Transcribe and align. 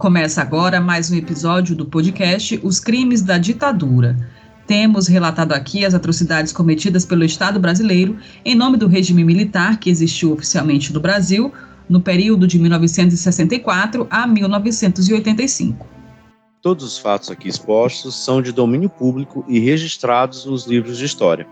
Começa 0.00 0.40
agora 0.40 0.80
mais 0.80 1.10
um 1.10 1.14
episódio 1.14 1.76
do 1.76 1.84
podcast 1.84 2.58
Os 2.62 2.80
Crimes 2.80 3.20
da 3.20 3.36
Ditadura. 3.36 4.16
Temos 4.66 5.06
relatado 5.06 5.52
aqui 5.52 5.84
as 5.84 5.92
atrocidades 5.92 6.54
cometidas 6.54 7.04
pelo 7.04 7.22
Estado 7.22 7.60
brasileiro 7.60 8.16
em 8.42 8.54
nome 8.54 8.78
do 8.78 8.86
regime 8.86 9.22
militar 9.22 9.78
que 9.78 9.90
existiu 9.90 10.32
oficialmente 10.32 10.90
no 10.90 11.00
Brasil 11.00 11.52
no 11.86 12.00
período 12.00 12.46
de 12.46 12.58
1964 12.58 14.06
a 14.08 14.26
1985. 14.26 15.86
Todos 16.62 16.82
os 16.82 16.98
fatos 16.98 17.30
aqui 17.30 17.50
expostos 17.50 18.24
são 18.24 18.40
de 18.40 18.52
domínio 18.52 18.88
público 18.88 19.44
e 19.46 19.58
registrados 19.58 20.46
nos 20.46 20.66
livros 20.66 20.96
de 20.96 21.04
história. 21.04 21.46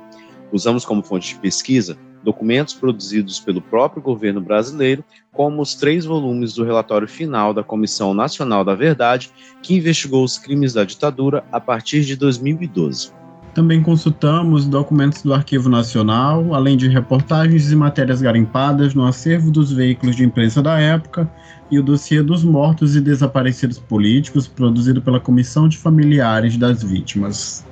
Usamos 0.51 0.87
como 0.87 1.03
fonte 1.03 1.35
de 1.35 1.41
pesquisa 1.41 1.99
documentos 2.23 2.75
produzidos 2.75 3.41
pelo 3.41 3.61
próprio 3.61 4.03
governo 4.03 4.41
brasileiro, 4.41 5.05
como 5.33 5.63
os 5.63 5.75
três 5.75 6.05
volumes 6.05 6.55
do 6.55 6.65
relatório 6.65 7.09
final 7.09 7.55
da 7.55 7.63
Comissão 7.63 8.13
Nacional 8.13 8.65
da 8.65 8.75
Verdade, 8.75 9.31
que 9.63 9.77
investigou 9.77 10.25
os 10.25 10.39
crimes 10.39 10.73
da 10.73 10.85
ditadura 10.85 11.45
a 11.53 11.61
partir 11.61 12.05
de 12.05 12.17
2012. 12.17 13.13
Também 13.55 13.83
consultamos 13.83 14.67
documentos 14.67 15.23
do 15.23 15.35
Arquivo 15.35 15.69
Nacional, 15.69 16.55
além 16.55 16.77
de 16.77 16.87
reportagens 16.87 17.73
e 17.73 17.77
matérias 17.77 18.23
garimpadas 18.23 18.95
no 18.95 19.05
acervo 19.05 19.51
dos 19.51 19.73
veículos 19.73 20.15
de 20.15 20.25
imprensa 20.25 20.63
da 20.63 20.79
época 20.79 21.29
e 21.71 21.79
o 21.79 21.83
dossiê 21.83 22.23
dos 22.23 22.45
mortos 22.45 22.95
e 22.95 23.01
desaparecidos 23.01 23.79
políticos, 23.79 24.47
produzido 24.47 25.03
pela 25.03 25.19
Comissão 25.19 25.69
de 25.69 25.77
Familiares 25.77 26.57
das 26.57 26.83
Vítimas. 26.85 27.65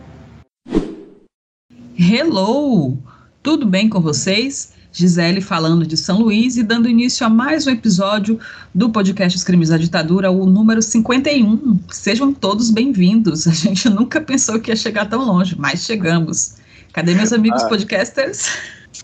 Hello! 1.99 2.99
Tudo 3.47 3.65
bem 3.65 3.89
com 3.89 4.01
vocês? 4.01 4.73
Gisele 4.91 5.41
falando 5.41 5.87
de 5.87 5.97
São 5.97 6.19
Luís 6.19 6.57
e 6.57 6.65
dando 6.65 6.89
início 6.89 7.25
a 7.25 7.31
mais 7.31 7.65
um 7.65 7.71
episódio 7.71 8.41
do 8.75 8.91
podcast 8.91 9.39
Os 9.39 9.45
Crimes 9.45 9.69
da 9.69 9.77
Ditadura, 9.77 10.33
o 10.33 10.45
número 10.47 10.83
51. 10.83 11.79
Sejam 11.89 12.35
todos 12.35 12.71
bem-vindos. 12.71 13.47
A 13.47 13.53
gente 13.53 13.89
nunca 13.89 14.21
pensou 14.21 14.59
que 14.59 14.73
ia 14.73 14.75
chegar 14.75 15.09
tão 15.09 15.25
longe, 15.25 15.55
mas 15.57 15.85
chegamos. 15.85 16.57
Cadê 16.93 17.15
meus 17.15 17.33
amigos 17.33 17.63
ah. 17.63 17.69
podcasters? 17.69 18.51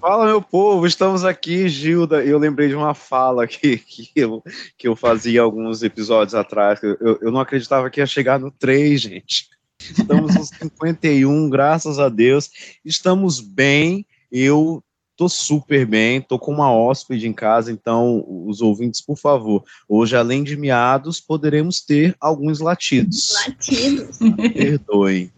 Fala, 0.00 0.26
meu 0.26 0.42
povo, 0.42 0.88
estamos 0.88 1.24
aqui, 1.24 1.68
Gilda. 1.68 2.24
Eu 2.24 2.36
lembrei 2.36 2.66
de 2.66 2.74
uma 2.74 2.94
fala 2.94 3.46
que, 3.46 3.78
que, 3.78 4.10
eu, 4.16 4.42
que 4.76 4.88
eu 4.88 4.96
fazia 4.96 5.40
alguns 5.40 5.84
episódios 5.84 6.34
atrás. 6.34 6.80
Eu, 6.82 7.16
eu 7.22 7.30
não 7.30 7.38
acreditava 7.38 7.88
que 7.88 8.00
ia 8.00 8.06
chegar 8.06 8.40
no 8.40 8.50
3, 8.50 9.00
gente. 9.00 9.50
Estamos 9.78 10.34
nos 10.34 10.48
51, 10.48 11.48
graças 11.48 12.00
a 12.00 12.08
Deus. 12.08 12.50
Estamos 12.84 13.38
bem 13.38 14.04
eu 14.32 14.82
tô 15.16 15.28
super 15.28 15.86
bem, 15.86 16.20
tô 16.20 16.38
com 16.38 16.52
uma 16.52 16.72
hóspede 16.72 17.28
em 17.28 17.32
casa, 17.32 17.70
então 17.70 18.24
os 18.46 18.60
ouvintes, 18.60 19.00
por 19.00 19.16
favor, 19.16 19.62
hoje 19.88 20.16
além 20.16 20.42
de 20.42 20.56
miados, 20.56 21.20
poderemos 21.20 21.80
ter 21.80 22.16
alguns 22.18 22.58
latidos. 22.58 23.34
Latidos. 23.46 24.18
Perdoem. 24.54 25.30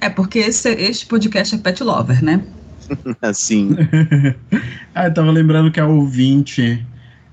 É 0.00 0.08
porque 0.08 0.38
esse, 0.38 0.70
este 0.74 1.06
podcast 1.06 1.54
é 1.54 1.58
pet 1.58 1.82
lover, 1.82 2.22
né? 2.22 2.44
Assim. 3.20 3.70
ah, 4.94 5.06
eu 5.06 5.14
tava 5.14 5.30
lembrando 5.30 5.72
que 5.72 5.80
a 5.80 5.86
ouvinte 5.86 6.84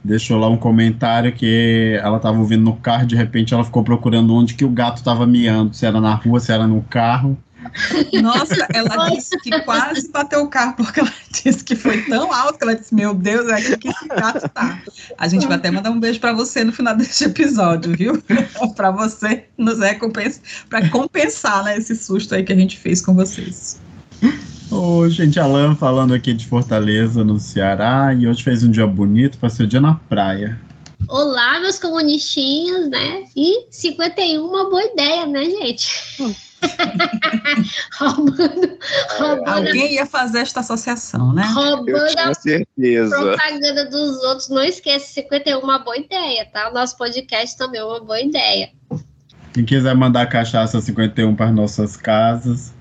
deixou 0.03 0.39
lá 0.39 0.47
um 0.47 0.58
comentário 0.58 1.33
que 1.33 1.99
ela 2.02 2.19
tava 2.19 2.39
ouvindo 2.39 2.63
no 2.63 2.77
carro, 2.77 3.05
de 3.05 3.15
repente 3.15 3.53
ela 3.53 3.63
ficou 3.63 3.83
procurando 3.83 4.33
onde 4.33 4.53
que 4.53 4.63
o 4.63 4.69
gato 4.69 5.03
tava 5.03 5.27
miando, 5.27 5.75
se 5.75 5.85
era 5.85 5.99
na 5.99 6.15
rua, 6.15 6.39
se 6.39 6.52
era 6.52 6.65
no 6.65 6.81
carro. 6.81 7.38
Nossa, 8.21 8.67
ela 8.73 9.09
disse 9.09 9.37
que 9.39 9.61
quase 9.61 10.09
bateu 10.11 10.41
o 10.41 10.47
carro, 10.47 10.75
porque 10.75 10.99
ela 10.99 11.13
disse 11.31 11.63
que 11.63 11.75
foi 11.75 12.01
tão 12.03 12.31
alto 12.31 12.57
que 12.57 12.63
ela 12.63 12.75
disse: 12.75 12.93
Meu 12.93 13.13
Deus, 13.13 13.47
é 13.49 13.55
aqui 13.55 13.77
que 13.77 13.89
esse 13.89 14.07
gato 14.07 14.49
tá. 14.49 14.81
A 15.17 15.27
gente 15.27 15.47
vai 15.47 15.57
até 15.57 15.71
mandar 15.71 15.91
um 15.91 15.99
beijo 15.99 16.19
para 16.19 16.33
você 16.33 16.63
no 16.63 16.71
final 16.71 16.95
deste 16.95 17.25
episódio, 17.25 17.95
viu? 17.95 18.21
para 18.75 18.91
você 18.91 19.45
nos 19.57 19.79
recompensar, 19.79 20.41
para 20.69 20.89
compensar 20.89 21.63
né, 21.63 21.77
esse 21.77 21.95
susto 21.95 22.36
aí 22.36 22.43
que 22.43 22.53
a 22.53 22.58
gente 22.58 22.77
fez 22.77 23.02
com 23.02 23.14
vocês. 23.14 23.80
Ô, 24.69 25.08
gente, 25.08 25.39
Alan 25.39 25.75
falando 25.75 26.13
aqui 26.13 26.33
de 26.33 26.45
Fortaleza, 26.45 27.23
no 27.23 27.39
Ceará, 27.39 28.13
e 28.13 28.27
hoje 28.27 28.43
fez 28.43 28.63
um 28.63 28.71
dia 28.71 28.86
bonito, 28.86 29.37
passei 29.37 29.65
o 29.65 29.69
dia 29.69 29.80
na 29.80 29.95
praia. 29.95 30.59
Olá, 31.08 31.59
meus 31.61 31.80
comunistinhos, 31.80 32.89
né? 32.89 33.23
E 33.33 33.65
51, 33.71 34.45
uma 34.45 34.69
boa 34.69 34.83
ideia, 34.83 35.25
né, 35.25 35.45
gente? 35.45 35.87
roubando, 37.99 38.77
roubando. 39.17 39.49
Alguém 39.49 39.93
ia 39.93 40.05
fazer 40.05 40.39
esta 40.39 40.61
associação, 40.61 41.33
né? 41.33 41.43
Roubando 41.53 42.19
a 42.19 42.33
certeza. 42.33 43.15
propaganda 43.15 43.85
dos 43.85 44.23
outros. 44.23 44.49
Não 44.49 44.63
esqueça, 44.63 45.13
51 45.13 45.59
é 45.59 45.63
uma 45.63 45.79
boa 45.79 45.97
ideia, 45.97 46.45
tá? 46.51 46.69
O 46.69 46.73
nosso 46.73 46.97
podcast 46.97 47.57
também 47.57 47.79
é 47.79 47.83
uma 47.83 47.99
boa 47.99 48.19
ideia. 48.19 48.69
Quem 49.53 49.65
quiser 49.65 49.95
mandar 49.95 50.27
cachaça 50.27 50.79
51 50.79 51.35
para 51.35 51.51
nossas 51.51 51.97
casas, 51.97 52.73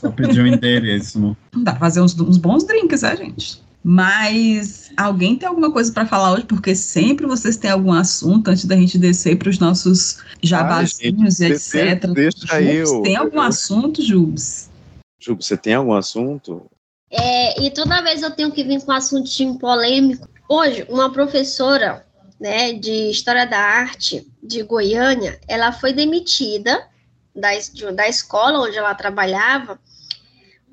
só 0.00 0.10
pedir 0.10 0.40
o 0.40 0.44
um 0.44 0.46
endereço. 0.46 1.18
Não? 1.20 1.36
Dá 1.62 1.72
pra 1.72 1.80
fazer 1.80 2.00
uns, 2.00 2.18
uns 2.18 2.36
bons 2.36 2.64
drinks, 2.64 3.02
né, 3.02 3.16
gente? 3.16 3.67
Mas 3.82 4.90
alguém 4.96 5.36
tem 5.36 5.48
alguma 5.48 5.72
coisa 5.72 5.92
para 5.92 6.06
falar 6.06 6.32
hoje? 6.32 6.44
Porque 6.44 6.74
sempre 6.74 7.26
vocês 7.26 7.56
têm 7.56 7.70
algum 7.70 7.92
assunto 7.92 8.48
antes 8.48 8.64
da 8.64 8.76
gente 8.76 8.98
descer 8.98 9.38
para 9.38 9.48
os 9.48 9.58
nossos 9.58 10.18
jabazinhos 10.42 11.40
e 11.40 11.52
etc. 11.52 12.06
Deixa 12.12 12.54
aí. 12.54 12.76
Eu, 12.76 13.02
tem 13.02 13.16
algum 13.16 13.36
eu... 13.36 13.42
assunto, 13.42 14.02
Jubes? 14.02 14.68
Jubes, 15.20 15.46
você 15.46 15.56
tem 15.56 15.74
algum 15.74 15.94
assunto? 15.94 16.68
É, 17.10 17.62
e 17.62 17.70
toda 17.70 18.02
vez 18.02 18.22
eu 18.22 18.30
tenho 18.30 18.52
que 18.52 18.64
vir 18.64 18.82
com 18.82 18.92
um 18.92 18.94
assuntinho 18.94 19.58
polêmico. 19.58 20.28
Hoje, 20.48 20.84
uma 20.88 21.10
professora 21.12 22.04
né, 22.38 22.72
de 22.72 23.10
História 23.10 23.46
da 23.46 23.58
Arte 23.58 24.26
de 24.42 24.62
Goiânia, 24.62 25.40
ela 25.48 25.72
foi 25.72 25.92
demitida 25.92 26.86
da, 27.34 27.56
de, 27.56 27.90
da 27.92 28.08
escola 28.08 28.60
onde 28.60 28.76
ela 28.76 28.94
trabalhava 28.94 29.78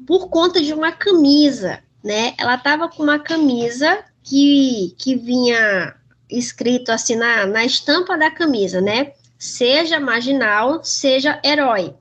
por 0.06 0.30
conta 0.30 0.62
de 0.62 0.74
uma 0.74 0.92
camisa 0.92 1.80
né? 2.06 2.36
Ela 2.38 2.54
estava 2.54 2.88
com 2.88 3.02
uma 3.02 3.18
camisa 3.18 4.06
que, 4.24 4.96
que 5.00 5.16
vinha 5.16 5.96
escrito 6.30 6.92
assim 6.92 7.16
na, 7.16 7.48
na 7.48 7.66
estampa 7.66 8.16
da 8.16 8.30
camisa, 8.30 8.80
né? 8.80 9.14
Seja 9.40 10.00
marginal, 10.00 10.84
seja 10.84 11.42
herói, 11.44 11.96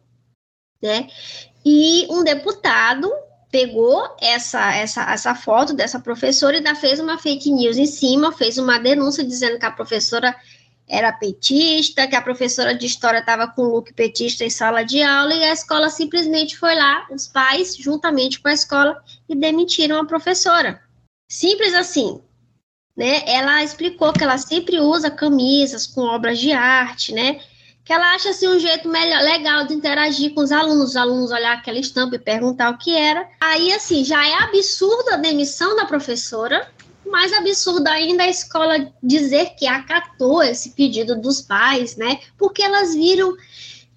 né? 0.82 1.08
E 1.64 2.06
um 2.10 2.22
deputado 2.22 3.10
pegou 3.50 4.14
essa, 4.20 4.74
essa, 4.74 5.10
essa 5.10 5.34
foto 5.34 5.72
dessa 5.72 5.98
professora 5.98 6.54
e 6.54 6.58
ainda 6.58 6.74
fez 6.74 7.00
uma 7.00 7.16
fake 7.16 7.50
news 7.50 7.78
em 7.78 7.86
cima, 7.86 8.30
fez 8.30 8.58
uma 8.58 8.78
denúncia 8.78 9.24
dizendo 9.24 9.58
que 9.58 9.64
a 9.64 9.70
professora 9.70 10.36
era 10.86 11.12
petista, 11.12 12.06
que 12.06 12.16
a 12.16 12.20
professora 12.20 12.74
de 12.74 12.84
história 12.84 13.20
estava 13.20 13.48
com 13.48 13.62
look 13.62 13.94
petista 13.94 14.44
em 14.44 14.50
sala 14.50 14.82
de 14.82 15.02
aula 15.02 15.32
e 15.32 15.44
a 15.44 15.52
escola 15.52 15.88
simplesmente 15.88 16.58
foi 16.58 16.74
lá, 16.74 17.06
os 17.10 17.26
pais, 17.26 17.74
juntamente 17.74 18.38
com 18.40 18.48
a 18.48 18.52
escola, 18.52 19.02
e 19.28 19.34
demitiram 19.34 20.00
a 20.00 20.06
professora. 20.06 20.80
Simples 21.28 21.74
assim. 21.74 22.20
Né? 22.96 23.22
Ela 23.26 23.64
explicou 23.64 24.12
que 24.12 24.22
ela 24.22 24.38
sempre 24.38 24.78
usa 24.78 25.10
camisas 25.10 25.86
com 25.86 26.02
obras 26.02 26.38
de 26.38 26.52
arte, 26.52 27.12
né? 27.12 27.40
Que 27.84 27.92
ela 27.92 28.14
acha 28.14 28.30
assim 28.30 28.48
um 28.48 28.58
jeito 28.58 28.88
melhor, 28.88 29.20
legal 29.22 29.66
de 29.66 29.74
interagir 29.74 30.32
com 30.32 30.40
os 30.40 30.52
alunos, 30.52 30.90
os 30.90 30.96
alunos 30.96 31.30
olhar 31.30 31.54
aquela 31.54 31.78
estampa 31.78 32.14
e 32.16 32.20
perguntar 32.20 32.70
o 32.70 32.78
que 32.78 32.94
era. 32.94 33.28
Aí 33.40 33.72
assim, 33.72 34.04
já 34.04 34.26
é 34.26 34.34
absurda 34.44 35.14
a 35.14 35.18
demissão 35.18 35.76
da 35.76 35.84
professora, 35.84 36.70
mais 37.04 37.32
absurdo 37.32 37.86
ainda 37.88 38.22
a 38.22 38.28
escola 38.28 38.92
dizer 39.02 39.54
que 39.56 39.66
acatou 39.66 40.42
esse 40.42 40.70
pedido 40.70 41.20
dos 41.20 41.42
pais, 41.42 41.96
né? 41.96 42.20
Porque 42.38 42.62
elas 42.62 42.94
viram 42.94 43.36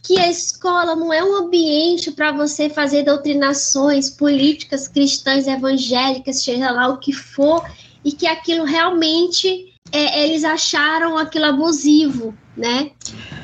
que 0.03 0.19
a 0.19 0.29
escola 0.29 0.95
não 0.95 1.11
é 1.11 1.23
um 1.23 1.35
ambiente 1.35 2.11
para 2.11 2.31
você 2.31 2.69
fazer 2.69 3.03
doutrinações 3.03 4.09
políticas 4.09 4.87
cristãs 4.87 5.47
evangélicas, 5.47 6.43
seja 6.43 6.71
lá 6.71 6.87
o 6.87 6.97
que 6.97 7.11
for, 7.11 7.63
e 8.03 8.11
que 8.11 8.25
aquilo 8.25 8.63
realmente 8.63 9.73
é, 9.91 10.25
eles 10.25 10.43
acharam 10.43 11.17
aquilo 11.17 11.45
abusivo, 11.45 12.33
né? 12.55 12.91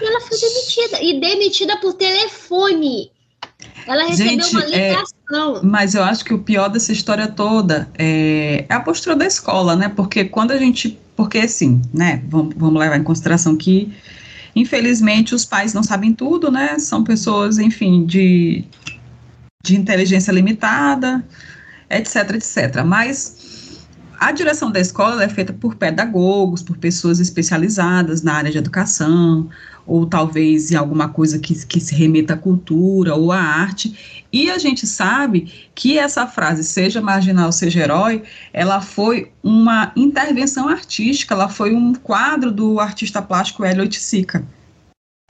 E 0.01 0.05
ela 0.05 0.21
foi 0.21 0.37
demitida 0.37 1.01
e 1.01 1.19
demitida 1.19 1.77
por 1.77 1.93
telefone. 1.93 3.11
Ela 3.85 4.05
recebeu 4.05 4.43
Gente, 4.43 4.51
uma 4.51 4.63
é, 4.63 4.89
ligação. 4.89 5.57
É, 5.57 5.61
mas 5.63 5.95
eu 5.95 6.03
acho 6.03 6.23
que 6.23 6.33
o 6.33 6.39
pior 6.39 6.69
dessa 6.69 6.91
história 6.91 7.27
toda 7.27 7.89
é, 7.97 8.65
é, 8.69 8.73
a 8.73 8.79
postura 8.79 9.15
da 9.15 9.25
escola, 9.25 9.75
né? 9.75 9.89
Porque 9.89 10.25
quando 10.25 10.51
a 10.51 10.57
gente. 10.57 10.99
Porque 11.15 11.39
assim, 11.39 11.81
né? 11.93 12.23
Vamos, 12.27 12.55
vamos 12.57 12.79
levar 12.79 12.97
em 12.97 13.03
consideração 13.03 13.55
que, 13.55 13.93
infelizmente, 14.55 15.33
os 15.35 15.45
pais 15.45 15.73
não 15.73 15.83
sabem 15.83 16.13
tudo, 16.13 16.51
né? 16.51 16.77
São 16.79 17.03
pessoas, 17.03 17.57
enfim, 17.57 18.05
de, 18.05 18.63
de 19.63 19.75
inteligência 19.75 20.31
limitada, 20.31 21.25
etc, 21.89 22.35
etc. 22.35 22.83
Mas 22.85 23.42
a 24.23 24.31
direção 24.31 24.71
da 24.71 24.79
escola 24.79 25.21
é 25.21 25.27
feita 25.27 25.51
por 25.51 25.75
pedagogos, 25.75 26.63
por 26.63 26.77
pessoas 26.77 27.19
especializadas 27.19 28.21
na 28.21 28.33
área 28.33 28.49
de 28.49 28.57
educação, 28.57 29.49
ou 29.85 30.05
talvez 30.05 30.71
em 30.71 30.77
alguma 30.77 31.09
coisa 31.09 31.37
que, 31.37 31.53
que 31.65 31.81
se 31.81 31.93
remeta 31.93 32.33
à 32.33 32.37
cultura 32.37 33.15
ou 33.15 33.33
à 33.33 33.37
arte. 33.37 34.25
E 34.31 34.49
a 34.49 34.57
gente 34.57 34.87
sabe 34.87 35.69
que 35.75 35.99
essa 35.99 36.25
frase, 36.25 36.63
seja 36.63 37.01
marginal, 37.01 37.51
seja 37.51 37.81
herói, 37.81 38.23
ela 38.53 38.79
foi 38.79 39.29
uma 39.43 39.91
intervenção 39.93 40.69
artística, 40.69 41.33
ela 41.33 41.49
foi 41.49 41.75
um 41.75 41.93
quadro 41.93 42.49
do 42.49 42.79
artista 42.79 43.21
plástico 43.21 43.65
Hélio 43.65 43.81
Oiticica. 43.81 44.41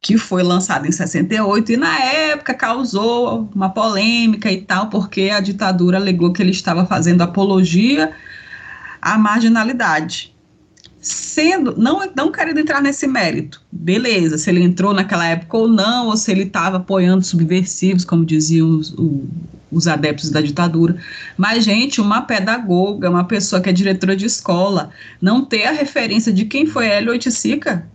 que 0.04 0.18
foi 0.18 0.44
lançado 0.44 0.86
em 0.86 0.92
68 0.92 1.72
e 1.72 1.78
na 1.78 1.98
época 1.98 2.54
causou 2.54 3.50
uma 3.56 3.70
polêmica 3.70 4.52
e 4.52 4.62
tal, 4.62 4.90
porque 4.90 5.30
a 5.30 5.40
ditadura 5.40 5.98
alegou 5.98 6.34
que 6.34 6.44
ele 6.44 6.52
estava 6.52 6.86
fazendo 6.86 7.22
apologia 7.22 8.14
à 9.04 9.18
marginalidade. 9.18 10.34
Sendo, 11.02 11.76
não, 11.78 12.00
não 12.16 12.32
querendo 12.32 12.62
entrar 12.62 12.82
nesse 12.82 13.06
mérito, 13.06 13.62
beleza, 13.70 14.38
se 14.38 14.50
ele 14.50 14.64
entrou 14.64 14.94
naquela 14.94 15.28
época 15.28 15.58
ou 15.58 15.68
não, 15.68 16.08
ou 16.08 16.16
se 16.16 16.32
ele 16.32 16.44
estava 16.44 16.78
apoiando 16.78 17.26
subversivos, 17.26 18.06
como 18.06 18.26
diziam 18.26 18.70
os, 18.70 18.96
os 19.70 19.86
adeptos 19.86 20.30
da 20.30 20.40
ditadura. 20.40 20.96
Mas, 21.38 21.66
gente, 21.66 22.00
uma 22.00 22.22
pedagoga, 22.22 23.10
uma 23.10 23.26
pessoa 23.26 23.62
que 23.62 23.70
é 23.70 23.74
diretora 23.74 24.16
de 24.16 24.26
escola, 24.26 24.92
não 25.22 25.44
ter 25.44 25.66
a 25.66 25.72
referência 25.72 26.32
de 26.32 26.46
quem 26.46 26.66
foi 26.66 26.88
Hélio 26.88 27.12
Oiticica, 27.12 27.86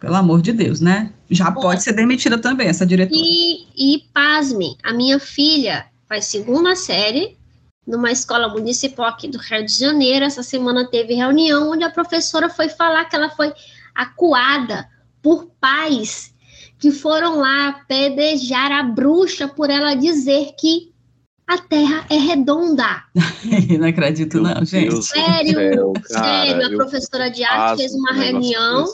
pelo 0.00 0.14
amor 0.14 0.40
de 0.40 0.52
Deus, 0.52 0.80
né? 0.80 1.10
Já 1.28 1.50
Bom, 1.50 1.60
pode 1.60 1.82
ser 1.82 1.92
demitida 1.92 2.38
também, 2.38 2.68
essa 2.68 2.86
diretora. 2.86 3.20
E, 3.22 3.66
e 3.76 4.02
pasme, 4.14 4.78
a 4.82 4.94
minha 4.94 5.18
filha 5.18 5.84
faz 6.08 6.24
segunda 6.24 6.74
série 6.74 7.36
numa 7.86 8.10
escola 8.10 8.48
municipal 8.48 9.06
aqui 9.06 9.28
do 9.28 9.38
Rio 9.38 9.64
de 9.64 9.72
Janeiro. 9.72 10.24
Essa 10.24 10.42
semana 10.42 10.88
teve 10.88 11.14
reunião 11.14 11.70
onde 11.70 11.84
a 11.84 11.90
professora 11.90 12.48
foi 12.48 12.68
falar 12.68 13.04
que 13.04 13.16
ela 13.16 13.30
foi 13.30 13.52
acuada 13.94 14.88
por 15.22 15.46
pais 15.60 16.34
que 16.78 16.90
foram 16.90 17.38
lá 17.38 17.84
pedejar 17.88 18.70
a 18.70 18.82
bruxa 18.82 19.48
por 19.48 19.70
ela 19.70 19.94
dizer 19.94 20.54
que 20.58 20.92
a 21.46 21.58
Terra 21.58 22.04
é 22.10 22.16
redonda. 22.16 23.04
não 23.78 23.88
acredito, 23.88 24.40
não, 24.40 24.64
gente. 24.64 24.90
Deus 24.90 25.08
sério, 25.08 25.52
céu, 25.54 25.92
sério. 26.06 26.66
A 26.66 26.70
professora 26.70 27.30
de 27.30 27.44
arte 27.44 27.78
fez 27.78 27.94
uma 27.94 28.12
reunião 28.12 28.86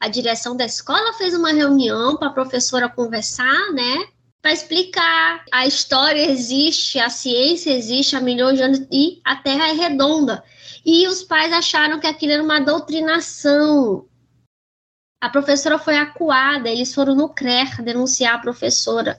a 0.00 0.08
direção 0.08 0.56
da 0.56 0.64
escola 0.64 1.12
fez 1.14 1.34
uma 1.34 1.52
reunião 1.52 2.16
para 2.16 2.28
a 2.28 2.32
professora 2.32 2.88
conversar, 2.88 3.72
né? 3.72 4.06
Para 4.40 4.52
explicar 4.52 5.44
a 5.52 5.66
história 5.66 6.30
existe, 6.30 6.98
a 6.98 7.10
ciência 7.10 7.72
existe 7.72 8.14
há 8.14 8.20
milhões 8.20 8.56
de 8.56 8.62
anos 8.62 8.86
e 8.90 9.20
a 9.24 9.36
Terra 9.36 9.68
é 9.68 9.72
redonda. 9.72 10.44
E 10.84 11.06
os 11.08 11.22
pais 11.22 11.52
acharam 11.52 11.98
que 11.98 12.06
aquilo 12.06 12.32
era 12.32 12.42
uma 12.42 12.60
doutrinação. 12.60 14.06
A 15.20 15.28
professora 15.28 15.78
foi 15.78 15.96
acuada, 15.96 16.68
eles 16.68 16.94
foram 16.94 17.14
no 17.14 17.28
CRER 17.28 17.82
denunciar 17.82 18.36
a 18.36 18.38
professora. 18.38 19.18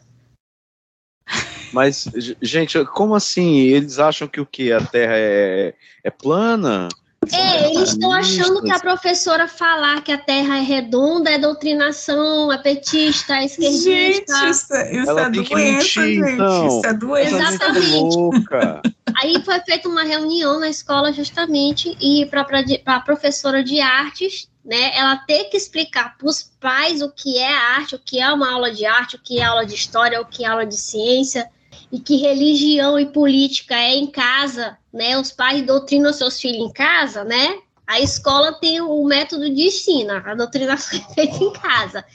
Mas, 1.74 2.10
gente, 2.42 2.84
como 2.86 3.14
assim? 3.14 3.58
Eles 3.58 4.00
acham 4.00 4.28
que 4.28 4.40
o 4.40 4.46
que? 4.46 4.72
A 4.72 4.84
Terra 4.84 5.14
é, 5.16 5.76
é 6.04 6.10
plana? 6.10 6.88
É, 7.32 7.72
eles 7.72 7.90
estão 7.90 8.12
achando 8.12 8.62
que 8.64 8.72
a 8.72 8.80
professora 8.80 9.48
falar 9.48 10.02
que 10.02 10.12
a 10.12 10.18
Terra 10.18 10.58
é 10.58 10.62
redonda 10.62 11.30
é 11.30 11.38
doutrinação, 11.38 12.52
é 12.52 12.58
petista, 12.58 13.36
é 13.36 13.46
esquerdista. 13.46 14.34
Gente, 14.36 14.50
isso, 14.50 14.74
é, 14.74 14.96
isso 14.96 15.20
é 15.20 15.30
doença, 15.30 15.56
mentir, 15.56 16.24
gente. 16.24 16.32
Então. 16.32 16.68
Isso 16.68 16.88
é 16.88 16.94
doença. 16.94 17.36
Exatamente. 17.36 18.18
Aí 19.22 19.44
foi 19.44 19.60
feita 19.62 19.90
uma 19.90 20.04
reunião 20.04 20.60
na 20.60 20.70
escola 20.70 21.12
justamente 21.12 21.96
e 22.00 22.26
para 22.28 22.46
a 22.86 23.00
professora 23.02 23.64
de 23.64 23.82
artes, 23.82 24.50
né, 24.64 24.92
ela 24.96 25.18
ter 25.18 25.46
que 25.46 25.58
explicar 25.58 26.18
para 26.18 26.28
os 26.28 26.44
pais 26.60 27.02
o 27.02 27.12
que 27.12 27.38
é 27.38 27.54
arte, 27.54 27.96
o 27.96 28.00
que 28.00 28.20
é 28.20 28.32
uma 28.32 28.52
aula 28.52 28.72
de 28.72 28.86
arte, 28.86 29.18
o 29.18 29.20
que 29.20 29.40
é 29.40 29.44
aula 29.44 29.66
de 29.66 29.76
história, 29.76 30.22
o 30.22 30.26
que 30.26 30.46
é 30.46 30.48
aula 30.48 30.66
de 30.66 30.78
ciência 30.78 31.50
e 31.92 32.00
que 32.00 32.18
religião 32.18 33.00
e 33.00 33.06
política 33.06 33.76
é 33.76 33.96
em 33.96 34.08
casa, 34.08 34.78
né? 34.94 35.18
Os 35.18 35.32
pais 35.32 35.66
doutrinam 35.66 36.14
seus 36.14 36.40
filhos 36.40 36.70
em 36.70 36.72
casa, 36.72 37.24
né? 37.24 37.58
A 37.88 38.00
escola 38.00 38.54
tem 38.54 38.80
o 38.80 39.04
método 39.04 39.50
de 39.54 39.64
ensino, 39.64 40.12
a 40.14 40.36
doutrinação 40.36 41.00
é 41.10 41.14
feita 41.14 41.44
em 41.44 41.54
casa. 41.54 42.06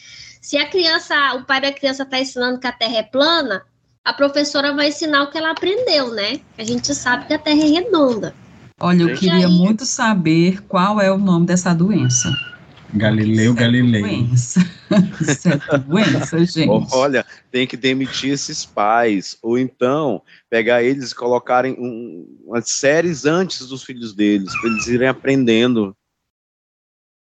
Se 0.40 0.56
a 0.56 0.68
criança, 0.68 1.34
o 1.34 1.44
pai 1.44 1.60
da 1.60 1.72
criança 1.72 2.04
está 2.04 2.20
ensinando 2.20 2.60
que 2.60 2.66
a 2.66 2.72
Terra 2.72 2.98
é 2.98 3.02
plana, 3.02 3.62
a 4.04 4.12
professora 4.12 4.74
vai 4.74 4.88
ensinar 4.88 5.22
o 5.24 5.30
que 5.30 5.38
ela 5.38 5.50
aprendeu, 5.50 6.12
né? 6.12 6.40
A 6.58 6.62
gente 6.62 6.94
sabe 6.94 7.26
que 7.26 7.34
a 7.34 7.38
Terra 7.38 7.62
é 7.62 7.64
redonda. 7.64 8.34
Olha, 8.80 9.02
eu 9.02 9.16
queria 9.16 9.48
muito 9.48 9.86
saber 9.86 10.62
qual 10.62 11.00
é 11.00 11.10
o 11.10 11.16
nome 11.16 11.46
dessa 11.46 11.74
doença. 11.74 12.30
Galileu 12.94 13.52
Isso 13.52 13.54
Galilei. 13.54 14.02
É 14.02 14.06
doença. 14.06 14.60
Isso 15.20 15.48
é 15.48 15.78
doença, 15.78 16.44
gente. 16.44 16.88
Olha, 16.92 17.26
tem 17.50 17.66
que 17.66 17.76
demitir 17.76 18.32
esses 18.32 18.64
pais, 18.64 19.36
ou 19.42 19.58
então 19.58 20.22
pegar 20.48 20.82
eles 20.82 21.10
e 21.10 21.14
colocarem 21.14 21.74
um, 21.78 22.26
umas 22.46 22.70
séries 22.70 23.24
antes 23.24 23.66
dos 23.66 23.82
filhos 23.82 24.14
deles, 24.14 24.52
para 24.60 24.70
eles 24.70 24.86
irem 24.86 25.08
aprendendo. 25.08 25.96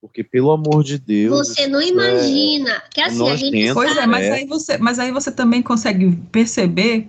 Porque, 0.00 0.22
pelo 0.22 0.52
amor 0.52 0.84
de 0.84 0.96
Deus. 0.96 1.48
Você 1.48 1.66
não 1.66 1.80
é 1.80 1.88
imagina. 1.88 2.70
É 2.70 2.82
que 2.90 3.00
assim, 3.00 3.28
a 3.28 3.36
gente 3.36 3.74
Pois 3.74 3.96
é, 3.96 4.06
mas 4.06 4.30
aí, 4.30 4.46
você, 4.46 4.78
mas 4.78 4.98
aí 4.98 5.10
você 5.10 5.30
também 5.32 5.60
consegue 5.60 6.16
perceber 6.30 7.08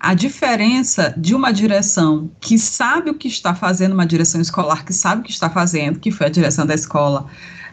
a 0.00 0.14
diferença 0.14 1.14
de 1.18 1.34
uma 1.34 1.52
direção 1.52 2.30
que 2.40 2.58
sabe 2.58 3.10
o 3.10 3.14
que 3.14 3.28
está 3.28 3.54
fazendo, 3.54 3.92
uma 3.92 4.06
direção 4.06 4.40
escolar 4.40 4.82
que 4.86 4.94
sabe 4.94 5.20
o 5.20 5.24
que 5.24 5.30
está 5.30 5.50
fazendo, 5.50 6.00
que 6.00 6.10
foi 6.10 6.26
a 6.26 6.30
direção 6.30 6.64
da 6.64 6.74
escola 6.74 7.30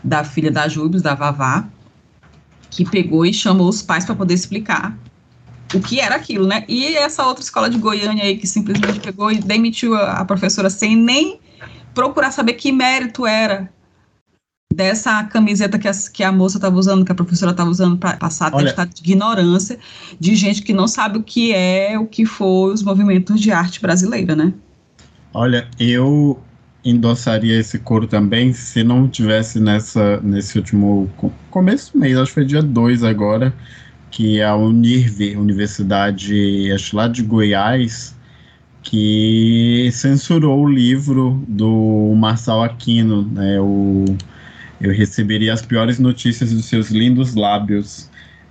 da 0.08 0.24
filha 0.24 0.50
da 0.50 0.68
Júbios, 0.70 1.02
da 1.02 1.14
Vavá, 1.14 1.68
que 2.70 2.90
pegou 2.90 3.26
e 3.26 3.34
chamou 3.34 3.68
os 3.68 3.82
pais 3.82 4.06
para 4.06 4.16
poder 4.16 4.34
explicar 4.34 4.98
o 5.74 5.82
que 5.82 6.00
era 6.00 6.16
aquilo, 6.16 6.48
né? 6.48 6.64
E 6.68 6.96
essa 6.96 7.26
outra 7.26 7.44
escola 7.44 7.70
de 7.70 7.78
Goiânia 7.78 8.24
aí 8.24 8.38
que 8.38 8.48
simplesmente 8.48 9.02
pegou 9.02 9.30
e 9.30 9.38
demitiu 9.38 9.96
a, 9.96 10.20
a 10.20 10.26
professora 10.26 10.70
sem 10.70 10.96
nem 10.96 11.42
procurar 11.94 12.32
saber 12.32 12.54
que 12.54 12.72
mérito 12.72 13.26
era 13.26 13.70
dessa 14.74 15.24
camiseta 15.26 15.78
que 15.78 15.88
a, 15.88 15.92
que 16.14 16.24
a 16.24 16.32
moça 16.32 16.58
estava 16.58 16.78
usando, 16.78 17.04
que 17.04 17.12
a 17.12 17.16
professora 17.16 17.52
estava 17.52 17.70
usando 17.70 17.98
para 17.98 18.16
passar 18.16 18.54
Olha, 18.54 18.64
atestado 18.64 18.94
de 18.94 19.02
ignorância 19.02 19.78
de 20.18 20.36
gente 20.36 20.62
que 20.62 20.72
não 20.72 20.88
sabe 20.88 21.18
o 21.18 21.24
que 21.24 21.52
é, 21.52 22.00
o 22.00 22.06
que 22.06 22.26
foi 22.26 22.72
os 22.72 22.82
movimentos 22.82 23.42
de 23.42 23.52
arte 23.52 23.82
brasileira, 23.82 24.36
né? 24.36 24.54
Olha, 25.34 25.68
eu 25.78 26.40
endossaria 26.90 27.60
esse 27.60 27.80
coro 27.80 28.08
também 28.08 28.54
se 28.54 28.84
não 28.84 29.08
tivesse 29.08 29.60
nessa, 29.60 30.20
nesse 30.22 30.58
último 30.58 31.10
começo 31.50 31.94
do 31.94 32.00
mês, 32.00 32.18
acho 32.18 32.30
que 32.30 32.36
foi 32.36 32.46
dia 32.46 32.62
2 32.62 33.04
agora, 33.04 33.54
que 34.10 34.40
é 34.40 34.46
a 34.46 34.56
Unirv, 34.56 35.36
Universidade, 35.36 36.72
acho 36.72 36.96
lá 36.96 37.08
de 37.08 37.22
Goiás, 37.24 38.16
que 38.82 39.90
censurou 39.92 40.64
o 40.64 40.70
livro 40.70 41.44
do 41.48 42.14
Marçal 42.16 42.64
Aquino, 42.64 43.24
né, 43.24 43.60
o 43.60 44.06
Eu 44.80 44.94
Receberia 44.94 45.54
as 45.54 45.62
Piores 45.62 46.00
Notícias 46.00 46.54
dos 46.54 46.66
Seus 46.66 46.90
Lindos 46.90 47.36
Lábios, 47.36 48.10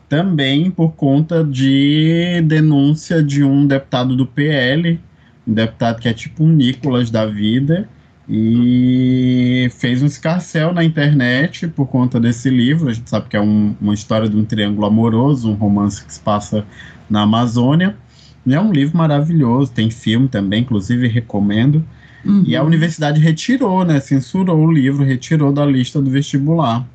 também 0.08 0.70
por 0.70 0.92
conta 0.92 1.42
de 1.42 2.42
denúncia 2.42 3.22
de 3.22 3.42
um 3.42 3.66
deputado 3.66 4.14
do 4.14 4.26
PL, 4.26 5.00
um 5.46 5.54
deputado 5.54 6.00
que 6.00 6.08
é 6.08 6.12
tipo 6.12 6.44
um 6.44 6.48
Nicolas 6.48 7.10
da 7.10 7.24
vida, 7.24 7.88
e 8.28 9.70
fez 9.78 10.02
um 10.02 10.06
escarcel 10.06 10.72
na 10.72 10.82
internet 10.82 11.68
por 11.68 11.86
conta 11.86 12.18
desse 12.18 12.50
livro. 12.50 12.88
A 12.88 12.92
gente 12.92 13.08
sabe 13.08 13.28
que 13.28 13.36
é 13.36 13.40
um, 13.40 13.74
uma 13.80 13.94
história 13.94 14.28
de 14.28 14.36
um 14.36 14.44
triângulo 14.44 14.86
amoroso, 14.86 15.50
um 15.50 15.54
romance 15.54 16.04
que 16.04 16.12
se 16.12 16.20
passa 16.20 16.66
na 17.08 17.22
Amazônia. 17.22 17.96
E 18.44 18.54
é 18.54 18.60
um 18.60 18.72
livro 18.72 18.96
maravilhoso, 18.96 19.72
tem 19.72 19.90
filme 19.90 20.28
também, 20.28 20.62
inclusive 20.62 21.06
recomendo. 21.06 21.84
Uhum. 22.24 22.42
E 22.46 22.56
a 22.56 22.60
uhum. 22.60 22.66
universidade 22.66 23.20
retirou, 23.20 23.84
né? 23.84 24.00
Censurou 24.00 24.58
o 24.58 24.72
livro, 24.72 25.04
retirou 25.04 25.52
da 25.52 25.64
lista 25.64 26.02
do 26.02 26.10
vestibular. 26.10 26.86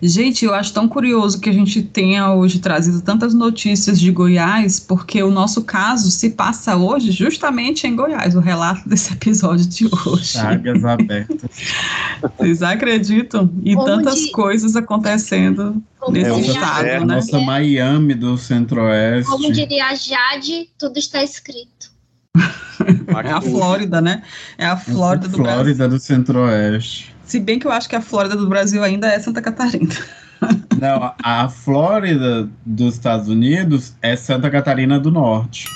Gente, 0.00 0.44
eu 0.44 0.54
acho 0.54 0.72
tão 0.72 0.88
curioso 0.88 1.40
que 1.40 1.48
a 1.48 1.52
gente 1.52 1.82
tenha 1.82 2.32
hoje 2.32 2.58
trazido 2.58 3.00
tantas 3.00 3.34
notícias 3.34 3.98
de 3.98 4.10
Goiás, 4.10 4.78
porque 4.78 5.22
o 5.22 5.30
nosso 5.30 5.64
caso 5.64 6.10
se 6.10 6.30
passa 6.30 6.76
hoje 6.76 7.10
justamente 7.10 7.86
em 7.86 7.96
Goiás, 7.96 8.34
o 8.34 8.40
relato 8.40 8.86
desse 8.88 9.12
episódio 9.12 9.66
de 9.66 9.86
hoje. 9.86 10.24
Chagas 10.24 10.84
abertas. 10.84 11.50
Vocês 12.38 12.62
acreditam? 12.62 13.50
E 13.62 13.74
Como 13.74 13.86
tantas 13.86 14.26
coisas 14.30 14.76
acontecendo 14.76 15.82
Como 15.98 16.12
nesse 16.12 16.50
estado, 16.50 16.86
é, 16.86 17.00
né? 17.00 17.16
Nossa 17.16 17.40
Miami 17.40 18.14
do 18.14 18.36
Centro-Oeste. 18.36 19.30
Como 19.30 19.52
diria 19.52 19.86
a 19.86 19.94
Jade, 19.94 20.68
tudo 20.78 20.98
está 20.98 21.22
escrito. 21.22 21.92
é 23.24 23.30
a 23.30 23.40
Flórida, 23.40 24.00
né? 24.00 24.22
É 24.58 24.66
a 24.66 24.76
Flórida 24.76 25.28
do 25.28 25.36
Flórida 25.36 25.88
Brasil. 25.88 25.88
do 25.88 25.98
Centro-Oeste. 25.98 27.13
Se 27.24 27.40
bem 27.40 27.58
que 27.58 27.66
eu 27.66 27.72
acho 27.72 27.88
que 27.88 27.96
a 27.96 28.00
Flórida 28.00 28.36
do 28.36 28.48
Brasil 28.48 28.82
ainda 28.82 29.08
é 29.08 29.18
Santa 29.18 29.40
Catarina. 29.40 29.94
Não, 30.80 31.14
a 31.22 31.48
Flórida 31.48 32.48
dos 32.66 32.94
Estados 32.94 33.28
Unidos 33.28 33.94
é 34.02 34.14
Santa 34.16 34.50
Catarina 34.50 35.00
do 35.00 35.10
Norte. 35.10 35.66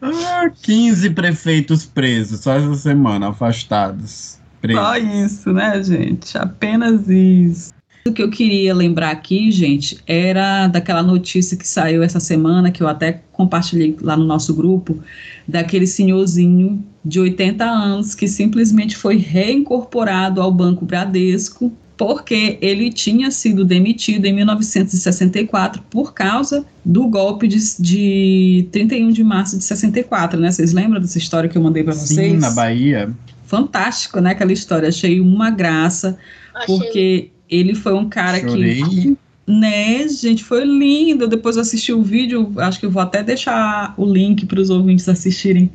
ah, 0.00 0.50
15 0.62 1.10
prefeitos 1.10 1.84
presos 1.84 2.40
só 2.40 2.54
essa 2.54 2.74
semana, 2.74 3.28
afastados. 3.28 4.38
Presos. 4.62 4.82
Só 4.82 4.96
isso, 4.96 5.52
né, 5.52 5.82
gente? 5.82 6.38
Apenas 6.38 7.08
isso. 7.08 7.74
O 8.06 8.12
que 8.12 8.22
eu 8.22 8.30
queria 8.30 8.74
lembrar 8.74 9.10
aqui, 9.10 9.50
gente, 9.50 9.98
era 10.06 10.68
daquela 10.68 11.02
notícia 11.02 11.56
que 11.56 11.66
saiu 11.66 12.02
essa 12.02 12.20
semana, 12.20 12.70
que 12.70 12.82
eu 12.82 12.88
até 12.88 13.22
compartilhei 13.32 13.96
lá 14.00 14.16
no 14.16 14.24
nosso 14.24 14.54
grupo, 14.54 15.02
daquele 15.48 15.86
senhorzinho 15.86 16.84
de 17.04 17.20
80 17.20 17.64
anos 17.64 18.14
que 18.14 18.26
simplesmente 18.26 18.96
foi 18.96 19.16
reincorporado 19.16 20.40
ao 20.40 20.50
Banco 20.50 20.84
Bradesco 20.84 21.72
porque 21.96 22.58
ele 22.60 22.90
tinha 22.90 23.30
sido 23.30 23.64
demitido 23.64 24.24
em 24.26 24.32
1964 24.32 25.82
por 25.88 26.12
causa 26.12 26.64
do 26.84 27.06
golpe 27.06 27.46
de, 27.46 27.58
de 27.78 28.68
31 28.72 29.10
de 29.10 29.22
março 29.22 29.56
de 29.56 29.64
64, 29.64 30.40
né? 30.40 30.50
Vocês 30.50 30.72
lembram 30.72 31.00
dessa 31.00 31.18
história 31.18 31.48
que 31.48 31.56
eu 31.56 31.62
mandei 31.62 31.84
para 31.84 31.94
vocês? 31.94 32.32
Sim, 32.32 32.38
na 32.38 32.50
Bahia. 32.50 33.12
Fantástico, 33.46 34.20
né? 34.20 34.30
Aquela 34.30 34.52
história, 34.52 34.88
achei 34.88 35.20
uma 35.20 35.50
graça, 35.50 36.18
Achei... 36.52 36.66
porque 36.66 37.30
ele 37.48 37.74
foi 37.74 37.94
um 37.94 38.08
cara 38.08 38.40
Chorei. 38.40 38.82
que 38.82 39.16
né, 39.46 40.08
gente, 40.08 40.42
foi 40.42 40.64
lindo. 40.64 41.28
Depois 41.28 41.56
eu 41.56 41.62
assisti 41.62 41.92
o 41.92 42.02
vídeo, 42.02 42.52
acho 42.56 42.80
que 42.80 42.86
eu 42.86 42.90
vou 42.90 43.02
até 43.02 43.22
deixar 43.22 43.94
o 43.96 44.04
link 44.04 44.46
para 44.46 44.60
os 44.60 44.70
ouvintes 44.70 45.08
assistirem 45.08 45.70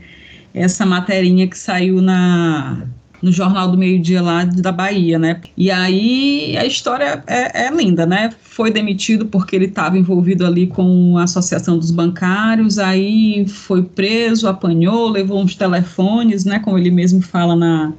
essa 0.53 0.85
materinha 0.85 1.47
que 1.47 1.57
saiu 1.57 2.01
na 2.01 2.87
no 3.21 3.31
Jornal 3.31 3.69
do 3.69 3.77
Meio 3.77 3.99
Dia 3.99 4.21
lá 4.21 4.45
da 4.45 4.71
Bahia, 4.71 5.19
né? 5.19 5.41
E 5.57 5.69
aí 5.69 6.55
a 6.57 6.65
história 6.65 7.23
é, 7.27 7.65
é 7.65 7.71
linda, 7.71 8.05
né? 8.05 8.31
Foi 8.41 8.71
demitido 8.71 9.25
porque 9.25 9.55
ele 9.55 9.65
estava 9.65 9.97
envolvido 9.97 10.45
ali 10.45 10.67
com 10.67 11.17
a 11.17 11.23
Associação 11.23 11.77
dos 11.77 11.91
Bancários, 11.91 12.79
aí 12.79 13.45
foi 13.47 13.83
preso, 13.83 14.47
apanhou, 14.47 15.09
levou 15.09 15.41
uns 15.41 15.55
telefones, 15.55 16.45
né? 16.45 16.59
Como 16.59 16.77
ele 16.77 16.91
mesmo 16.91 17.21
fala 17.21 17.55
na, 17.55 17.93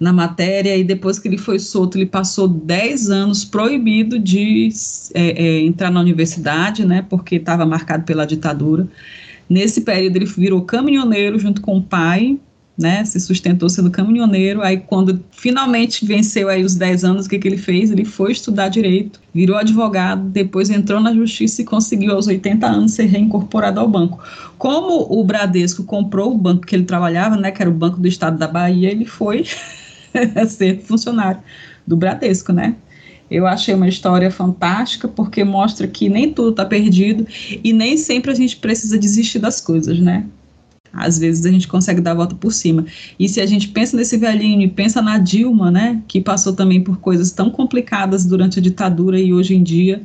na 0.00 0.12
matéria, 0.12 0.76
e 0.76 0.84
depois 0.84 1.18
que 1.18 1.28
ele 1.28 1.38
foi 1.38 1.58
solto, 1.58 1.98
ele 1.98 2.06
passou 2.06 2.48
10 2.48 3.10
anos 3.10 3.44
proibido 3.44 4.18
de 4.18 4.70
é, 5.14 5.42
é, 5.42 5.60
entrar 5.60 5.90
na 5.90 6.00
universidade, 6.00 6.86
né? 6.86 7.04
Porque 7.08 7.36
estava 7.36 7.66
marcado 7.66 8.04
pela 8.04 8.26
ditadura. 8.26 8.88
Nesse 9.48 9.82
período, 9.82 10.16
ele 10.16 10.26
virou 10.26 10.62
caminhoneiro 10.62 11.38
junto 11.38 11.60
com 11.60 11.76
o 11.76 11.82
pai, 11.82 12.38
né, 12.76 13.04
se 13.04 13.20
sustentou 13.20 13.68
sendo 13.68 13.90
caminhoneiro, 13.90 14.60
aí 14.60 14.78
quando 14.78 15.24
finalmente 15.30 16.04
venceu 16.04 16.48
aí 16.48 16.64
os 16.64 16.74
10 16.74 17.04
anos, 17.04 17.26
o 17.26 17.28
que, 17.28 17.38
que 17.38 17.46
ele 17.46 17.56
fez? 17.56 17.90
Ele 17.90 18.04
foi 18.04 18.32
estudar 18.32 18.68
direito, 18.68 19.20
virou 19.32 19.56
advogado, 19.56 20.28
depois 20.28 20.70
entrou 20.70 21.00
na 21.00 21.14
justiça 21.14 21.62
e 21.62 21.64
conseguiu 21.64 22.12
aos 22.12 22.26
80 22.26 22.66
anos 22.66 22.92
ser 22.92 23.04
reincorporado 23.04 23.78
ao 23.78 23.88
banco. 23.88 24.18
Como 24.58 25.06
o 25.08 25.22
Bradesco 25.22 25.84
comprou 25.84 26.34
o 26.34 26.38
banco 26.38 26.66
que 26.66 26.74
ele 26.74 26.84
trabalhava, 26.84 27.36
né, 27.36 27.52
que 27.52 27.62
era 27.62 27.70
o 27.70 27.74
Banco 27.74 28.00
do 28.00 28.08
Estado 28.08 28.36
da 28.36 28.48
Bahia, 28.48 28.90
ele 28.90 29.04
foi 29.04 29.44
ser 30.48 30.80
funcionário 30.80 31.40
do 31.86 31.96
Bradesco, 31.96 32.52
né? 32.52 32.74
Eu 33.30 33.46
achei 33.46 33.74
uma 33.74 33.88
história 33.88 34.30
fantástica 34.30 35.08
porque 35.08 35.42
mostra 35.44 35.86
que 35.86 36.08
nem 36.08 36.32
tudo 36.32 36.50
está 36.50 36.64
perdido 36.64 37.26
e 37.62 37.72
nem 37.72 37.96
sempre 37.96 38.30
a 38.30 38.34
gente 38.34 38.56
precisa 38.56 38.98
desistir 38.98 39.38
das 39.38 39.60
coisas, 39.60 39.98
né? 39.98 40.26
às 40.94 41.18
vezes 41.18 41.44
a 41.44 41.50
gente 41.50 41.66
consegue 41.66 42.00
dar 42.00 42.12
a 42.12 42.14
volta 42.14 42.34
por 42.34 42.52
cima. 42.52 42.86
E 43.18 43.28
se 43.28 43.40
a 43.40 43.46
gente 43.46 43.68
pensa 43.68 43.96
nesse 43.96 44.16
velhinho 44.16 44.62
e 44.62 44.68
pensa 44.68 45.02
na 45.02 45.18
Dilma, 45.18 45.70
né, 45.70 46.00
que 46.06 46.20
passou 46.20 46.52
também 46.52 46.80
por 46.80 46.98
coisas 46.98 47.32
tão 47.32 47.50
complicadas 47.50 48.24
durante 48.24 48.58
a 48.58 48.62
ditadura 48.62 49.18
e 49.18 49.32
hoje 49.32 49.54
em 49.54 49.62
dia 49.62 50.02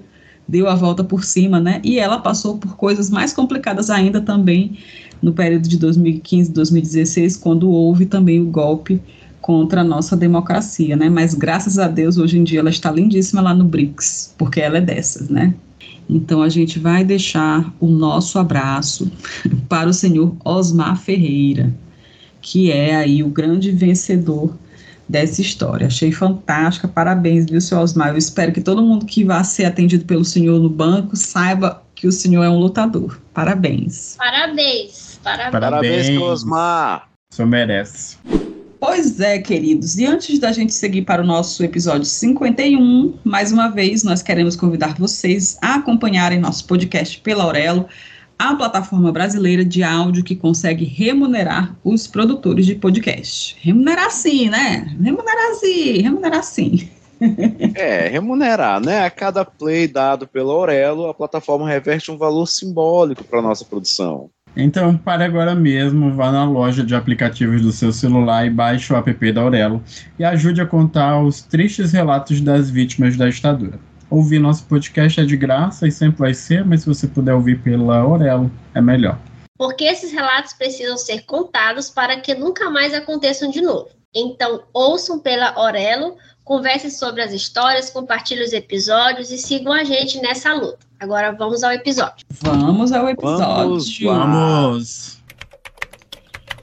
deu 0.47 0.67
a 0.67 0.73
volta 0.73 1.03
por 1.03 1.23
cima, 1.23 1.59
né, 1.59 1.79
e 1.83 1.99
ela 1.99 2.17
passou 2.17 2.57
por 2.57 2.75
coisas 2.75 3.09
mais 3.09 3.31
complicadas 3.31 3.91
ainda 3.91 4.19
também 4.19 4.79
no 5.21 5.31
período 5.31 5.67
de 5.67 5.77
2015, 5.77 6.51
2016, 6.51 7.37
quando 7.37 7.69
houve 7.69 8.05
também 8.05 8.41
o 8.41 8.45
golpe 8.45 8.99
contra 9.41 9.81
a 9.81 9.83
nossa 9.83 10.15
democracia, 10.15 10.95
né, 10.95 11.09
mas 11.09 11.33
graças 11.33 11.79
a 11.79 11.87
Deus 11.87 12.17
hoje 12.17 12.37
em 12.37 12.43
dia 12.43 12.59
ela 12.59 12.69
está 12.69 12.91
lindíssima 12.91 13.41
lá 13.41 13.53
no 13.53 13.63
BRICS, 13.63 14.33
porque 14.37 14.59
ela 14.59 14.77
é 14.77 14.81
dessas, 14.81 15.29
né. 15.29 15.53
Então 16.09 16.41
a 16.41 16.49
gente 16.49 16.79
vai 16.79 17.03
deixar 17.03 17.71
o 17.79 17.87
nosso 17.87 18.39
abraço 18.39 19.11
para 19.69 19.87
o 19.87 19.93
senhor 19.93 20.35
Osmar 20.43 20.97
Ferreira, 20.97 21.71
que 22.41 22.71
é 22.71 22.95
aí 22.95 23.21
o 23.21 23.29
grande 23.29 23.71
vencedor 23.71 24.57
dessa 25.07 25.41
história. 25.41 25.87
Achei 25.87 26.11
fantástica, 26.11 26.87
parabéns, 26.87 27.45
viu, 27.45 27.61
senhor 27.61 27.81
Osmar? 27.81 28.09
Eu 28.09 28.17
espero 28.17 28.51
que 28.51 28.61
todo 28.61 28.81
mundo 28.81 29.05
que 29.05 29.23
vá 29.23 29.43
ser 29.43 29.65
atendido 29.65 30.05
pelo 30.05 30.25
senhor 30.25 30.59
no 30.59 30.69
banco 30.69 31.15
saiba 31.15 31.83
que 31.93 32.07
o 32.07 32.11
senhor 32.11 32.43
é 32.43 32.49
um 32.49 32.57
lutador. 32.57 33.19
Parabéns. 33.33 34.15
Parabéns. 34.17 35.19
Parabéns, 35.23 35.51
parabéns 35.51 36.21
Osmar. 36.21 37.09
O 37.31 37.35
senhor 37.35 37.47
merece. 37.47 38.17
Pois 38.79 39.19
é, 39.19 39.39
queridos, 39.39 39.97
e 39.97 40.05
antes 40.05 40.39
da 40.39 40.53
gente 40.53 40.73
seguir 40.73 41.01
para 41.01 41.21
o 41.21 41.25
nosso 41.25 41.61
episódio 41.63 42.05
51, 42.05 43.19
mais 43.25 43.51
uma 43.51 43.67
vez 43.67 44.03
nós 44.03 44.21
queremos 44.21 44.55
convidar 44.55 44.95
vocês 44.97 45.57
a 45.61 45.75
acompanharem 45.75 46.39
nosso 46.39 46.65
podcast 46.65 47.19
pela 47.19 47.43
Aurelo, 47.43 47.87
a 48.37 48.55
plataforma 48.55 49.11
brasileira 49.11 49.65
de 49.65 49.83
áudio 49.83 50.23
que 50.23 50.33
consegue 50.33 50.85
remunerar 50.85 51.75
os 51.83 52.07
produtores 52.07 52.65
de 52.65 52.73
podcast. 52.75 53.57
Remunerar 53.59 54.11
sim, 54.11 54.49
né? 54.49 54.95
Remunerar 55.01 55.55
sim, 55.55 56.01
remunerar 56.01 56.43
sim. 56.43 56.89
É, 57.75 58.07
remunerar, 58.07 58.79
né? 58.79 59.03
A 59.03 59.09
cada 59.09 59.43
play 59.43 59.89
dado 59.89 60.25
pela 60.25 60.53
Aurelo, 60.53 61.09
a 61.09 61.13
plataforma 61.13 61.67
reverte 61.67 62.11
um 62.11 62.17
valor 62.17 62.47
simbólico 62.47 63.25
para 63.25 63.41
nossa 63.41 63.65
produção. 63.65 64.29
Então, 64.55 64.97
pare 64.97 65.23
agora 65.23 65.53
mesmo, 65.55 66.13
vá 66.13 66.31
na 66.31 66.43
loja 66.43 66.83
de 66.83 66.95
aplicativos 66.95 67.61
do 67.61 67.71
seu 67.71 67.93
celular 67.93 68.45
e 68.45 68.49
baixe 68.49 68.91
o 68.91 68.95
app 68.95 69.31
da 69.31 69.41
Aurelo 69.41 69.83
e 70.17 70.23
ajude 70.23 70.61
a 70.61 70.65
contar 70.65 71.21
os 71.21 71.41
tristes 71.41 71.91
relatos 71.91 72.41
das 72.41 72.69
vítimas 72.69 73.15
da 73.15 73.29
ditadura. 73.29 73.79
Ouvir 74.09 74.39
nosso 74.39 74.65
podcast 74.65 75.21
é 75.21 75.23
de 75.23 75.37
graça 75.37 75.87
e 75.87 75.91
sempre 75.91 76.19
vai 76.19 76.33
ser, 76.33 76.65
mas 76.65 76.81
se 76.81 76.87
você 76.87 77.07
puder 77.07 77.33
ouvir 77.33 77.61
pela 77.61 77.99
Aurelo, 77.99 78.51
é 78.73 78.81
melhor. 78.81 79.19
Porque 79.55 79.83
esses 79.83 80.11
relatos 80.11 80.53
precisam 80.53 80.97
ser 80.97 81.25
contados 81.25 81.89
para 81.89 82.19
que 82.19 82.33
nunca 82.33 82.69
mais 82.69 82.93
aconteçam 82.93 83.51
de 83.51 83.61
novo. 83.61 83.89
Então, 84.15 84.63
ouçam 84.73 85.19
pela 85.19 85.53
Aurelo, 85.53 86.17
conversem 86.43 86.89
sobre 86.89 87.21
as 87.21 87.31
histórias, 87.31 87.91
compartilhem 87.91 88.43
os 88.43 88.53
episódios 88.53 89.29
e 89.29 89.37
sigam 89.37 89.71
a 89.71 89.83
gente 89.83 90.19
nessa 90.19 90.53
luta. 90.53 90.88
Agora 90.99 91.31
vamos 91.31 91.63
ao 91.63 91.71
episódio. 91.71 92.25
Vamos 92.41 92.91
ao 92.91 93.07
episódio. 93.07 94.09
Vamos. 94.09 95.17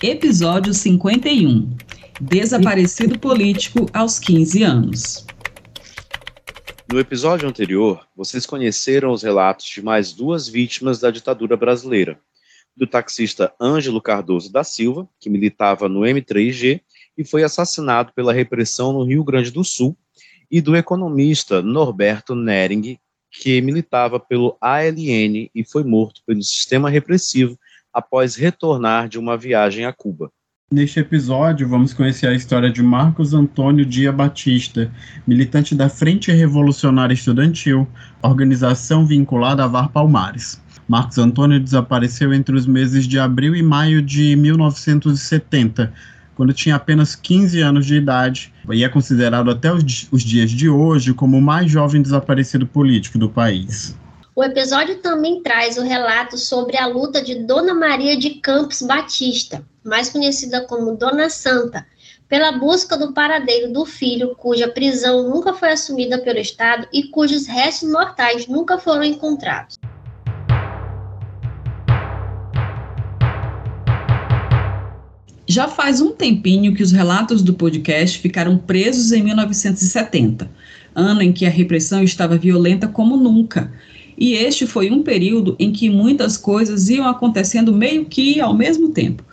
Episódio 0.02 0.74
51. 0.74 1.74
Desaparecido 2.20 3.18
político 3.18 3.86
aos 3.94 4.18
15 4.18 4.62
anos. 4.62 5.26
No 6.92 7.00
episódio 7.00 7.48
anterior, 7.48 8.06
vocês 8.14 8.44
conheceram 8.44 9.10
os 9.10 9.22
relatos 9.22 9.64
de 9.64 9.80
mais 9.80 10.12
duas 10.12 10.46
vítimas 10.46 11.00
da 11.00 11.10
ditadura 11.10 11.56
brasileira: 11.56 12.20
do 12.76 12.86
taxista 12.86 13.54
Ângelo 13.58 14.02
Cardoso 14.02 14.52
da 14.52 14.62
Silva, 14.62 15.08
que 15.18 15.30
militava 15.30 15.88
no 15.88 16.00
M3G 16.00 16.82
e 17.16 17.24
foi 17.24 17.42
assassinado 17.42 18.12
pela 18.14 18.34
repressão 18.34 18.92
no 18.92 19.02
Rio 19.02 19.24
Grande 19.24 19.50
do 19.50 19.64
Sul, 19.64 19.96
e 20.50 20.60
do 20.60 20.76
economista 20.76 21.62
Norberto 21.62 22.34
Nering, 22.34 22.98
que 23.40 23.60
militava 23.60 24.18
pelo 24.18 24.56
ALN 24.60 25.50
e 25.54 25.64
foi 25.64 25.84
morto 25.84 26.22
pelo 26.26 26.42
sistema 26.42 26.88
repressivo 26.88 27.58
após 27.92 28.34
retornar 28.34 29.08
de 29.08 29.18
uma 29.18 29.36
viagem 29.36 29.84
a 29.84 29.92
Cuba. 29.92 30.30
Neste 30.70 30.98
episódio, 30.98 31.68
vamos 31.68 31.94
conhecer 31.94 32.26
a 32.26 32.34
história 32.34 32.68
de 32.68 32.82
Marcos 32.82 33.32
Antônio 33.32 33.86
Dia 33.86 34.10
Batista, 34.10 34.90
militante 35.24 35.76
da 35.76 35.88
Frente 35.88 36.32
Revolucionária 36.32 37.14
Estudantil, 37.14 37.86
organização 38.20 39.06
vinculada 39.06 39.62
a 39.62 39.68
VAR 39.68 39.90
Palmares. 39.90 40.60
Marcos 40.88 41.18
Antônio 41.18 41.60
desapareceu 41.60 42.34
entre 42.34 42.56
os 42.56 42.66
meses 42.66 43.06
de 43.06 43.18
abril 43.18 43.54
e 43.54 43.62
maio 43.62 44.02
de 44.02 44.34
1970, 44.34 45.92
quando 46.36 46.52
tinha 46.52 46.76
apenas 46.76 47.16
15 47.16 47.60
anos 47.60 47.86
de 47.86 47.96
idade 47.96 48.52
e 48.70 48.84
é 48.84 48.88
considerado 48.88 49.50
até 49.50 49.72
os, 49.72 50.06
os 50.12 50.22
dias 50.22 50.50
de 50.50 50.68
hoje 50.68 51.14
como 51.14 51.38
o 51.38 51.42
mais 51.42 51.70
jovem 51.70 52.02
desaparecido 52.02 52.66
político 52.66 53.18
do 53.18 53.30
país. 53.30 53.96
O 54.34 54.44
episódio 54.44 54.98
também 54.98 55.42
traz 55.42 55.78
o 55.78 55.82
relato 55.82 56.36
sobre 56.36 56.76
a 56.76 56.86
luta 56.86 57.22
de 57.22 57.36
Dona 57.46 57.72
Maria 57.72 58.18
de 58.18 58.34
Campos 58.34 58.82
Batista, 58.82 59.64
mais 59.82 60.10
conhecida 60.10 60.66
como 60.66 60.94
Dona 60.94 61.30
Santa, 61.30 61.86
pela 62.28 62.52
busca 62.52 62.98
do 62.98 63.14
paradeiro 63.14 63.72
do 63.72 63.86
filho, 63.86 64.34
cuja 64.36 64.68
prisão 64.68 65.30
nunca 65.30 65.54
foi 65.54 65.70
assumida 65.70 66.18
pelo 66.18 66.38
Estado 66.38 66.86
e 66.92 67.04
cujos 67.04 67.46
restos 67.46 67.88
mortais 67.88 68.46
nunca 68.46 68.78
foram 68.78 69.04
encontrados. 69.04 69.78
Já 75.56 75.68
faz 75.68 76.02
um 76.02 76.12
tempinho 76.12 76.74
que 76.74 76.82
os 76.82 76.92
relatos 76.92 77.40
do 77.40 77.54
podcast 77.54 78.18
ficaram 78.18 78.58
presos 78.58 79.10
em 79.10 79.22
1970, 79.22 80.50
ano 80.94 81.22
em 81.22 81.32
que 81.32 81.46
a 81.46 81.48
repressão 81.48 82.02
estava 82.02 82.36
violenta 82.36 82.86
como 82.86 83.16
nunca. 83.16 83.72
E 84.18 84.34
este 84.34 84.66
foi 84.66 84.90
um 84.90 85.02
período 85.02 85.56
em 85.58 85.72
que 85.72 85.88
muitas 85.88 86.36
coisas 86.36 86.90
iam 86.90 87.08
acontecendo 87.08 87.72
meio 87.72 88.04
que 88.04 88.38
ao 88.38 88.52
mesmo 88.52 88.90
tempo. 88.90 89.24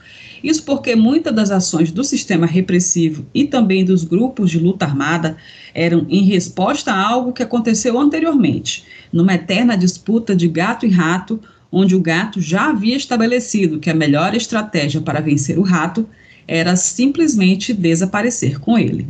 Isso 0.42 0.63
porque 0.63 0.96
muitas 0.96 1.36
das 1.36 1.51
ações 1.51 1.92
do 1.92 2.06
sistema 2.06 2.46
repressivo 2.46 3.25
e 3.34 3.44
também 3.44 3.84
dos 3.84 4.06
grupos 4.06 4.50
de 4.50 4.60
luta 4.60 4.86
armada 4.86 5.36
eram 5.74 6.06
em 6.08 6.24
resposta 6.24 6.94
a 6.94 7.06
algo 7.06 7.34
que 7.34 7.44
aconteceu 7.44 8.00
anteriormente, 8.00 8.86
numa 9.12 9.34
eterna 9.34 9.75
disputa 9.75 10.34
de 10.34 10.48
gato 10.48 10.86
e 10.86 10.89
rato 10.89 11.38
onde 11.75 11.96
o 11.96 12.00
gato 12.00 12.39
já 12.39 12.70
havia 12.70 12.96
estabelecido 12.96 13.80
que 13.80 13.89
a 13.89 13.96
melhor 13.96 14.36
estratégia 14.36 15.01
para 15.01 15.20
vencer 15.20 15.58
o 15.58 15.63
rato 15.63 16.08
era 16.48 16.75
simplesmente 16.75 17.74
desaparecer 17.74 18.60
com 18.60 18.77
ele. 18.77 19.08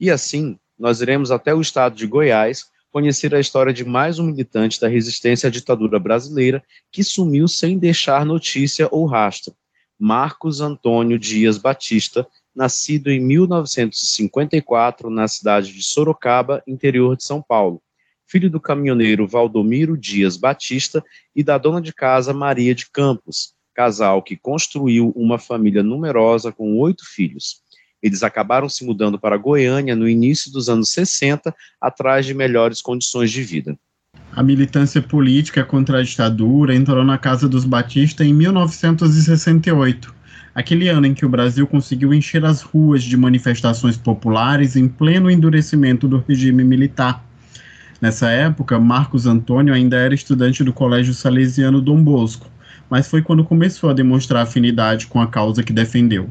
E 0.00 0.10
assim, 0.10 0.58
nós 0.76 1.00
iremos 1.00 1.30
até 1.30 1.54
o 1.54 1.60
estado 1.60 1.94
de 1.94 2.04
Goiás 2.04 2.64
conhecer 2.90 3.32
a 3.36 3.40
história 3.40 3.72
de 3.72 3.84
mais 3.84 4.18
um 4.18 4.24
militante 4.24 4.80
da 4.80 4.88
resistência 4.88 5.46
à 5.46 5.50
ditadura 5.50 6.00
brasileira 6.00 6.60
que 6.90 7.04
sumiu 7.04 7.46
sem 7.46 7.78
deixar 7.78 8.26
notícia 8.26 8.88
ou 8.90 9.06
rastro. 9.06 9.54
Marcos 9.96 10.60
Antônio 10.60 11.16
Dias 11.16 11.56
Batista, 11.56 12.26
nascido 12.54 13.10
em 13.10 13.20
1954 13.20 15.08
na 15.08 15.28
cidade 15.28 15.72
de 15.72 15.84
Sorocaba, 15.84 16.64
interior 16.66 17.16
de 17.16 17.22
São 17.22 17.40
Paulo, 17.40 17.80
filho 18.26 18.50
do 18.50 18.60
caminhoneiro 18.60 19.26
Valdomiro 19.26 19.96
Dias 19.96 20.36
Batista 20.36 21.04
e 21.34 21.42
da 21.42 21.58
dona 21.58 21.80
de 21.80 21.92
casa 21.92 22.32
Maria 22.32 22.74
de 22.74 22.90
Campos, 22.90 23.54
casal 23.74 24.22
que 24.22 24.36
construiu 24.36 25.12
uma 25.14 25.38
família 25.38 25.82
numerosa 25.82 26.50
com 26.50 26.78
oito 26.78 27.04
filhos. 27.06 27.62
Eles 28.02 28.22
acabaram 28.22 28.68
se 28.68 28.84
mudando 28.84 29.18
para 29.18 29.36
Goiânia 29.36 29.96
no 29.96 30.08
início 30.08 30.52
dos 30.52 30.68
anos 30.68 30.90
60, 30.90 31.54
atrás 31.80 32.26
de 32.26 32.34
melhores 32.34 32.82
condições 32.82 33.30
de 33.30 33.42
vida. 33.42 33.78
A 34.32 34.42
militância 34.42 35.00
política 35.00 35.64
contra 35.64 35.98
a 35.98 36.02
ditadura 36.02 36.74
entrou 36.74 37.04
na 37.04 37.18
Casa 37.18 37.48
dos 37.48 37.64
Batista 37.64 38.24
em 38.24 38.34
1968, 38.34 40.14
aquele 40.54 40.88
ano 40.88 41.06
em 41.06 41.14
que 41.14 41.24
o 41.24 41.28
Brasil 41.28 41.66
conseguiu 41.66 42.12
encher 42.12 42.44
as 42.44 42.62
ruas 42.62 43.02
de 43.02 43.16
manifestações 43.16 43.96
populares 43.96 44.76
em 44.76 44.88
pleno 44.88 45.30
endurecimento 45.30 46.06
do 46.06 46.18
regime 46.18 46.64
militar. 46.64 47.24
Nessa 48.00 48.28
época, 48.28 48.78
Marcos 48.78 49.26
Antônio 49.26 49.72
ainda 49.72 49.96
era 49.96 50.14
estudante 50.14 50.62
do 50.62 50.72
Colégio 50.72 51.14
Salesiano 51.14 51.80
Dom 51.80 52.02
Bosco, 52.02 52.50
mas 52.90 53.08
foi 53.08 53.22
quando 53.22 53.44
começou 53.44 53.90
a 53.90 53.94
demonstrar 53.94 54.42
afinidade 54.42 55.06
com 55.06 55.20
a 55.20 55.26
causa 55.26 55.62
que 55.62 55.72
defendeu. 55.72 56.28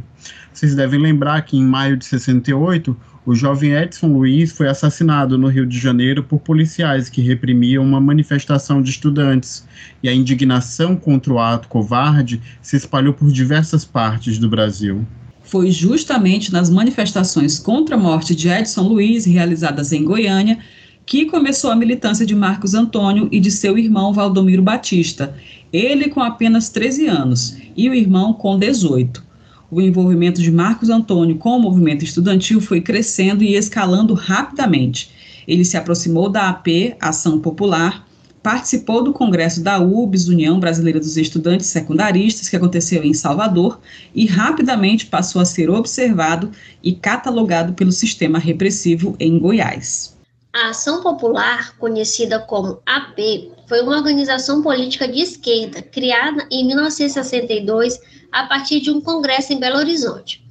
Vocês 0.53 0.75
devem 0.75 1.00
lembrar 1.00 1.41
que 1.41 1.57
em 1.57 1.65
maio 1.65 1.98
de 1.98 2.05
68, 2.05 2.95
o 3.25 3.34
jovem 3.34 3.74
Edson 3.74 4.07
Luiz 4.07 4.51
foi 4.51 4.67
assassinado 4.67 5.38
no 5.38 5.48
Rio 5.48 5.65
de 5.65 5.79
Janeiro 5.79 6.24
por 6.24 6.39
policiais 6.39 7.10
que 7.10 7.22
reprimiam 7.22 7.84
uma 7.84 8.00
manifestação 8.00 8.81
de 8.81 8.91
estudantes, 8.91 9.67
e 10.03 10.07
a 10.07 10.13
indignação 10.13 10.95
contra 10.95 11.34
o 11.34 11.39
ato 11.39 11.67
covarde 11.67 12.39
se 12.62 12.77
espalhou 12.77 13.13
por 13.13 13.31
diversas 13.31 13.84
partes 13.84 14.38
do 14.38 14.48
Brasil. 14.48 15.05
Foi 15.43 15.72
justamente 15.72 16.53
nas 16.53 16.69
manifestações 16.69 17.60
contra 17.60 17.95
a 17.95 18.00
morte 18.00 18.36
de 18.36 18.48
Edson 18.48 18.84
Luiz, 18.84 19.25
realizadas 19.25 19.91
em 19.91 20.03
Goiânia, 20.03 20.60
que 21.06 21.26
começou 21.26 21.70
a 21.70 21.76
militância 21.76 22.26
de 22.26 22.34
Marcos 22.34 22.74
Antônio 22.74 23.30
e 23.32 23.40
de 23.40 23.52
seu 23.52 23.78
irmão 23.78 24.12
Valdomiro 24.12 24.64
Batista, 24.64 25.36
ele 25.72 26.10
com 26.10 26.22
apenas 26.22 26.70
13 26.70 27.08
anos 27.08 27.58
e 27.78 27.88
o 27.88 27.94
irmão 27.94 28.34
com 28.34 28.58
18. 28.58 29.24
O 29.70 29.82
envolvimento 29.82 30.42
de 30.42 30.52
Marcos 30.52 30.90
Antônio 30.90 31.38
com 31.38 31.58
o 31.58 31.62
movimento 31.62 32.04
estudantil 32.04 32.60
foi 32.60 32.82
crescendo 32.82 33.44
e 33.44 33.56
escalando 33.56 34.14
rapidamente. 34.14 35.12
Ele 35.48 35.64
se 35.64 35.78
aproximou 35.78 36.28
da 36.28 36.50
AP, 36.50 36.96
Ação 37.00 37.40
Popular, 37.40 38.08
participou 38.42 39.04
do 39.04 39.12
congresso 39.12 39.62
da 39.62 39.80
UBS, 39.80 40.28
União 40.28 40.60
Brasileira 40.60 41.00
dos 41.00 41.18
Estudantes 41.18 41.68
Secundaristas, 41.68 42.48
que 42.48 42.56
aconteceu 42.56 43.04
em 43.04 43.14
Salvador, 43.14 43.80
e 44.14 44.26
rapidamente 44.26 45.08
passou 45.08 45.42
a 45.42 45.46
ser 45.46 45.70
observado 45.70 46.52
e 46.84 46.94
catalogado 46.94 47.74
pelo 47.74 47.92
sistema 47.92 48.38
repressivo 48.38 49.16
em 49.20 49.38
Goiás. 49.38 50.14
A 50.56 50.70
Ação 50.70 51.02
Popular, 51.02 51.78
conhecida 51.78 52.40
como 52.40 52.82
AP, 52.86 53.20
foi 53.68 53.82
uma 53.82 53.98
organização 53.98 54.62
política 54.62 55.06
de 55.06 55.20
esquerda 55.20 55.82
criada 55.82 56.48
em 56.50 56.66
1962 56.66 58.00
a 58.32 58.46
partir 58.46 58.80
de 58.80 58.90
um 58.90 59.02
congresso 59.02 59.52
em 59.52 59.60
Belo 59.60 59.80
Horizonte, 59.80 60.42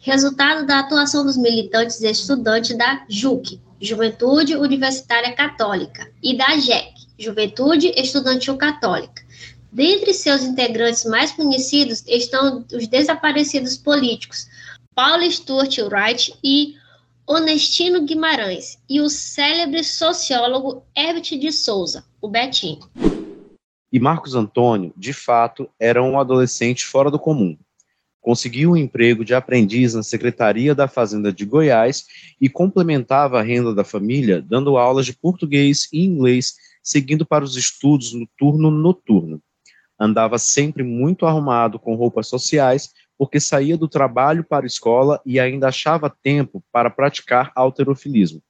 resultado 0.00 0.66
da 0.66 0.80
atuação 0.80 1.24
dos 1.24 1.36
militantes 1.36 2.00
estudantes 2.00 2.76
da 2.76 3.04
JUC, 3.08 3.60
Juventude 3.80 4.56
Universitária 4.56 5.32
Católica, 5.32 6.10
e 6.20 6.36
da 6.36 6.56
JEC, 6.58 6.94
Juventude 7.16 7.92
Estudantil 7.96 8.56
Católica. 8.56 9.22
Dentre 9.70 10.12
seus 10.12 10.42
integrantes 10.42 11.04
mais 11.04 11.30
conhecidos 11.30 12.02
estão 12.08 12.64
os 12.74 12.88
desaparecidos 12.88 13.76
políticos 13.76 14.48
Paulo 14.92 15.22
Stuart 15.30 15.78
Wright 15.78 16.34
e 16.42 16.74
Onestino 17.34 18.04
Guimarães 18.04 18.78
e 18.86 19.00
o 19.00 19.08
célebre 19.08 19.82
sociólogo 19.82 20.84
Herbert 20.94 21.38
de 21.38 21.50
Souza, 21.50 22.04
o 22.20 22.28
Betinho. 22.28 22.80
E 23.90 23.98
Marcos 23.98 24.34
Antônio, 24.34 24.92
de 24.94 25.14
fato, 25.14 25.66
era 25.80 26.02
um 26.02 26.20
adolescente 26.20 26.84
fora 26.84 27.10
do 27.10 27.18
comum. 27.18 27.56
Conseguiu 28.20 28.72
um 28.72 28.76
emprego 28.76 29.24
de 29.24 29.34
aprendiz 29.34 29.94
na 29.94 30.02
Secretaria 30.02 30.74
da 30.74 30.86
Fazenda 30.86 31.32
de 31.32 31.46
Goiás 31.46 32.04
e 32.38 32.50
complementava 32.50 33.40
a 33.40 33.42
renda 33.42 33.74
da 33.74 33.82
família 33.82 34.42
dando 34.42 34.76
aulas 34.76 35.06
de 35.06 35.14
português 35.14 35.88
e 35.90 36.04
inglês, 36.04 36.56
seguindo 36.82 37.24
para 37.24 37.44
os 37.44 37.56
estudos 37.56 38.12
no 38.12 38.28
turno 38.36 38.70
noturno. 38.70 39.40
Andava 39.98 40.36
sempre 40.36 40.82
muito 40.82 41.24
arrumado 41.24 41.78
com 41.78 41.94
roupas 41.94 42.28
sociais 42.28 42.90
porque 43.18 43.38
saía 43.38 43.76
do 43.76 43.88
trabalho 43.88 44.44
para 44.44 44.64
a 44.64 44.66
escola 44.66 45.20
e 45.24 45.38
ainda 45.38 45.68
achava 45.68 46.10
tempo 46.10 46.62
para 46.72 46.90
praticar 46.90 47.52
alterofilismo. 47.54 48.42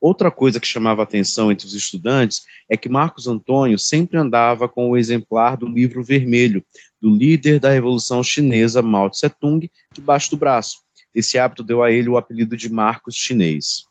Outra 0.00 0.30
coisa 0.30 0.60
que 0.60 0.66
chamava 0.66 1.02
atenção 1.02 1.50
entre 1.50 1.66
os 1.66 1.74
estudantes 1.74 2.42
é 2.70 2.76
que 2.76 2.88
Marcos 2.88 3.26
Antônio 3.26 3.78
sempre 3.78 4.16
andava 4.16 4.68
com 4.68 4.90
o 4.90 4.96
exemplar 4.96 5.56
do 5.56 5.66
livro 5.66 6.04
vermelho 6.04 6.64
do 7.00 7.10
líder 7.10 7.58
da 7.58 7.70
Revolução 7.70 8.22
Chinesa 8.22 8.80
Mao 8.80 9.10
Tse-tung 9.10 9.68
debaixo 9.92 10.30
do 10.30 10.36
braço. 10.36 10.78
Esse 11.12 11.36
hábito 11.36 11.64
deu 11.64 11.82
a 11.82 11.90
ele 11.90 12.08
o 12.08 12.16
apelido 12.16 12.56
de 12.56 12.72
Marcos 12.72 13.16
Chinês. 13.16 13.87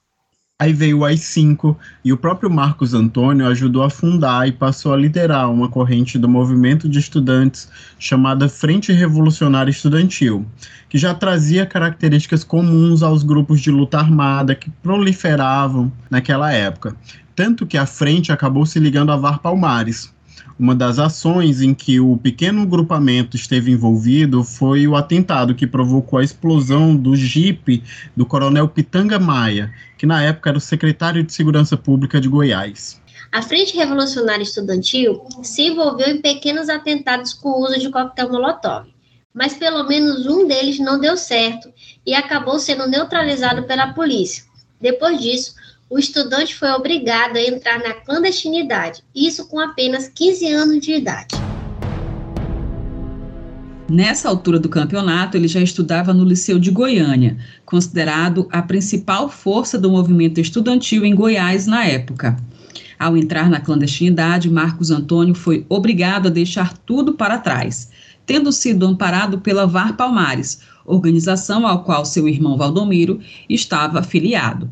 Aí 0.60 0.74
veio 0.74 0.98
o 0.98 1.06
AI-5 1.06 1.78
e 2.04 2.12
o 2.12 2.18
próprio 2.18 2.50
Marcos 2.50 2.96
Antônio 2.96 3.46
ajudou 3.46 3.84
a 3.84 3.92
fundar 3.92 4.48
e 4.48 4.52
passou 4.52 4.92
a 4.92 4.98
liderar 4.98 5.52
uma 5.52 5.70
corrente 5.70 6.18
do 6.18 6.28
movimento 6.28 6.90
de 6.90 6.98
estudantes 6.98 7.70
chamada 8.00 8.50
Frente 8.50 8.92
Revolucionária 8.92 9.70
Estudantil, 9.70 10.48
que 10.90 10.98
já 10.98 11.14
trazia 11.14 11.64
características 11.64 12.44
comuns 12.44 13.04
aos 13.04 13.22
grupos 13.22 13.62
de 13.62 13.70
luta 13.70 14.00
armada 14.00 14.56
que 14.56 14.72
proliferavam 14.82 15.92
naquela 16.10 16.52
época. 16.52 16.96
Tanto 17.36 17.68
que 17.68 17.78
a 17.78 17.86
frente 17.86 18.32
acabou 18.32 18.66
se 18.66 18.80
ligando 18.80 19.12
a 19.12 19.16
VAR 19.16 19.38
Palmares, 19.38 20.12
uma 20.60 20.74
das 20.74 20.98
ações 20.98 21.62
em 21.62 21.74
que 21.74 22.00
o 22.00 22.18
pequeno 22.18 22.66
grupamento 22.66 23.36
esteve 23.36 23.72
envolvido 23.72 24.44
foi 24.44 24.88
o 24.88 24.96
atentado 24.96 25.54
que 25.54 25.68
provocou 25.68 26.20
a 26.20 26.24
explosão 26.24 26.96
do 26.96 27.16
jipe 27.16 27.84
do 28.16 28.26
coronel 28.26 28.68
Pitanga 28.68 29.20
Maia, 29.20 29.72
que 29.98 30.06
na 30.06 30.24
época 30.24 30.50
era 30.50 30.58
o 30.58 30.62
secretário 30.62 31.24
de 31.24 31.32
Segurança 31.32 31.78
Pública 31.78 32.20
de 32.20 32.28
Goiás. 32.28 33.00
A 33.32 33.42
Frente 33.42 33.76
Revolucionária 33.76 34.44
Estudantil 34.44 35.22
se 35.44 35.64
envolveu 35.64 36.08
em 36.08 36.22
pequenos 36.22 36.70
atentados 36.70 37.34
com 37.34 37.50
o 37.50 37.64
uso 37.64 37.80
de 37.80 37.90
coquetel 37.90 38.32
Molotov, 38.32 38.88
mas 39.34 39.54
pelo 39.54 39.84
menos 39.84 40.26
um 40.26 40.48
deles 40.48 40.80
não 40.80 41.00
deu 41.00 41.16
certo 41.18 41.72
e 42.06 42.16
acabou 42.16 42.58
sendo 42.58 42.88
neutralizado 42.88 43.64
pela 43.64 43.94
polícia. 43.94 44.44
Depois 44.80 45.20
disso, 45.20 45.54
o 45.90 45.98
estudante 45.98 46.54
foi 46.54 46.70
obrigado 46.72 47.38
a 47.38 47.42
entrar 47.42 47.80
na 47.80 47.94
clandestinidade, 47.94 49.04
isso 49.16 49.48
com 49.48 49.60
apenas 49.60 50.10
15 50.10 50.48
anos 50.52 50.80
de 50.82 50.94
idade. 50.94 51.36
Nessa 53.90 54.28
altura 54.28 54.60
do 54.60 54.68
campeonato, 54.68 55.38
ele 55.38 55.48
já 55.48 55.62
estudava 55.62 56.14
no 56.14 56.26
Liceu 56.26 56.60
de 56.60 56.70
Goiânia, 56.72 57.38
considerado 57.66 58.46
a 58.52 58.62
principal 58.62 59.30
força 59.30 59.80
do 59.80 59.90
movimento 59.90 60.42
estudantil 60.42 61.06
em 61.06 61.16
Goiás 61.16 61.66
na 61.66 61.86
época. 61.86 62.36
Ao 63.00 63.16
entrar 63.16 63.50
na 63.50 63.62
clandestinidade, 63.62 64.50
Marcos 64.50 64.92
Antônio 64.92 65.34
foi 65.34 65.66
obrigado 65.70 66.28
a 66.28 66.32
deixar 66.32 66.78
tudo 66.80 67.14
para 67.14 67.38
trás, 67.38 67.90
tendo 68.26 68.52
sido 68.52 68.86
amparado 68.86 69.40
pela 69.40 69.66
VAR 69.66 69.96
Palmares, 69.96 70.60
organização 70.86 71.66
ao 71.66 71.86
qual 71.86 72.04
seu 72.04 72.28
irmão 72.28 72.58
Valdomiro 72.58 73.22
estava 73.48 74.00
afiliado. 74.00 74.70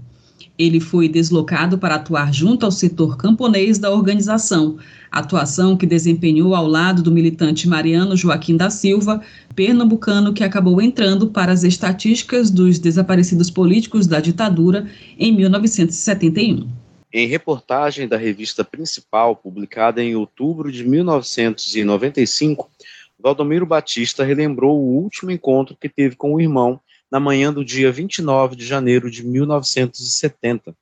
Ele 0.58 0.80
foi 0.80 1.10
deslocado 1.10 1.78
para 1.78 1.96
atuar 1.96 2.34
junto 2.34 2.66
ao 2.66 2.72
setor 2.72 3.18
camponês 3.18 3.78
da 3.78 3.92
organização, 3.92 4.78
atuação 5.12 5.76
que 5.76 5.86
desempenhou 5.86 6.56
ao 6.56 6.66
lado 6.66 7.02
do 7.02 7.12
militante 7.12 7.68
Mariano 7.68 8.16
Joaquim 8.16 8.56
da 8.56 8.70
Silva, 8.70 9.22
pernambucano 9.54 10.34
que 10.34 10.44
acabou 10.44 10.82
entrando 10.82 11.28
para 11.28 11.52
as 11.52 11.64
estatísticas 11.64 12.50
dos 12.50 12.80
desaparecidos 12.80 13.50
políticos 13.52 14.08
da 14.08 14.20
ditadura 14.20 14.88
em 15.20 15.36
1971. 15.36 16.68
Em 17.12 17.28
reportagem 17.28 18.08
da 18.08 18.18
revista 18.18 18.64
Principal, 18.64 19.36
publicada 19.36 20.04
em 20.04 20.16
outubro 20.16 20.72
de 20.72 20.84
1995, 20.86 22.70
Valdomiro 23.18 23.66
Batista 23.66 24.24
relembrou 24.24 24.78
o 24.78 25.02
último 25.02 25.32
encontro 25.32 25.78
que 25.80 25.90
teve 25.90 26.16
com 26.16 26.34
o 26.34 26.42
irmão 26.42 26.80
na 27.12 27.20
manhã 27.20 27.54
do 27.54 27.64
dia 27.64 27.92
29 27.92 28.56
de 28.56 28.66
janeiro 28.66 29.10
de 29.10 29.26
1970. 29.26 30.76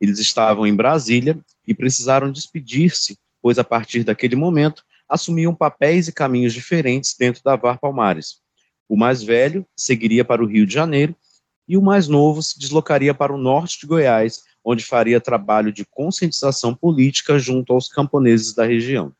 Eles 0.00 0.18
estavam 0.18 0.66
em 0.66 0.74
Brasília 0.74 1.38
e 1.66 1.74
precisaram 1.74 2.30
despedir-se, 2.30 3.18
pois 3.42 3.58
a 3.58 3.64
partir 3.64 4.04
daquele 4.04 4.36
momento 4.36 4.84
assumiam 5.08 5.54
papéis 5.54 6.08
e 6.08 6.12
caminhos 6.12 6.52
diferentes 6.52 7.14
dentro 7.18 7.42
da 7.42 7.56
VAR 7.56 7.78
Palmares. 7.78 8.40
O 8.88 8.96
mais 8.96 9.22
velho 9.22 9.66
seguiria 9.76 10.24
para 10.24 10.42
o 10.42 10.46
Rio 10.46 10.66
de 10.66 10.74
Janeiro 10.74 11.14
e 11.68 11.76
o 11.76 11.82
mais 11.82 12.06
novo 12.06 12.42
se 12.42 12.58
deslocaria 12.58 13.12
para 13.12 13.32
o 13.32 13.38
norte 13.38 13.80
de 13.80 13.86
Goiás, 13.86 14.42
onde 14.64 14.84
faria 14.84 15.20
trabalho 15.20 15.72
de 15.72 15.84
conscientização 15.84 16.74
política 16.74 17.38
junto 17.38 17.72
aos 17.72 17.88
camponeses 17.88 18.54
da 18.54 18.64
região. 18.64 19.12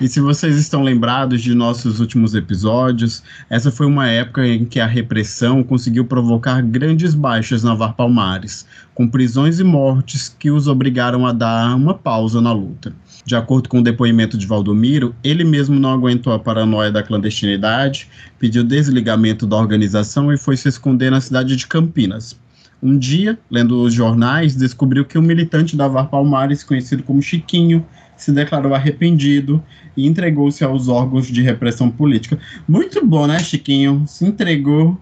E 0.00 0.08
se 0.08 0.20
vocês 0.20 0.56
estão 0.56 0.82
lembrados 0.82 1.40
de 1.42 1.54
nossos 1.54 2.00
últimos 2.00 2.34
episódios, 2.34 3.22
essa 3.48 3.70
foi 3.70 3.86
uma 3.86 4.08
época 4.08 4.46
em 4.46 4.64
que 4.64 4.80
a 4.80 4.86
repressão 4.86 5.62
conseguiu 5.62 6.04
provocar 6.04 6.60
grandes 6.60 7.14
baixas 7.14 7.62
na 7.62 7.74
Var 7.74 7.94
Palmares, 7.94 8.66
com 8.94 9.06
prisões 9.06 9.60
e 9.60 9.64
mortes 9.64 10.34
que 10.38 10.50
os 10.50 10.66
obrigaram 10.66 11.26
a 11.26 11.32
dar 11.32 11.76
uma 11.76 11.94
pausa 11.94 12.40
na 12.40 12.52
luta. 12.52 12.92
De 13.24 13.36
acordo 13.36 13.68
com 13.68 13.78
o 13.78 13.82
depoimento 13.84 14.36
de 14.36 14.46
Valdomiro, 14.46 15.14
ele 15.22 15.44
mesmo 15.44 15.78
não 15.78 15.92
aguentou 15.92 16.32
a 16.32 16.38
paranoia 16.38 16.90
da 16.90 17.02
clandestinidade, 17.02 18.08
pediu 18.38 18.64
desligamento 18.64 19.46
da 19.46 19.56
organização 19.56 20.32
e 20.32 20.36
foi 20.36 20.56
se 20.56 20.68
esconder 20.68 21.10
na 21.10 21.20
cidade 21.20 21.54
de 21.54 21.66
Campinas. 21.66 22.36
Um 22.82 22.98
dia, 22.98 23.38
lendo 23.48 23.80
os 23.80 23.94
jornais, 23.94 24.56
descobriu 24.56 25.04
que 25.04 25.16
um 25.16 25.22
militante 25.22 25.76
da 25.76 25.86
VAR 25.86 26.08
Palmares, 26.08 26.64
conhecido 26.64 27.04
como 27.04 27.22
Chiquinho, 27.22 27.86
se 28.22 28.32
declarou 28.32 28.74
arrependido 28.74 29.62
e 29.96 30.06
entregou-se 30.06 30.62
aos 30.62 30.88
órgãos 30.88 31.26
de 31.26 31.42
repressão 31.42 31.90
política. 31.90 32.38
Muito 32.68 33.04
bom, 33.04 33.26
né, 33.26 33.38
Chiquinho? 33.40 34.04
Se 34.06 34.24
entregou. 34.24 34.96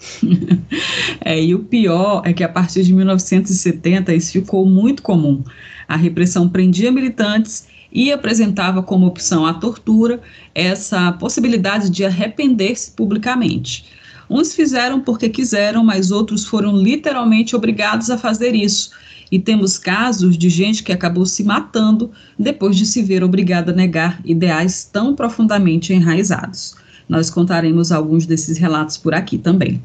é, 1.20 1.40
e 1.40 1.54
o 1.54 1.60
pior 1.60 2.22
é 2.24 2.32
que 2.32 2.42
a 2.42 2.48
partir 2.48 2.82
de 2.82 2.92
1970 2.92 4.14
isso 4.14 4.32
ficou 4.32 4.66
muito 4.66 5.02
comum. 5.02 5.44
A 5.86 5.96
repressão 5.96 6.48
prendia 6.48 6.90
militantes 6.90 7.68
e 7.92 8.10
apresentava 8.10 8.82
como 8.82 9.06
opção 9.06 9.46
a 9.46 9.54
tortura 9.54 10.20
essa 10.54 11.12
possibilidade 11.12 11.90
de 11.90 12.04
arrepender-se 12.04 12.92
publicamente. 12.92 13.86
Uns 14.28 14.54
fizeram 14.54 15.00
porque 15.00 15.28
quiseram, 15.28 15.84
mas 15.84 16.10
outros 16.10 16.46
foram 16.46 16.76
literalmente 16.76 17.54
obrigados 17.54 18.10
a 18.10 18.18
fazer 18.18 18.54
isso. 18.54 18.90
E 19.30 19.38
temos 19.38 19.78
casos 19.78 20.36
de 20.36 20.48
gente 20.48 20.82
que 20.82 20.92
acabou 20.92 21.24
se 21.24 21.44
matando 21.44 22.10
depois 22.38 22.76
de 22.76 22.84
se 22.84 23.02
ver 23.02 23.22
obrigada 23.22 23.70
a 23.70 23.74
negar 23.74 24.20
ideais 24.24 24.84
tão 24.84 25.14
profundamente 25.14 25.92
enraizados. 25.92 26.74
Nós 27.08 27.30
contaremos 27.30 27.92
alguns 27.92 28.26
desses 28.26 28.58
relatos 28.58 28.96
por 28.96 29.14
aqui 29.14 29.38
também. 29.38 29.82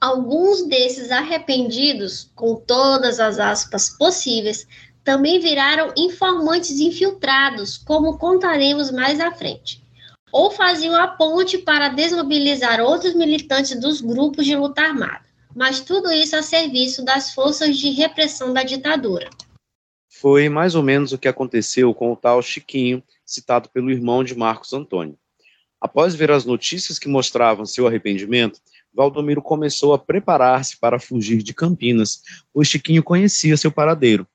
Alguns 0.00 0.66
desses 0.66 1.10
arrependidos, 1.10 2.30
com 2.34 2.54
todas 2.54 3.20
as 3.20 3.38
aspas 3.38 3.90
possíveis, 3.90 4.66
também 5.04 5.40
viraram 5.40 5.92
informantes 5.96 6.78
infiltrados, 6.80 7.76
como 7.76 8.16
contaremos 8.16 8.90
mais 8.90 9.20
à 9.20 9.30
frente, 9.32 9.82
ou 10.32 10.50
faziam 10.50 10.94
a 10.94 11.08
ponte 11.08 11.58
para 11.58 11.88
desmobilizar 11.88 12.80
outros 12.80 13.14
militantes 13.14 13.78
dos 13.78 14.00
grupos 14.00 14.46
de 14.46 14.56
luta 14.56 14.82
armada, 14.82 15.24
mas 15.54 15.80
tudo 15.80 16.12
isso 16.12 16.36
a 16.36 16.42
serviço 16.42 17.04
das 17.04 17.32
forças 17.32 17.76
de 17.76 17.90
repressão 17.90 18.52
da 18.52 18.62
ditadura. 18.62 19.28
Foi 20.08 20.48
mais 20.48 20.74
ou 20.74 20.82
menos 20.82 21.12
o 21.12 21.18
que 21.18 21.28
aconteceu 21.28 21.94
com 21.94 22.12
o 22.12 22.16
tal 22.16 22.42
Chiquinho, 22.42 23.02
citado 23.24 23.68
pelo 23.68 23.90
irmão 23.90 24.22
de 24.24 24.34
Marcos 24.34 24.72
Antônio. 24.72 25.16
Após 25.80 26.14
ver 26.14 26.30
as 26.30 26.44
notícias 26.44 26.98
que 26.98 27.08
mostravam 27.08 27.64
seu 27.64 27.86
arrependimento, 27.86 28.60
Valdomiro 28.92 29.40
começou 29.40 29.94
a 29.94 29.98
preparar-se 29.98 30.78
para 30.78 30.98
fugir 30.98 31.42
de 31.42 31.54
Campinas, 31.54 32.22
pois 32.52 32.68
Chiquinho 32.68 33.02
conhecia 33.02 33.56
seu 33.56 33.72
paradeiro 33.72 34.26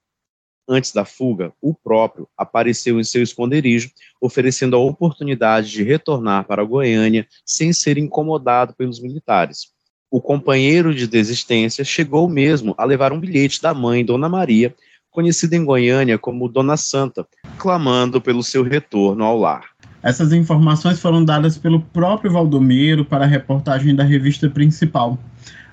Antes 0.67 0.91
da 0.91 1.05
fuga, 1.05 1.53
o 1.61 1.75
próprio 1.75 2.27
apareceu 2.35 2.99
em 2.99 3.03
seu 3.03 3.21
esconderijo, 3.21 3.91
oferecendo 4.19 4.75
a 4.75 4.79
oportunidade 4.79 5.69
de 5.69 5.83
retornar 5.83 6.45
para 6.45 6.63
Goiânia 6.63 7.27
sem 7.45 7.71
ser 7.71 7.99
incomodado 7.99 8.73
pelos 8.73 8.99
militares. 8.99 9.74
O 10.15 10.21
companheiro 10.21 10.95
de 10.95 11.07
desistência 11.07 11.83
chegou 11.83 12.29
mesmo 12.29 12.73
a 12.77 12.85
levar 12.85 13.11
um 13.11 13.19
bilhete 13.19 13.61
da 13.61 13.73
mãe, 13.73 14.05
Dona 14.05 14.29
Maria, 14.29 14.73
conhecida 15.11 15.57
em 15.57 15.65
Goiânia 15.65 16.17
como 16.17 16.47
Dona 16.47 16.77
Santa, 16.77 17.27
clamando 17.57 18.21
pelo 18.21 18.41
seu 18.41 18.63
retorno 18.63 19.25
ao 19.25 19.37
lar. 19.37 19.65
Essas 20.01 20.31
informações 20.31 21.01
foram 21.01 21.25
dadas 21.25 21.57
pelo 21.57 21.81
próprio 21.81 22.31
Valdomiro 22.31 23.03
para 23.03 23.25
a 23.25 23.27
reportagem 23.27 23.93
da 23.93 24.05
revista 24.05 24.49
principal. 24.49 25.19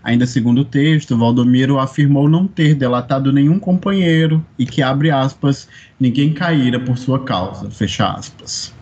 Ainda 0.02 0.26
segundo 0.26 0.62
o 0.62 0.64
texto, 0.64 1.16
Valdomiro 1.16 1.78
afirmou 1.78 2.28
não 2.28 2.48
ter 2.48 2.74
delatado 2.74 3.33
nenhum 3.33 3.61
companheiro 3.61 4.44
e 4.59 4.66
que, 4.66 4.83
abre 4.83 5.12
aspas, 5.12 5.68
ninguém 6.00 6.33
caíra 6.33 6.81
por 6.81 6.98
sua 6.98 7.22
causa, 7.22 7.70
fecha 7.70 8.11
aspas. 8.11 8.74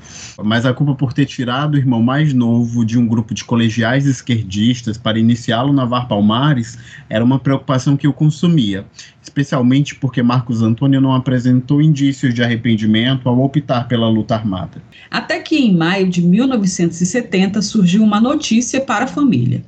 Mas 0.44 0.64
a 0.66 0.72
culpa 0.72 0.94
por 0.94 1.12
ter 1.12 1.26
tirado 1.26 1.74
o 1.74 1.76
irmão 1.76 2.02
mais 2.02 2.32
novo 2.32 2.84
de 2.84 2.98
um 2.98 3.06
grupo 3.06 3.34
de 3.34 3.44
colegiais 3.44 4.06
esquerdistas 4.06 4.96
para 4.96 5.18
iniciá-lo 5.18 5.72
na 5.72 5.84
VAR 5.84 6.08
Palmares 6.08 6.78
era 7.08 7.24
uma 7.24 7.38
preocupação 7.38 7.96
que 7.96 8.08
o 8.08 8.12
consumia, 8.12 8.84
especialmente 9.22 9.94
porque 9.94 10.22
Marcos 10.22 10.62
Antônio 10.62 11.00
não 11.00 11.14
apresentou 11.14 11.80
indícios 11.80 12.34
de 12.34 12.42
arrependimento 12.42 13.28
ao 13.28 13.40
optar 13.40 13.88
pela 13.88 14.08
luta 14.08 14.34
armada. 14.34 14.82
Até 15.10 15.38
que 15.40 15.56
em 15.56 15.76
maio 15.76 16.08
de 16.08 16.22
1970 16.22 17.62
surgiu 17.62 18.02
uma 18.02 18.20
notícia 18.20 18.80
para 18.80 19.04
a 19.04 19.08
família. 19.08 19.62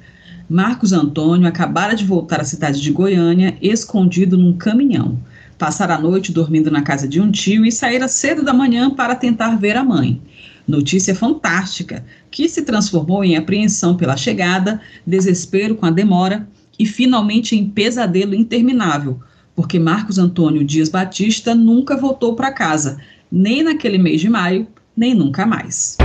Marcos 0.48 0.92
Antônio 0.92 1.48
acabara 1.48 1.94
de 1.94 2.04
voltar 2.04 2.40
à 2.40 2.44
cidade 2.44 2.80
de 2.80 2.92
Goiânia, 2.92 3.56
escondido 3.62 4.36
num 4.36 4.52
caminhão. 4.52 5.18
Passara 5.56 5.94
a 5.94 5.98
noite 5.98 6.32
dormindo 6.32 6.70
na 6.70 6.82
casa 6.82 7.06
de 7.06 7.20
um 7.20 7.30
tio 7.30 7.64
e 7.64 7.70
saíra 7.70 8.08
cedo 8.08 8.42
da 8.42 8.52
manhã 8.52 8.90
para 8.90 9.14
tentar 9.14 9.56
ver 9.56 9.76
a 9.76 9.84
mãe. 9.84 10.20
Notícia 10.66 11.14
fantástica, 11.14 12.04
que 12.30 12.48
se 12.48 12.62
transformou 12.62 13.24
em 13.24 13.36
apreensão 13.36 13.96
pela 13.96 14.16
chegada, 14.16 14.80
desespero 15.04 15.74
com 15.74 15.86
a 15.86 15.90
demora 15.90 16.48
e 16.78 16.86
finalmente 16.86 17.56
em 17.56 17.68
pesadelo 17.68 18.34
interminável, 18.34 19.20
porque 19.54 19.78
Marcos 19.78 20.18
Antônio 20.18 20.64
Dias 20.64 20.88
Batista 20.88 21.54
nunca 21.54 21.96
voltou 21.96 22.36
para 22.36 22.52
casa, 22.52 23.00
nem 23.30 23.62
naquele 23.62 23.98
mês 23.98 24.20
de 24.20 24.28
maio, 24.28 24.66
nem 24.96 25.14
nunca 25.14 25.44
mais. 25.44 25.96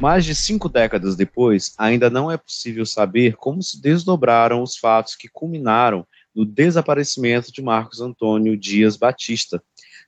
Mais 0.00 0.24
de 0.24 0.34
cinco 0.34 0.66
décadas 0.66 1.14
depois, 1.14 1.74
ainda 1.76 2.08
não 2.08 2.30
é 2.30 2.38
possível 2.38 2.86
saber 2.86 3.36
como 3.36 3.62
se 3.62 3.80
desdobraram 3.80 4.62
os 4.62 4.74
fatos 4.74 5.14
que 5.14 5.28
culminaram 5.28 6.06
no 6.34 6.46
desaparecimento 6.46 7.52
de 7.52 7.60
Marcos 7.60 8.00
Antônio 8.00 8.56
Dias 8.56 8.96
Batista. 8.96 9.62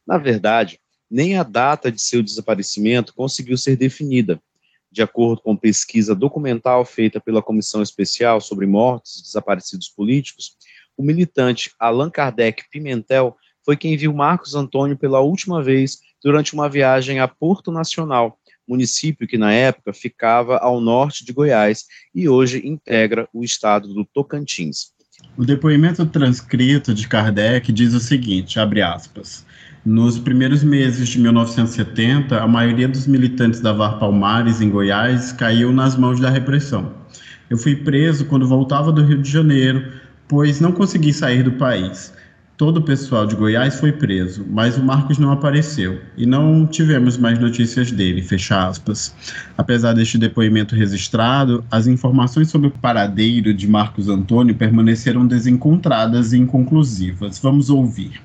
Na 0.07 0.17
verdade, 0.17 0.81
nem 1.13 1.37
a 1.37 1.43
data 1.43 1.93
de 1.93 2.01
seu 2.01 2.23
desaparecimento 2.23 3.13
conseguiu 3.15 3.59
ser 3.59 3.77
definida. 3.77 4.41
De 4.91 5.03
acordo 5.03 5.43
com 5.43 5.55
pesquisa 5.55 6.15
documental 6.15 6.87
feita 6.87 7.21
pela 7.21 7.43
Comissão 7.43 7.83
Especial 7.83 8.41
sobre 8.41 8.67
Mortos 8.67 9.19
e 9.19 9.23
Desaparecidos 9.23 9.91
Políticos, 9.91 10.57
o 10.97 11.03
militante 11.03 11.71
Allan 11.79 12.09
Kardec 12.09 12.65
Pimentel 12.71 13.37
foi 13.63 13.77
quem 13.77 13.95
viu 13.95 14.13
Marcos 14.15 14.55
Antônio 14.55 14.97
pela 14.97 15.21
última 15.21 15.63
vez 15.63 15.99
durante 16.23 16.55
uma 16.55 16.69
viagem 16.69 17.21
a 17.21 17.29
Porto 17.29 17.71
Nacional, 17.71 18.39
município 18.67 19.27
que 19.29 19.37
na 19.37 19.53
época 19.53 19.93
ficava 19.93 20.57
ao 20.59 20.81
norte 20.81 21.27
de 21.27 21.33
Goiás 21.33 21.85
e 22.15 22.27
hoje 22.27 22.67
integra 22.67 23.29
o 23.35 23.45
estado 23.45 23.93
do 23.93 24.05
Tocantins. 24.05 24.93
O 25.37 25.45
depoimento 25.45 26.07
transcrito 26.07 26.95
de 26.95 27.07
Kardec 27.07 27.71
diz 27.71 27.93
o 27.93 28.01
seguinte, 28.01 28.59
abre 28.59 28.81
aspas, 28.81 29.45
nos 29.85 30.19
primeiros 30.19 30.63
meses 30.63 31.09
de 31.09 31.19
1970, 31.19 32.41
a 32.41 32.47
maioria 32.47 32.89
dos 32.89 33.07
militantes 33.07 33.61
da 33.61 33.73
VAR 33.73 33.99
Palmares, 33.99 34.61
em 34.61 34.71
Goiás, 34.71 35.33
caiu 35.33 35.73
nas 35.73 35.97
mãos 35.97 36.21
da 36.21 36.31
repressão. 36.31 36.93
Eu 37.51 37.59
fui 37.59 37.77
preso 37.77 38.25
quando 38.27 38.47
voltava 38.47 38.93
do 38.93 39.05
Rio 39.05 39.21
de 39.21 39.31
Janeiro, 39.31 39.93
pois 40.29 40.61
não 40.61 40.73
consegui 40.73 41.13
sair 41.13 41.43
do 41.43 41.53
país 41.53 42.13
todo 42.63 42.77
o 42.77 42.83
pessoal 42.83 43.27
de 43.27 43.35
Goiás 43.35 43.81
foi 43.81 43.91
preso, 43.91 44.47
mas 44.49 44.77
o 44.77 44.85
Marcos 44.85 45.19
não 45.19 45.33
apareceu 45.33 46.01
e 46.17 46.25
não 46.25 46.65
tivemos 46.65 47.19
mais 47.19 47.37
notícias 47.37 47.91
dele, 47.91 48.23
fecha 48.23 48.69
aspas. 48.69 49.13
Apesar 49.59 49.95
deste 49.95 50.17
depoimento 50.17 50.77
registrado, 50.77 51.65
as 51.69 51.89
informações 51.89 52.51
sobre 52.51 52.69
o 52.69 52.71
paradeiro 52.71 53.53
de 53.53 53.67
Marcos 53.67 54.09
Antônio 54.09 54.55
permaneceram 54.55 55.27
desencontradas 55.27 56.33
e 56.33 56.39
inconclusivas. 56.39 57.41
Vamos 57.41 57.69
ouvir. 57.69 58.21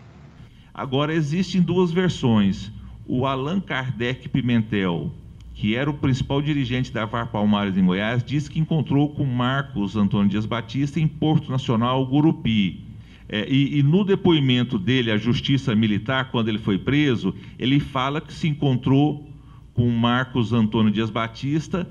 Agora 0.78 1.12
existem 1.12 1.60
duas 1.60 1.92
versões. 1.92 2.72
O 3.08 3.26
Allan 3.26 3.60
Kardec 3.60 4.30
Pimentel, 4.30 5.12
que 5.56 5.76
era 5.76 5.90
o 5.90 5.94
principal 5.96 6.40
dirigente 6.40 6.92
da 6.92 7.04
VAR 7.04 7.32
Palmares 7.32 7.76
em 7.76 7.84
Goiás, 7.84 8.24
disse 8.24 8.52
que 8.52 8.60
encontrou 8.60 9.10
com 9.10 9.26
Marcos 9.26 9.96
Antônio 9.96 10.30
Dias 10.30 10.46
Batista 10.46 11.00
em 11.00 11.08
Porto 11.08 11.50
Nacional, 11.50 12.06
Gurupi 12.06 12.86
é, 13.30 13.46
e, 13.50 13.80
e, 13.80 13.84
no 13.84 14.06
depoimento 14.06 14.78
dele 14.78 15.12
à 15.12 15.18
Justiça 15.18 15.76
Militar, 15.76 16.32
quando 16.32 16.48
ele 16.48 16.60
foi 16.60 16.78
preso, 16.78 17.34
ele 17.60 17.80
fala 17.80 18.22
que 18.22 18.32
se 18.32 18.48
encontrou 18.48 19.28
com 19.74 19.90
Marcos 19.90 20.54
Antônio 20.54 20.92
Dias 20.92 21.10
Batista 21.10 21.90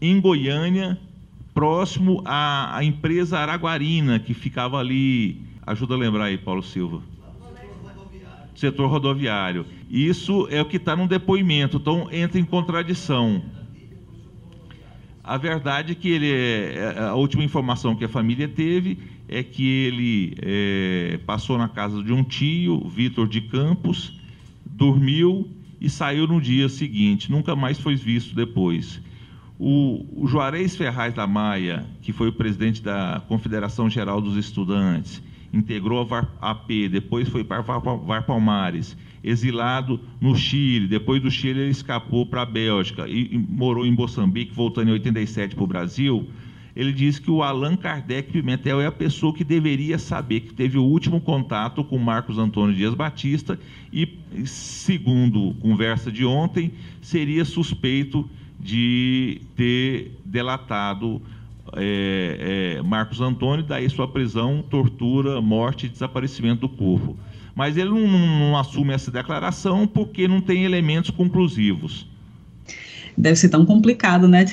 em 0.00 0.20
Goiânia, 0.20 0.98
próximo 1.52 2.22
à, 2.24 2.76
à 2.76 2.84
empresa 2.84 3.38
Araguarina, 3.38 4.18
que 4.18 4.32
ficava 4.32 4.78
ali. 4.78 5.42
Ajuda 5.66 5.94
a 5.94 5.98
lembrar 5.98 6.24
aí, 6.24 6.38
Paulo 6.38 6.62
Silva. 6.62 7.09
Setor 8.60 8.90
rodoviário. 8.90 9.64
Isso 9.88 10.46
é 10.50 10.60
o 10.60 10.66
que 10.66 10.76
está 10.76 10.94
no 10.94 11.08
depoimento, 11.08 11.78
então 11.78 12.08
entra 12.12 12.38
em 12.38 12.44
contradição. 12.44 13.42
A 15.24 15.38
verdade 15.38 15.92
é 15.92 15.94
que 15.94 16.10
ele, 16.10 16.30
é, 16.30 16.94
a 17.08 17.14
última 17.14 17.42
informação 17.42 17.96
que 17.96 18.04
a 18.04 18.08
família 18.08 18.46
teve 18.46 18.98
é 19.26 19.42
que 19.42 19.66
ele 19.66 20.34
é, 20.42 21.18
passou 21.24 21.56
na 21.56 21.70
casa 21.70 22.02
de 22.02 22.12
um 22.12 22.22
tio, 22.22 22.86
Vitor 22.86 23.26
de 23.26 23.40
Campos, 23.40 24.20
dormiu 24.66 25.48
e 25.80 25.88
saiu 25.88 26.26
no 26.26 26.38
dia 26.38 26.68
seguinte, 26.68 27.32
nunca 27.32 27.56
mais 27.56 27.80
foi 27.80 27.96
visto 27.96 28.34
depois. 28.34 29.00
O, 29.58 30.04
o 30.22 30.26
Juarez 30.26 30.76
Ferraz 30.76 31.14
da 31.14 31.26
Maia, 31.26 31.86
que 32.02 32.12
foi 32.12 32.28
o 32.28 32.32
presidente 32.32 32.82
da 32.82 33.22
Confederação 33.26 33.88
Geral 33.88 34.20
dos 34.20 34.36
Estudantes, 34.36 35.22
integrou 35.52 36.00
a 36.00 36.04
VARP, 36.04 36.88
depois 36.90 37.28
foi 37.28 37.42
para 37.42 37.60
VAR 37.60 38.24
Palmares, 38.24 38.96
exilado 39.22 40.00
no 40.20 40.34
Chile, 40.34 40.86
depois 40.86 41.20
do 41.20 41.30
Chile 41.30 41.60
ele 41.60 41.70
escapou 41.70 42.24
para 42.24 42.42
a 42.42 42.46
Bélgica 42.46 43.06
e, 43.08 43.34
e, 43.34 43.38
morou 43.38 43.84
em 43.84 43.92
Moçambique, 43.92 44.54
voltando 44.54 44.88
em 44.88 44.92
87 44.92 45.54
para 45.54 45.64
o 45.64 45.66
Brasil. 45.66 46.28
Ele 46.74 46.92
diz 46.92 47.18
que 47.18 47.30
o 47.30 47.42
Allan 47.42 47.76
Kardec 47.76 48.32
Pimentel 48.32 48.80
é 48.80 48.86
a 48.86 48.92
pessoa 48.92 49.34
que 49.34 49.42
deveria 49.42 49.98
saber, 49.98 50.40
que 50.40 50.54
teve 50.54 50.78
o 50.78 50.84
último 50.84 51.20
contato 51.20 51.82
com 51.82 51.98
Marcos 51.98 52.38
Antônio 52.38 52.74
Dias 52.74 52.94
Batista 52.94 53.58
e, 53.92 54.18
segundo 54.46 55.54
conversa 55.60 56.12
de 56.12 56.24
ontem, 56.24 56.72
seria 57.02 57.44
suspeito 57.44 58.28
de 58.58 59.40
ter 59.56 60.12
delatado 60.24 61.20
é, 61.76 62.76
é, 62.78 62.82
Marcos 62.82 63.20
Antônio, 63.20 63.64
daí 63.64 63.88
sua 63.88 64.08
prisão, 64.08 64.62
tortura, 64.62 65.40
morte 65.40 65.86
e 65.86 65.88
desaparecimento 65.88 66.62
do 66.62 66.68
corpo. 66.68 67.16
Mas 67.54 67.76
ele 67.76 67.90
não, 67.90 68.06
não, 68.06 68.58
assume 68.58 68.94
essa 68.94 69.10
declaração 69.10 69.86
porque 69.86 70.26
não 70.26 70.40
tem 70.40 70.64
elementos 70.64 71.10
conclusivos. 71.10 72.06
Deve 73.16 73.36
ser 73.36 73.48
tão 73.48 73.66
complicado, 73.66 74.26
né? 74.28 74.46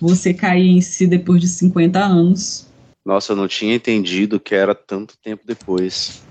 Você 0.00 0.32
cair 0.32 0.68
em 0.68 0.80
si 0.80 1.06
depois 1.06 1.40
de 1.40 1.48
50 1.48 1.98
anos. 1.98 2.68
Nossa, 3.04 3.32
eu 3.32 3.36
não 3.36 3.46
tinha 3.46 3.74
entendido 3.74 4.40
que 4.40 4.54
era 4.54 4.74
tanto 4.74 5.14
tempo 5.22 5.42
depois. 5.46 6.22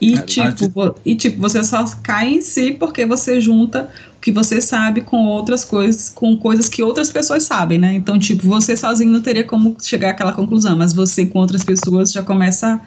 E, 0.00 0.18
tipo, 0.18 0.96
e 1.04 1.14
tipo, 1.14 1.40
você 1.40 1.62
só 1.62 1.84
cai 2.02 2.34
em 2.34 2.40
si 2.40 2.72
porque 2.72 3.06
você 3.06 3.40
junta 3.40 3.90
o 4.16 4.20
que 4.20 4.32
você 4.32 4.60
sabe 4.60 5.00
com 5.00 5.24
outras 5.26 5.64
coisas, 5.64 6.10
com 6.10 6.36
coisas 6.36 6.68
que 6.68 6.82
outras 6.82 7.10
pessoas 7.10 7.44
sabem, 7.44 7.78
né? 7.78 7.94
Então, 7.94 8.18
tipo, 8.18 8.46
você 8.46 8.76
sozinho 8.76 9.12
não 9.12 9.22
teria 9.22 9.44
como 9.44 9.76
chegar 9.80 10.10
àquela 10.10 10.32
conclusão, 10.32 10.76
mas 10.76 10.92
você 10.92 11.24
com 11.24 11.38
outras 11.38 11.64
pessoas 11.64 12.12
já 12.12 12.22
começa 12.22 12.80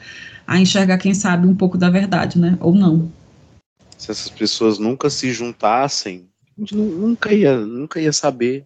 a 0.46 0.60
enxergar, 0.60 0.98
quem 0.98 1.13
sabe, 1.13 1.48
um 1.48 1.56
pouco 1.56 1.78
da 1.78 1.89
verdade, 1.89 2.39
né? 2.39 2.58
Ou 2.60 2.74
não. 2.74 3.12
Se 3.98 4.12
essas 4.12 4.30
pessoas 4.30 4.78
nunca 4.78 5.10
se 5.10 5.32
juntassem, 5.32 6.28
a 6.58 6.62
gente 6.62 6.76
nunca 6.76 7.34
ia, 7.34 7.58
nunca 7.58 8.00
ia 8.00 8.13
saber, 8.13 8.65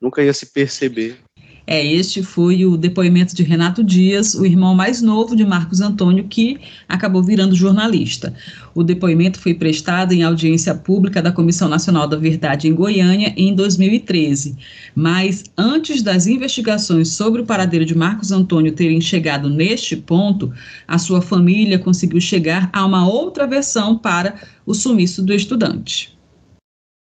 nunca 0.00 0.22
ia 0.22 0.34
se 0.34 0.46
perceber. 0.46 1.18
É, 1.66 1.84
este 1.84 2.22
foi 2.22 2.66
o 2.66 2.76
depoimento 2.76 3.34
de 3.34 3.42
Renato 3.42 3.84
Dias, 3.84 4.34
o 4.34 4.44
irmão 4.44 4.74
mais 4.74 5.00
novo 5.00 5.36
de 5.36 5.44
Marcos 5.44 5.80
Antônio, 5.80 6.24
que 6.24 6.58
acabou 6.88 7.22
virando 7.22 7.54
jornalista. 7.54 8.34
O 8.74 8.82
depoimento 8.82 9.38
foi 9.38 9.54
prestado 9.54 10.12
em 10.12 10.22
audiência 10.22 10.74
pública 10.74 11.22
da 11.22 11.30
Comissão 11.30 11.68
Nacional 11.68 12.08
da 12.08 12.16
Verdade 12.16 12.66
em 12.66 12.74
Goiânia 12.74 13.32
em 13.36 13.54
2013. 13.54 14.56
Mas 14.94 15.44
antes 15.56 16.02
das 16.02 16.26
investigações 16.26 17.08
sobre 17.08 17.42
o 17.42 17.46
paradeiro 17.46 17.84
de 17.84 17.94
Marcos 17.94 18.32
Antônio 18.32 18.72
terem 18.72 19.00
chegado 19.00 19.48
neste 19.48 19.96
ponto, 19.96 20.52
a 20.88 20.98
sua 20.98 21.22
família 21.22 21.78
conseguiu 21.78 22.20
chegar 22.20 22.68
a 22.72 22.84
uma 22.84 23.06
outra 23.06 23.46
versão 23.46 23.96
para 23.96 24.34
o 24.66 24.74
sumiço 24.74 25.22
do 25.22 25.32
estudante 25.32 26.12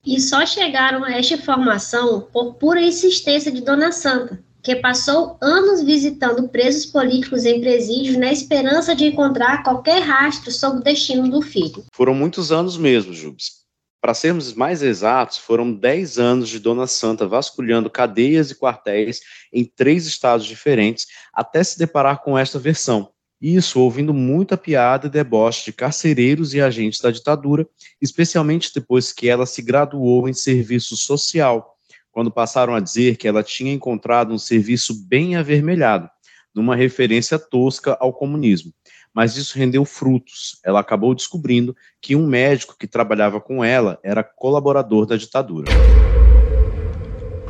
e 0.07 0.21
só 0.21 0.45
chegaram 0.45 1.03
a 1.03 1.11
esta 1.11 1.33
informação 1.33 2.21
por 2.31 2.53
pura 2.53 2.81
insistência 2.81 3.51
de 3.51 3.59
Dona 3.59 3.91
Santa, 3.91 4.41
que 4.67 4.75
passou 4.75 5.37
anos 5.41 5.81
visitando 5.81 6.49
presos 6.49 6.85
políticos 6.85 7.45
em 7.45 7.61
presídios 7.61 8.17
na 8.17 8.33
esperança 8.33 8.93
de 8.93 9.05
encontrar 9.05 9.63
qualquer 9.63 10.01
rastro 10.01 10.51
sobre 10.51 10.81
o 10.81 10.83
destino 10.83 11.29
do 11.29 11.41
filho. 11.41 11.85
Foram 11.93 12.13
muitos 12.13 12.51
anos 12.51 12.75
mesmo, 12.75 13.13
Jubes. 13.13 13.65
Para 14.01 14.13
sermos 14.13 14.53
mais 14.53 14.83
exatos, 14.83 15.37
foram 15.37 15.71
10 15.71 16.19
anos 16.19 16.49
de 16.49 16.59
Dona 16.59 16.85
Santa 16.85 17.25
vasculhando 17.25 17.89
cadeias 17.89 18.51
e 18.51 18.55
quartéis 18.55 19.21
em 19.53 19.63
três 19.63 20.05
estados 20.05 20.45
diferentes 20.45 21.05
até 21.33 21.63
se 21.63 21.79
deparar 21.79 22.21
com 22.21 22.37
esta 22.37 22.59
versão. 22.59 23.09
Isso 23.39 23.79
ouvindo 23.79 24.13
muita 24.13 24.57
piada 24.57 25.07
e 25.07 25.09
deboche 25.09 25.63
de 25.63 25.71
carcereiros 25.71 26.53
e 26.53 26.59
agentes 26.59 26.99
da 26.99 27.09
ditadura, 27.09 27.65
especialmente 28.01 28.73
depois 28.75 29.13
que 29.13 29.29
ela 29.29 29.45
se 29.45 29.61
graduou 29.61 30.27
em 30.27 30.33
serviço 30.33 30.97
social 30.97 31.76
quando 32.17 32.31
passaram 32.31 32.73
a 32.73 32.79
dizer 32.79 33.15
que 33.15 33.27
ela 33.27 33.43
tinha 33.43 33.71
encontrado 33.71 34.33
um 34.33 34.39
serviço 34.39 35.05
bem 35.07 35.35
avermelhado, 35.35 36.09
numa 36.51 36.75
referência 36.75 37.37
tosca 37.37 37.95
ao 37.99 38.11
comunismo. 38.11 38.73
Mas 39.13 39.37
isso 39.37 39.55
rendeu 39.55 39.85
frutos. 39.85 40.59
Ela 40.65 40.79
acabou 40.79 41.13
descobrindo 41.13 41.75
que 42.01 42.15
um 42.15 42.25
médico 42.25 42.75
que 42.75 42.87
trabalhava 42.87 43.39
com 43.39 43.63
ela 43.63 43.99
era 44.01 44.23
colaborador 44.23 45.05
da 45.05 45.15
ditadura. 45.15 45.67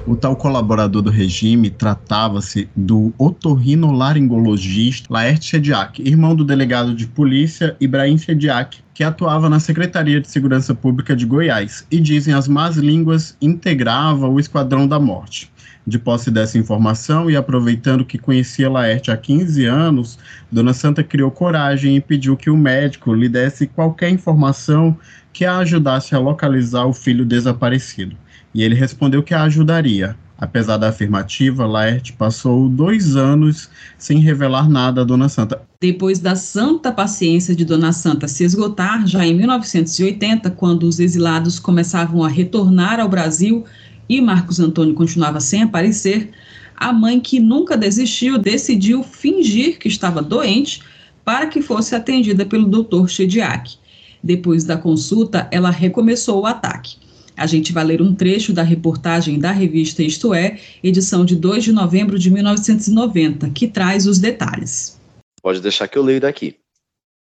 O 0.08 0.16
tal 0.16 0.38
colaborador 0.38 1.02
do 1.02 1.10
regime 1.10 1.70
tratava-se 1.70 2.70
do 2.74 3.14
otorrinolaringologista 3.18 5.12
Laerte 5.12 5.50
Sediak, 5.50 6.02
irmão 6.02 6.34
do 6.34 6.46
delegado 6.46 6.96
de 6.96 7.06
polícia 7.06 7.76
Ibrahim 7.78 8.18
Sediak, 8.18 8.78
que 8.94 9.04
atuava 9.04 9.50
na 9.50 9.60
Secretaria 9.60 10.22
de 10.22 10.30
Segurança 10.30 10.74
Pública 10.74 11.14
de 11.14 11.26
Goiás, 11.26 11.86
e 11.92 12.00
dizem 12.00 12.34
as 12.34 12.48
más 12.48 12.78
línguas 12.78 13.36
integrava 13.42 14.30
o 14.30 14.40
Esquadrão 14.40 14.88
da 14.88 14.98
Morte. 14.98 15.52
De 15.86 16.00
posse 16.00 16.32
dessa 16.32 16.58
informação 16.58 17.30
e 17.30 17.36
aproveitando 17.36 18.06
que 18.06 18.18
conhecia 18.18 18.70
Laerte 18.70 19.12
há 19.12 19.18
15 19.18 19.66
anos, 19.66 20.18
Dona 20.50 20.74
Santa 20.74 21.04
criou 21.04 21.32
coragem 21.32 21.98
e 21.98 22.02
pediu 22.02 22.38
que 22.38 22.50
o 22.50 22.56
médico 22.56 23.14
lhe 23.14 23.28
desse 23.28 23.68
qualquer 23.68 24.10
informação 24.10 24.98
que 25.34 25.44
a 25.44 25.58
ajudasse 25.58 26.16
a 26.16 26.20
localizar 26.20 26.86
o 26.86 26.94
filho 26.94 27.26
desaparecido 27.26 28.16
e 28.58 28.64
ele 28.64 28.74
respondeu 28.74 29.22
que 29.22 29.36
a 29.36 29.44
ajudaria. 29.44 30.18
Apesar 30.36 30.78
da 30.78 30.90
afirmativa, 30.90 31.68
Laerte 31.68 32.14
passou 32.14 32.68
dois 32.68 33.16
anos 33.16 33.70
sem 34.00 34.18
revelar 34.18 34.68
nada 34.68 35.02
a 35.02 35.04
Dona 35.04 35.30
Santa. 35.30 35.62
Depois 35.80 36.18
da 36.18 36.36
santa 36.36 36.92
paciência 36.92 37.56
de 37.56 37.64
Dona 37.64 37.94
Santa 37.94 38.28
se 38.28 38.44
esgotar, 38.44 39.06
já 39.06 39.24
em 39.24 39.36
1980, 39.36 40.50
quando 40.50 40.88
os 40.88 41.00
exilados 41.00 41.60
começavam 41.60 42.24
a 42.24 42.28
retornar 42.28 43.00
ao 43.00 43.08
Brasil 43.08 43.64
e 44.10 44.20
Marcos 44.20 44.60
Antônio 44.60 44.96
continuava 44.96 45.40
sem 45.40 45.62
aparecer, 45.62 46.32
a 46.76 46.92
mãe, 46.92 47.20
que 47.20 47.40
nunca 47.40 47.78
desistiu, 47.78 48.40
decidiu 48.40 49.04
fingir 49.04 49.78
que 49.78 49.88
estava 49.88 50.20
doente 50.20 50.82
para 51.24 51.46
que 51.46 51.62
fosse 51.62 51.94
atendida 51.94 52.44
pelo 52.44 52.66
Dr. 52.66 53.08
Chediak. 53.08 53.76
Depois 54.24 54.64
da 54.64 54.78
consulta, 54.78 55.48
ela 55.52 55.70
recomeçou 55.70 56.42
o 56.42 56.46
ataque. 56.48 57.07
A 57.38 57.46
gente 57.46 57.72
vai 57.72 57.84
ler 57.84 58.02
um 58.02 58.16
trecho 58.16 58.52
da 58.52 58.64
reportagem 58.64 59.38
da 59.38 59.52
revista 59.52 60.02
Isto 60.02 60.34
É, 60.34 60.60
edição 60.84 61.24
de 61.24 61.36
2 61.36 61.66
de 61.66 61.72
novembro 61.72 62.18
de 62.18 62.32
1990, 62.32 63.52
que 63.52 63.68
traz 63.68 64.08
os 64.08 64.18
detalhes. 64.18 65.00
Pode 65.40 65.62
deixar 65.62 65.88
que 65.88 66.00
eu 66.00 66.04
leio 66.04 66.20
daqui. 66.20 66.56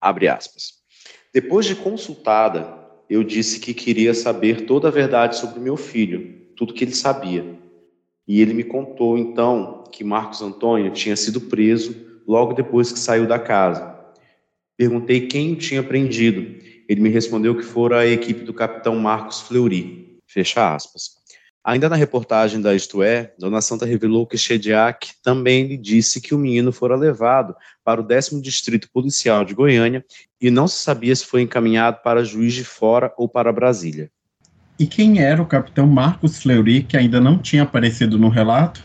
Abre 0.01 0.29
aspas. 0.29 0.75
Depois 1.35 1.67
de 1.67 1.75
consultada, 1.75 2.73
eu 3.11 3.25
disse 3.25 3.59
que 3.59 3.75
queria 3.75 4.15
saber 4.15 4.65
toda 4.65 4.87
a 4.87 4.93
verdade 4.93 5.37
sobre 5.37 5.59
meu 5.59 5.77
filho, 5.77 6.47
tudo 6.57 6.73
que 6.73 6.85
ele 6.85 6.95
sabia. 6.95 7.45
E 8.29 8.41
ele 8.41 8.55
me 8.55 8.63
contou 8.63 9.19
então 9.19 9.83
que 9.91 10.05
Marcos 10.05 10.41
Antônio 10.41 10.93
tinha 10.93 11.17
sido 11.17 11.41
preso 11.41 11.97
logo 12.27 12.53
depois 12.53 12.93
que 12.93 12.99
saiu 12.99 13.27
da 13.27 13.41
casa. 13.41 13.97
Perguntei 14.77 15.27
quem 15.27 15.53
o 15.53 15.57
tinha 15.57 15.83
prendido 15.83 16.56
ele 16.89 17.01
me 17.01 17.09
respondeu 17.09 17.57
que 17.57 17.63
fora 17.63 18.01
a 18.01 18.07
equipe 18.07 18.45
do 18.45 18.55
capitão 18.55 18.97
Marcos 18.97 19.41
Fleury. 19.41 20.19
Fecha 20.27 20.75
aspas. 20.75 21.17
Ainda 21.67 21.89
na 21.89 21.97
reportagem 21.97 22.61
da 22.61 22.77
Isto 22.77 23.03
É, 23.03 23.33
Dona 23.37 23.61
Santa 23.61 23.85
revelou 23.85 24.25
que 24.25 24.39
Shediak 24.39 25.15
também 25.21 25.67
lhe 25.67 25.77
disse 25.77 26.21
que 26.21 26.33
o 26.33 26.39
menino 26.39 26.71
fora 26.71 26.95
levado 26.95 27.57
para 27.85 28.01
o 28.01 28.05
10 28.05 28.41
Distrito 28.41 28.89
Policial 28.93 29.45
de 29.45 29.53
Goiânia 29.53 30.05
e 30.41 30.49
não 30.49 30.69
se 30.69 30.79
sabia 30.79 31.17
se 31.17 31.27
foi 31.27 31.43
encaminhado 31.43 31.99
para 32.05 32.25
Juiz 32.25 32.55
de 32.55 32.63
Fora 32.63 33.13
ou 33.19 33.29
para 33.29 33.53
Brasília. 33.53 34.09
E 34.79 34.87
quem 34.87 35.19
era 35.21 35.43
o 35.43 35.47
capitão 35.47 35.89
Marcos 35.89 36.41
Fleury, 36.41 36.85
que 36.85 36.97
ainda 36.97 37.21
não 37.21 37.37
tinha 37.37 37.65
aparecido 37.65 38.17
no 38.17 38.29
relato? 38.29 38.85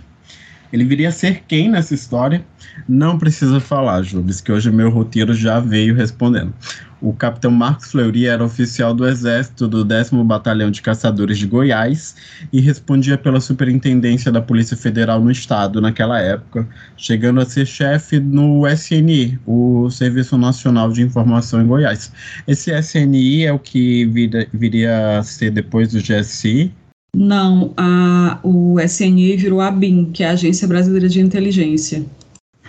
Ele 0.74 0.86
viria 0.86 1.10
a 1.10 1.12
ser 1.12 1.44
quem 1.48 1.70
nessa 1.70 1.94
história? 1.94 2.44
Não 2.88 3.20
precisa 3.20 3.60
falar, 3.60 4.02
Jubes, 4.02 4.42
que 4.42 4.52
hoje 4.52 4.72
meu 4.72 4.90
roteiro 4.90 5.34
já 5.34 5.60
veio 5.60 5.94
respondendo. 5.94 6.54
O 7.02 7.14
capitão 7.14 7.50
Marcos 7.50 7.90
Fleury 7.90 8.28
era 8.28 8.46
oficial 8.46 8.94
do 8.94 9.08
Exército 9.08 9.68
do 9.68 9.84
10 9.84 10.12
Batalhão 10.24 10.70
de 10.70 10.84
Caçadores 10.84 11.40
de 11.40 11.48
Goiás 11.48 12.16
e 12.54 12.62
respondia 12.62 13.18
pela 13.18 13.42
superintendência 13.42 14.32
da 14.32 14.40
Polícia 14.40 14.78
Federal 14.78 15.20
no 15.20 15.32
estado 15.32 15.82
naquela 15.82 16.22
época, 16.22 16.68
chegando 16.96 17.42
a 17.42 17.46
ser 17.46 17.66
chefe 17.66 18.20
no 18.20 18.68
SNI, 18.68 19.40
o 19.48 19.90
Serviço 19.90 20.38
Nacional 20.38 20.92
de 20.92 21.02
Informação 21.02 21.60
em 21.60 21.66
Goiás. 21.66 22.12
Esse 22.48 22.72
SNI 22.72 23.46
é 23.46 23.54
o 23.54 23.58
que 23.58 24.06
viria 24.54 25.18
a 25.18 25.24
ser 25.24 25.50
depois 25.50 25.92
do 25.92 26.00
GSI, 26.00 26.72
Não, 27.16 27.74
a, 27.76 28.40
o 28.44 28.80
SNI 28.80 29.38
virou 29.38 29.60
a 29.60 29.72
BIM, 29.72 30.12
que 30.12 30.24
é 30.24 30.28
a 30.28 30.32
Agência 30.34 30.68
Brasileira 30.68 31.10
de 31.10 31.20
Inteligência. 31.20 32.06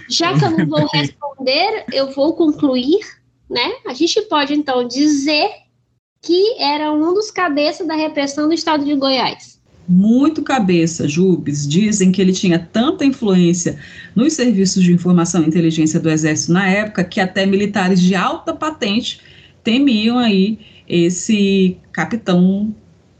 Já 0.08 0.38
que 0.38 0.44
eu 0.44 0.50
não 0.50 0.66
vou 0.66 0.88
responder, 0.92 1.84
eu 1.92 2.10
vou 2.12 2.34
concluir, 2.34 3.00
né? 3.48 3.72
A 3.86 3.94
gente 3.94 4.20
pode 4.22 4.54
então 4.54 4.86
dizer 4.86 5.50
que 6.20 6.56
era 6.58 6.92
um 6.92 7.14
dos 7.14 7.30
cabeças 7.30 7.86
da 7.86 7.94
repressão 7.94 8.48
do 8.48 8.54
estado 8.54 8.84
de 8.84 8.94
Goiás. 8.94 9.60
Muito 9.88 10.42
cabeça, 10.42 11.08
Jubes. 11.08 11.66
Dizem 11.66 12.12
que 12.12 12.20
ele 12.20 12.32
tinha 12.32 12.58
tanta 12.58 13.04
influência 13.04 13.78
nos 14.14 14.32
serviços 14.34 14.82
de 14.82 14.92
informação 14.92 15.42
e 15.42 15.48
inteligência 15.48 15.98
do 15.98 16.08
Exército 16.08 16.52
na 16.52 16.68
época 16.68 17.02
que 17.02 17.20
até 17.20 17.44
militares 17.44 18.00
de 18.00 18.14
alta 18.14 18.54
patente 18.54 19.20
temiam 19.64 20.18
aí 20.18 20.58
esse 20.88 21.76
capitão 21.92 22.74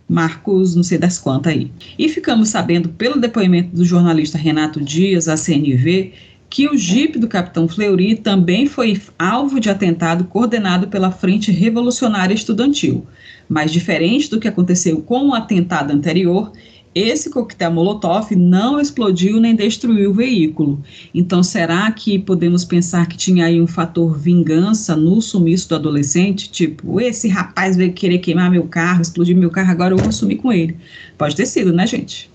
Marcos, 0.09 0.77
não 0.77 0.83
sei 0.83 0.99
das 0.99 1.19
quantas 1.19 1.55
aí. 1.55 1.73
E 1.99 2.09
ficamos 2.09 2.51
sabendo, 2.51 2.91
pelo 2.91 3.19
depoimento 3.19 3.75
do 3.75 3.85
jornalista 3.85 4.37
Renato 4.37 4.79
Dias, 4.79 5.27
à 5.27 5.39
CNV, 5.39 6.13
que 6.53 6.69
o 6.69 6.77
jipe 6.77 7.19
do 7.19 7.27
capitão 7.27 7.67
Fleury 7.67 8.15
também 8.15 8.67
foi 8.67 9.01
alvo 9.19 9.59
de 9.59 9.71
atentado 9.71 10.25
coordenado 10.25 10.87
pela 10.87 11.11
Frente 11.11 11.51
Revolucionária 11.51 12.35
Estudantil. 12.35 13.07
Mas 13.49 13.73
diferente 13.73 14.29
do 14.29 14.39
que 14.39 14.47
aconteceu 14.47 15.01
com 15.01 15.31
o 15.31 15.35
atentado 15.35 15.95
anterior, 15.95 16.53
esse 16.95 17.31
coquetel 17.31 17.73
Molotov 17.73 18.37
não 18.37 18.79
explodiu 18.79 19.41
nem 19.41 19.57
destruiu 19.57 20.11
o 20.11 20.15
veículo. 20.15 20.83
Então, 21.15 21.43
será 21.43 21.91
que 21.91 22.19
podemos 22.19 22.67
pensar 22.67 23.09
que 23.09 23.17
tinha 23.17 23.47
aí 23.47 23.59
um 23.59 23.67
fator 23.67 24.19
vingança 24.19 24.95
no 24.95 25.23
sumiço 25.23 25.71
do 25.71 25.77
adolescente? 25.77 26.51
Tipo, 26.51 27.01
esse 27.01 27.29
rapaz 27.29 27.79
veio 27.79 27.95
querer 27.95 28.19
queimar 28.19 28.51
meu 28.51 28.65
carro, 28.65 29.01
explodir 29.01 29.35
meu 29.35 29.49
carro, 29.49 29.71
agora 29.71 29.95
eu 29.95 29.99
vou 29.99 30.13
sumir 30.13 30.37
com 30.37 30.53
ele. 30.53 30.77
Pode 31.17 31.35
ter 31.35 31.47
sido, 31.47 31.73
né, 31.73 31.87
gente? 31.87 32.31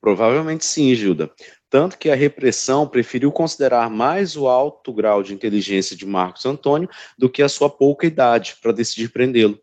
Provavelmente 0.00 0.64
sim, 0.64 0.92
Gilda. 0.96 1.30
Tanto 1.68 1.98
que 1.98 2.08
a 2.08 2.14
repressão 2.14 2.86
preferiu 2.86 3.32
considerar 3.32 3.90
mais 3.90 4.36
o 4.36 4.46
alto 4.46 4.92
grau 4.92 5.22
de 5.22 5.34
inteligência 5.34 5.96
de 5.96 6.06
Marcos 6.06 6.46
Antônio 6.46 6.88
do 7.18 7.28
que 7.28 7.42
a 7.42 7.48
sua 7.48 7.68
pouca 7.68 8.06
idade 8.06 8.56
para 8.62 8.72
decidir 8.72 9.10
prendê-lo. 9.10 9.58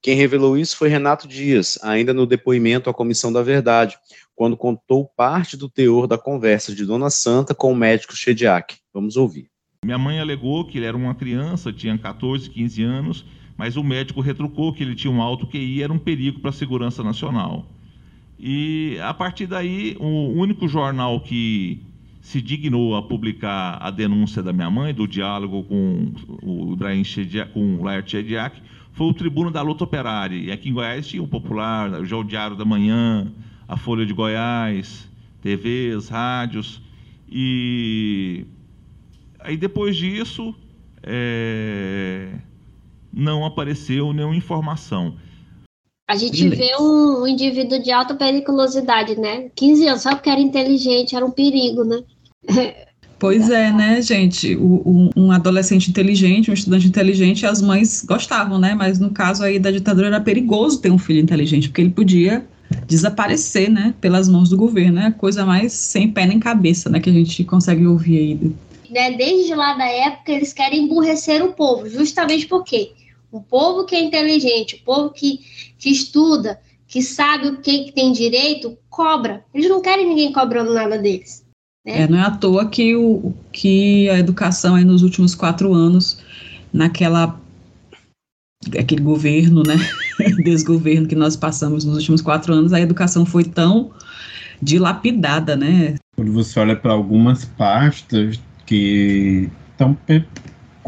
Quem 0.00 0.16
revelou 0.16 0.56
isso 0.56 0.76
foi 0.76 0.88
Renato 0.88 1.26
Dias, 1.26 1.78
ainda 1.82 2.14
no 2.14 2.24
depoimento 2.24 2.88
à 2.88 2.94
Comissão 2.94 3.32
da 3.32 3.42
Verdade, 3.42 3.98
quando 4.34 4.56
contou 4.56 5.04
parte 5.04 5.56
do 5.56 5.68
teor 5.68 6.06
da 6.06 6.16
conversa 6.16 6.72
de 6.72 6.86
Dona 6.86 7.10
Santa 7.10 7.52
com 7.52 7.72
o 7.72 7.76
médico 7.76 8.14
Shediak. 8.14 8.76
Vamos 8.94 9.16
ouvir. 9.16 9.50
Minha 9.84 9.98
mãe 9.98 10.20
alegou 10.20 10.64
que 10.64 10.78
ele 10.78 10.86
era 10.86 10.96
uma 10.96 11.14
criança, 11.14 11.72
tinha 11.72 11.98
14, 11.98 12.48
15 12.48 12.82
anos, 12.84 13.24
mas 13.56 13.76
o 13.76 13.82
médico 13.82 14.20
retrucou 14.20 14.72
que 14.72 14.84
ele 14.84 14.94
tinha 14.94 15.12
um 15.12 15.20
alto 15.20 15.48
QI 15.48 15.78
e 15.78 15.82
era 15.82 15.92
um 15.92 15.98
perigo 15.98 16.40
para 16.40 16.50
a 16.50 16.52
segurança 16.52 17.02
nacional. 17.02 17.66
E 18.38 18.98
a 19.02 19.12
partir 19.12 19.46
daí, 19.46 19.96
o 19.98 20.32
único 20.32 20.68
jornal 20.68 21.20
que 21.20 21.82
se 22.20 22.40
dignou 22.40 22.94
a 22.94 23.02
publicar 23.02 23.78
a 23.80 23.90
denúncia 23.90 24.42
da 24.42 24.52
minha 24.52 24.70
mãe, 24.70 24.92
do 24.92 25.08
diálogo 25.08 25.64
com 25.64 26.12
o 26.42 26.72
Ibrahim 26.74 27.02
Shediak, 27.02 27.52
com 27.52 27.76
o 27.76 27.84
Laert 27.84 28.08
Shediak, 28.08 28.60
foi 28.92 29.06
o 29.06 29.14
Tribuno 29.14 29.50
da 29.50 29.62
Luta 29.62 29.84
Operária. 29.84 30.36
E 30.36 30.52
aqui 30.52 30.68
em 30.68 30.72
Goiás 30.72 31.06
tinha 31.06 31.22
o 31.22 31.26
Popular, 31.26 31.90
o 31.90 32.24
Diário 32.24 32.56
da 32.56 32.64
Manhã, 32.64 33.32
a 33.66 33.76
Folha 33.76 34.04
de 34.04 34.12
Goiás, 34.12 35.08
TVs, 35.40 36.08
rádios. 36.08 36.82
E 37.28 38.44
aí 39.40 39.56
depois 39.56 39.96
disso 39.96 40.54
é... 41.02 42.28
não 43.12 43.44
apareceu 43.44 44.12
nenhuma 44.12 44.36
informação. 44.36 45.16
A 46.08 46.16
gente 46.16 46.48
vê 46.48 46.74
um, 46.80 47.26
indivíduo 47.26 47.82
de 47.82 47.92
alta 47.92 48.14
periculosidade, 48.14 49.20
né? 49.20 49.50
15 49.54 49.86
anos, 49.88 50.02
só 50.02 50.14
porque 50.14 50.30
era 50.30 50.40
inteligente, 50.40 51.14
era 51.14 51.24
um 51.24 51.30
perigo, 51.30 51.84
né? 51.84 52.02
Pois 53.18 53.50
é, 53.50 53.72
né, 53.72 54.00
gente? 54.00 54.56
O, 54.56 55.10
um 55.14 55.32
adolescente 55.32 55.90
inteligente, 55.90 56.50
um 56.50 56.54
estudante 56.54 56.86
inteligente, 56.86 57.44
as 57.44 57.60
mães 57.60 58.04
gostavam, 58.04 58.58
né? 58.58 58.74
Mas 58.74 58.98
no 58.98 59.10
caso 59.10 59.42
aí 59.42 59.58
da 59.58 59.70
ditadura 59.70 60.06
era 60.06 60.20
perigoso 60.20 60.80
ter 60.80 60.90
um 60.90 60.98
filho 60.98 61.20
inteligente, 61.20 61.68
porque 61.68 61.82
ele 61.82 61.90
podia 61.90 62.46
desaparecer, 62.86 63.70
né, 63.70 63.94
pelas 64.00 64.28
mãos 64.28 64.48
do 64.48 64.56
governo, 64.56 64.94
né? 64.94 65.14
Coisa 65.18 65.44
mais 65.44 65.72
sem 65.72 66.10
pé 66.10 66.26
nem 66.26 66.38
cabeça, 66.38 66.88
né, 66.88 67.00
que 67.00 67.10
a 67.10 67.12
gente 67.12 67.42
consegue 67.44 67.86
ouvir 67.86 68.18
aí. 68.18 68.52
Né, 68.90 69.16
desde 69.16 69.54
lá 69.54 69.74
da 69.74 69.86
época, 69.86 70.32
eles 70.32 70.52
querem 70.52 70.84
emburrecer 70.84 71.44
o 71.44 71.52
povo, 71.52 71.88
justamente 71.88 72.46
porque 72.46 72.92
o 73.30 73.40
povo 73.40 73.84
que 73.84 73.94
é 73.94 74.00
inteligente, 74.00 74.76
o 74.76 74.84
povo 74.84 75.10
que, 75.10 75.40
que 75.78 75.90
estuda, 75.90 76.60
que 76.86 77.02
sabe 77.02 77.48
o 77.48 77.60
que, 77.60 77.84
que 77.84 77.92
tem 77.92 78.12
direito, 78.12 78.76
cobra. 78.88 79.44
Eles 79.52 79.68
não 79.68 79.82
querem 79.82 80.08
ninguém 80.08 80.32
cobrando 80.32 80.72
nada 80.72 80.98
deles. 80.98 81.44
É. 81.86 82.02
é, 82.02 82.08
não 82.08 82.18
é 82.18 82.22
à 82.22 82.30
toa 82.30 82.68
que, 82.68 82.96
o, 82.96 83.32
que 83.52 84.08
a 84.10 84.18
educação 84.18 84.74
aí 84.74 84.84
nos 84.84 85.02
últimos 85.02 85.34
quatro 85.34 85.72
anos, 85.72 86.22
naquela 86.72 87.38
aquele 88.78 89.02
governo, 89.02 89.62
né, 89.62 89.76
desgoverno 90.42 91.06
que 91.06 91.14
nós 91.14 91.36
passamos 91.36 91.84
nos 91.84 91.96
últimos 91.96 92.20
quatro 92.20 92.52
anos, 92.52 92.72
a 92.72 92.80
educação 92.80 93.24
foi 93.24 93.44
tão 93.44 93.92
dilapidada, 94.60 95.56
né? 95.56 95.94
Quando 96.16 96.32
você 96.32 96.58
olha 96.58 96.74
para 96.74 96.92
algumas 96.92 97.44
pastas 97.44 98.40
que 98.66 99.48
estão 99.70 99.96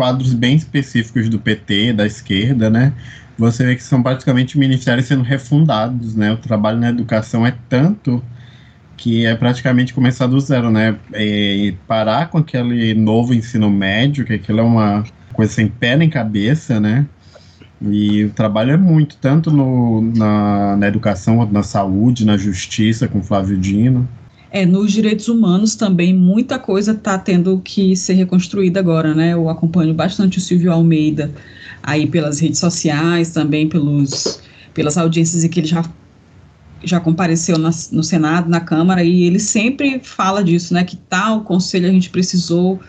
quadros 0.01 0.33
bem 0.33 0.57
específicos 0.57 1.29
do 1.29 1.39
PT, 1.39 1.93
da 1.93 2.07
esquerda, 2.07 2.71
né? 2.71 2.95
Você 3.37 3.67
vê 3.67 3.77
que 3.77 3.83
são 3.83 4.03
praticamente 4.03 4.59
ministérios 4.59 5.07
sendo 5.07 5.23
refundados, 5.23 6.17
né? 6.17 6.33
O 6.33 6.39
trabalho 6.39 6.79
na 6.79 6.89
educação 6.89 7.47
é 7.47 7.55
tanto 7.69 8.25
que 8.97 9.27
é 9.27 9.35
praticamente 9.35 9.93
começar 9.93 10.27
do 10.27 10.41
zero, 10.41 10.71
né? 10.71 10.97
E 11.15 11.75
parar 11.87 12.31
com 12.31 12.39
aquele 12.39 12.95
novo 12.95 13.35
ensino 13.35 13.69
médio, 13.69 14.25
que 14.25 14.33
aquilo 14.33 14.61
é 14.61 14.63
uma 14.63 15.05
coisa 15.35 15.53
sem 15.53 15.69
pé 15.69 15.99
nem 15.99 16.09
cabeça, 16.09 16.81
né? 16.81 17.05
E 17.83 18.25
o 18.25 18.31
trabalho 18.31 18.73
é 18.73 18.79
muito, 18.79 19.19
tanto 19.19 19.51
no, 19.51 20.01
na, 20.17 20.79
na 20.79 20.89
educação 20.89 21.47
na 21.53 21.63
saúde, 21.63 22.25
na 22.25 22.39
justiça, 22.39 23.07
com 23.07 23.23
Flávio 23.23 23.59
Dino. 23.59 24.09
É, 24.53 24.67
nos 24.67 24.93
direitos 24.93 25.29
humanos 25.29 25.77
também 25.77 26.13
muita 26.13 26.59
coisa 26.59 26.93
está 26.93 27.17
tendo 27.17 27.61
que 27.65 27.95
ser 27.95 28.15
reconstruída 28.15 28.81
agora, 28.81 29.15
né? 29.15 29.33
Eu 29.33 29.49
acompanho 29.49 29.95
bastante 29.95 30.39
o 30.39 30.41
Silvio 30.41 30.73
Almeida 30.73 31.33
aí 31.83 32.07
pelas 32.07 32.41
redes 32.41 32.59
sociais, 32.59 33.31
também 33.31 33.69
pelos, 33.69 34.43
pelas 34.75 34.99
audiências 34.99 35.45
em 35.45 35.49
que 35.49 35.61
ele 35.61 35.69
já 35.69 35.85
já 36.83 36.99
compareceu 36.99 37.59
na, 37.59 37.71
no 37.93 38.03
Senado, 38.03 38.49
na 38.49 38.59
Câmara, 38.59 39.05
e 39.05 39.25
ele 39.25 39.39
sempre 39.39 40.01
fala 40.03 40.43
disso, 40.43 40.73
né, 40.73 40.83
que 40.83 40.97
tal 40.97 41.43
conselho 41.43 41.87
a 41.87 41.93
gente 41.93 42.09
precisou 42.09 42.81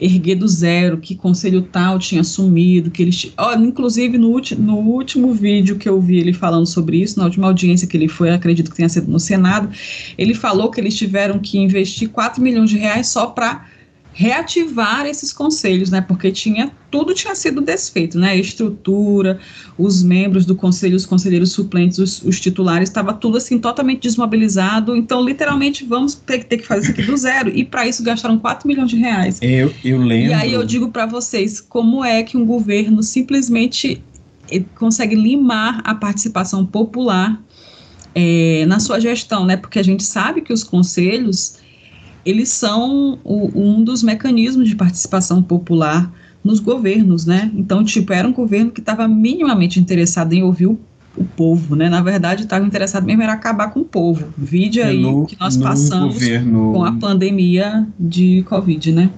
erguer 0.00 0.36
do 0.36 0.46
zero, 0.46 0.98
que 0.98 1.14
conselho 1.14 1.62
tal 1.62 1.98
tinha 1.98 2.20
assumido, 2.20 2.90
que 2.90 3.02
eles, 3.02 3.32
oh, 3.38 3.52
inclusive 3.58 4.16
no, 4.16 4.40
no 4.58 4.76
último 4.76 5.32
vídeo 5.34 5.76
que 5.76 5.88
eu 5.88 6.00
vi 6.00 6.18
ele 6.18 6.32
falando 6.32 6.66
sobre 6.66 6.98
isso, 6.98 7.18
na 7.18 7.24
última 7.24 7.46
audiência 7.46 7.86
que 7.86 7.96
ele 7.96 8.08
foi, 8.08 8.30
acredito 8.30 8.70
que 8.70 8.76
tenha 8.76 8.88
sido 8.88 9.10
no 9.10 9.18
Senado, 9.18 9.68
ele 10.16 10.34
falou 10.34 10.70
que 10.70 10.80
eles 10.80 10.96
tiveram 10.96 11.38
que 11.38 11.58
investir 11.58 12.08
4 12.08 12.42
milhões 12.42 12.70
de 12.70 12.78
reais 12.78 13.08
só 13.08 13.26
para 13.26 13.66
reativar 14.18 15.06
esses 15.06 15.32
conselhos, 15.32 15.90
né? 15.90 16.00
Porque 16.00 16.32
tinha 16.32 16.72
tudo 16.90 17.14
tinha 17.14 17.36
sido 17.36 17.60
desfeito, 17.60 18.18
né? 18.18 18.30
A 18.30 18.34
estrutura, 18.34 19.38
os 19.78 20.02
membros 20.02 20.44
do 20.44 20.56
conselho, 20.56 20.96
os 20.96 21.06
conselheiros 21.06 21.52
suplentes, 21.52 21.98
os, 21.98 22.20
os 22.24 22.40
titulares, 22.40 22.88
estava 22.88 23.12
tudo 23.14 23.36
assim 23.36 23.60
totalmente 23.60 24.00
desmobilizado. 24.00 24.96
Então, 24.96 25.24
literalmente, 25.24 25.84
vamos 25.84 26.16
ter, 26.16 26.42
ter 26.42 26.58
que 26.58 26.66
fazer 26.66 26.82
isso 26.82 26.90
aqui 26.90 27.02
do 27.02 27.16
zero. 27.16 27.48
E 27.50 27.64
para 27.64 27.86
isso 27.86 28.02
gastaram 28.02 28.36
4 28.40 28.66
milhões 28.66 28.90
de 28.90 28.96
reais. 28.96 29.38
Eu, 29.40 29.72
eu 29.84 29.98
lembro. 29.98 30.30
E 30.30 30.34
aí 30.34 30.52
eu 30.52 30.64
digo 30.64 30.88
para 30.88 31.06
vocês 31.06 31.60
como 31.60 32.04
é 32.04 32.24
que 32.24 32.36
um 32.36 32.44
governo 32.44 33.04
simplesmente 33.04 34.02
eh, 34.50 34.64
consegue 34.74 35.14
limar 35.14 35.80
a 35.84 35.94
participação 35.94 36.66
popular 36.66 37.40
é, 38.16 38.66
na 38.66 38.80
sua 38.80 38.98
gestão, 38.98 39.46
né? 39.46 39.56
Porque 39.56 39.78
a 39.78 39.84
gente 39.84 40.02
sabe 40.02 40.40
que 40.40 40.52
os 40.52 40.64
conselhos 40.64 41.57
eles 42.28 42.50
são 42.50 43.18
o, 43.24 43.50
um 43.54 43.82
dos 43.82 44.02
mecanismos 44.02 44.68
de 44.68 44.76
participação 44.76 45.42
popular 45.42 46.12
nos 46.44 46.60
governos, 46.60 47.24
né? 47.24 47.50
Então, 47.54 47.82
tipo, 47.82 48.12
era 48.12 48.28
um 48.28 48.32
governo 48.32 48.70
que 48.70 48.80
estava 48.80 49.08
minimamente 49.08 49.80
interessado 49.80 50.34
em 50.34 50.42
ouvir 50.42 50.66
o, 50.66 50.78
o 51.16 51.24
povo, 51.24 51.74
né? 51.74 51.88
Na 51.88 52.02
verdade, 52.02 52.42
estava 52.42 52.66
interessado 52.66 53.06
mesmo 53.06 53.22
em 53.22 53.26
acabar 53.26 53.68
com 53.70 53.80
o 53.80 53.84
povo. 53.84 54.26
Vide 54.36 54.82
aí 54.82 55.00
no, 55.00 55.24
que 55.24 55.40
nós 55.40 55.56
passamos 55.56 56.14
governo... 56.14 56.74
com 56.74 56.84
a 56.84 56.92
pandemia 56.92 57.86
de 57.98 58.42
Covid, 58.42 58.92
né? 58.92 59.10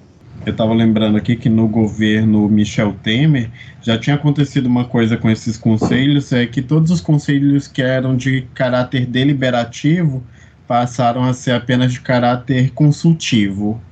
Eu 0.46 0.52
estava 0.52 0.72
lembrando 0.72 1.16
aqui 1.18 1.34
que 1.34 1.48
no 1.48 1.66
governo 1.66 2.48
Michel 2.48 2.94
Temer 3.02 3.50
já 3.82 3.98
tinha 3.98 4.14
acontecido 4.14 4.66
uma 4.66 4.84
coisa 4.84 5.16
com 5.16 5.28
esses 5.28 5.56
conselhos, 5.56 6.32
é 6.32 6.46
que 6.46 6.62
todos 6.62 6.92
os 6.92 7.00
conselhos 7.00 7.66
que 7.66 7.82
eram 7.82 8.16
de 8.16 8.46
caráter 8.54 9.04
deliberativo 9.04 10.22
passaram 10.71 11.25
a 11.25 11.35
ser 11.35 11.51
apenas 11.51 11.93
de 11.93 12.01
caráter 12.01 12.71
consultivo. 12.71 13.83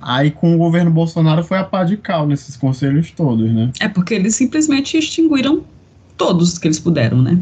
Aí 0.00 0.30
com 0.30 0.54
o 0.54 0.58
governo 0.58 0.88
Bolsonaro 0.88 1.42
foi 1.42 1.58
a 1.58 1.64
pá 1.64 1.82
de 1.82 1.96
cal 1.96 2.24
nesses 2.24 2.56
conselhos 2.56 3.10
todos, 3.10 3.52
né? 3.52 3.72
É 3.80 3.88
porque 3.88 4.14
eles 4.14 4.36
simplesmente 4.36 4.96
extinguiram 4.96 5.64
todos 6.16 6.56
que 6.56 6.68
eles 6.68 6.78
puderam, 6.78 7.20
né? 7.20 7.36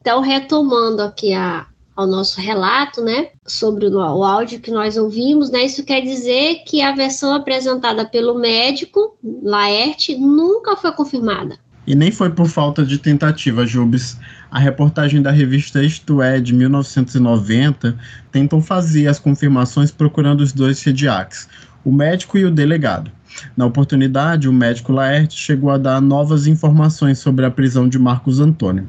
Então, 0.00 0.20
retomando 0.20 1.02
aqui 1.02 1.34
a, 1.34 1.66
ao 1.96 2.06
nosso 2.06 2.40
relato, 2.40 3.02
né, 3.02 3.30
sobre 3.44 3.86
o, 3.86 3.96
o 3.96 4.22
áudio 4.22 4.60
que 4.60 4.70
nós 4.70 4.96
ouvimos, 4.96 5.50
né, 5.50 5.64
isso 5.64 5.84
quer 5.84 6.00
dizer 6.00 6.62
que 6.68 6.80
a 6.80 6.94
versão 6.94 7.34
apresentada 7.34 8.06
pelo 8.06 8.38
médico, 8.38 9.18
Laerte, 9.42 10.16
nunca 10.16 10.76
foi 10.76 10.92
confirmada. 10.92 11.58
E 11.84 11.96
nem 11.96 12.12
foi 12.12 12.30
por 12.30 12.46
falta 12.46 12.84
de 12.84 12.98
tentativa, 12.98 13.66
Jubes. 13.66 14.18
A 14.50 14.58
reportagem 14.58 15.20
da 15.20 15.30
revista 15.30 15.82
Isto 15.82 16.22
É, 16.22 16.40
de 16.40 16.54
1990, 16.54 17.96
tentou 18.32 18.62
fazer 18.62 19.06
as 19.06 19.18
confirmações 19.18 19.90
procurando 19.90 20.40
os 20.40 20.52
dois 20.52 20.78
sediacs, 20.78 21.48
o 21.84 21.92
médico 21.92 22.38
e 22.38 22.44
o 22.46 22.50
delegado. 22.50 23.10
Na 23.56 23.66
oportunidade, 23.66 24.48
o 24.48 24.52
médico 24.52 24.92
Laerte 24.92 25.36
chegou 25.36 25.70
a 25.70 25.78
dar 25.78 26.00
novas 26.00 26.46
informações 26.46 27.18
sobre 27.18 27.44
a 27.44 27.50
prisão 27.50 27.88
de 27.88 27.98
Marcos 27.98 28.40
Antônio. 28.40 28.88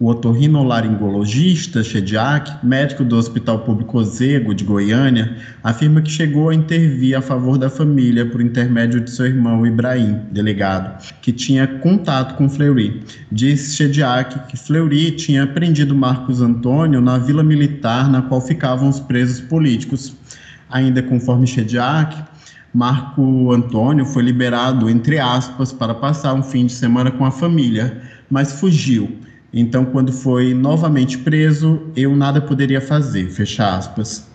O 0.00 0.06
otorrinolaringologista 0.06 1.82
Chediak, 1.82 2.64
médico 2.64 3.04
do 3.04 3.16
Hospital 3.16 3.60
Público 3.60 3.98
Ozego 3.98 4.54
de 4.54 4.64
Goiânia, 4.64 5.36
afirma 5.62 6.00
que 6.00 6.10
chegou 6.10 6.50
a 6.50 6.54
intervir 6.54 7.16
a 7.16 7.22
favor 7.22 7.58
da 7.58 7.68
família 7.68 8.24
por 8.24 8.40
intermédio 8.40 9.00
de 9.00 9.10
seu 9.10 9.26
irmão 9.26 9.66
Ibrahim, 9.66 10.20
delegado, 10.30 11.02
que 11.20 11.32
tinha 11.32 11.66
contato 11.66 12.36
com 12.36 12.48
Fleury. 12.48 13.02
Diz 13.32 13.74
Chediak 13.74 14.48
que 14.48 14.56
Fleury 14.56 15.10
tinha 15.12 15.46
prendido 15.46 15.94
Marcos 15.94 16.40
Antônio 16.40 17.00
na 17.00 17.18
vila 17.18 17.42
militar 17.42 18.08
na 18.08 18.22
qual 18.22 18.40
ficavam 18.40 18.88
os 18.88 19.00
presos 19.00 19.40
políticos. 19.40 20.14
Ainda 20.70 21.02
conforme 21.02 21.46
Chediak, 21.46 22.22
Marco 22.72 23.52
Antônio 23.52 24.04
foi 24.04 24.22
liberado, 24.22 24.90
entre 24.90 25.18
aspas, 25.18 25.72
para 25.72 25.94
passar 25.94 26.34
um 26.34 26.42
fim 26.42 26.66
de 26.66 26.72
semana 26.72 27.10
com 27.10 27.24
a 27.24 27.30
família, 27.30 28.02
mas 28.30 28.52
fugiu. 28.60 29.18
Então, 29.52 29.84
quando 29.84 30.12
foi 30.12 30.52
novamente 30.52 31.16
preso, 31.18 31.82
eu 31.96 32.14
nada 32.14 32.40
poderia 32.40 32.80
fazer, 32.80 33.30
fecha 33.30 33.76
aspas. 33.76 34.28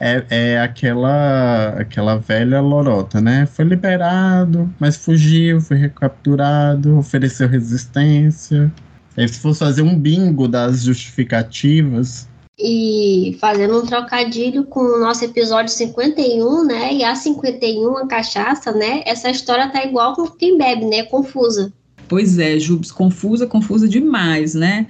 É, 0.00 0.24
é 0.30 0.60
aquela, 0.60 1.68
aquela 1.78 2.16
velha 2.16 2.60
lorota, 2.60 3.20
né? 3.20 3.46
Foi 3.46 3.64
liberado, 3.64 4.72
mas 4.80 4.96
fugiu, 4.96 5.60
foi 5.60 5.76
recapturado, 5.76 6.96
ofereceu 6.96 7.48
resistência. 7.48 8.72
Aí, 9.16 9.28
se 9.28 9.38
fosse 9.38 9.60
fazer 9.60 9.82
um 9.82 9.96
bingo 9.96 10.48
das 10.48 10.82
justificativas, 10.82 12.28
e 12.58 13.36
fazendo 13.40 13.78
um 13.78 13.86
trocadilho 13.86 14.64
com 14.64 14.80
o 14.80 15.00
nosso 15.00 15.24
episódio 15.24 15.72
51, 15.72 16.64
né? 16.64 16.94
E 16.94 17.04
a 17.04 17.14
51, 17.14 17.98
a 17.98 18.06
cachaça, 18.06 18.72
né? 18.72 19.02
Essa 19.04 19.30
história 19.30 19.70
tá 19.70 19.84
igual 19.84 20.14
com 20.14 20.26
quem 20.26 20.56
bebe, 20.56 20.84
né? 20.84 21.02
Confusa. 21.04 21.72
Pois 22.08 22.38
é, 22.38 22.58
Jubes, 22.58 22.92
confusa, 22.92 23.46
confusa 23.46 23.88
demais, 23.88 24.54
né? 24.54 24.86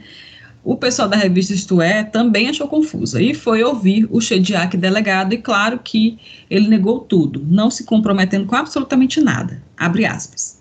O 0.62 0.76
pessoal 0.76 1.08
da 1.08 1.16
revista 1.16 1.52
Isto 1.52 1.80
É 1.82 2.02
também 2.02 2.48
achou 2.48 2.66
confusa 2.66 3.20
e 3.20 3.34
foi 3.34 3.62
ouvir 3.62 4.08
o 4.10 4.20
Shediak 4.20 4.76
delegado 4.78 5.34
e 5.34 5.38
claro 5.38 5.78
que 5.78 6.18
ele 6.48 6.68
negou 6.68 7.00
tudo, 7.00 7.44
não 7.46 7.70
se 7.70 7.84
comprometendo 7.84 8.46
com 8.46 8.56
absolutamente 8.56 9.20
nada. 9.20 9.62
Abre 9.76 10.06
aspas. 10.06 10.58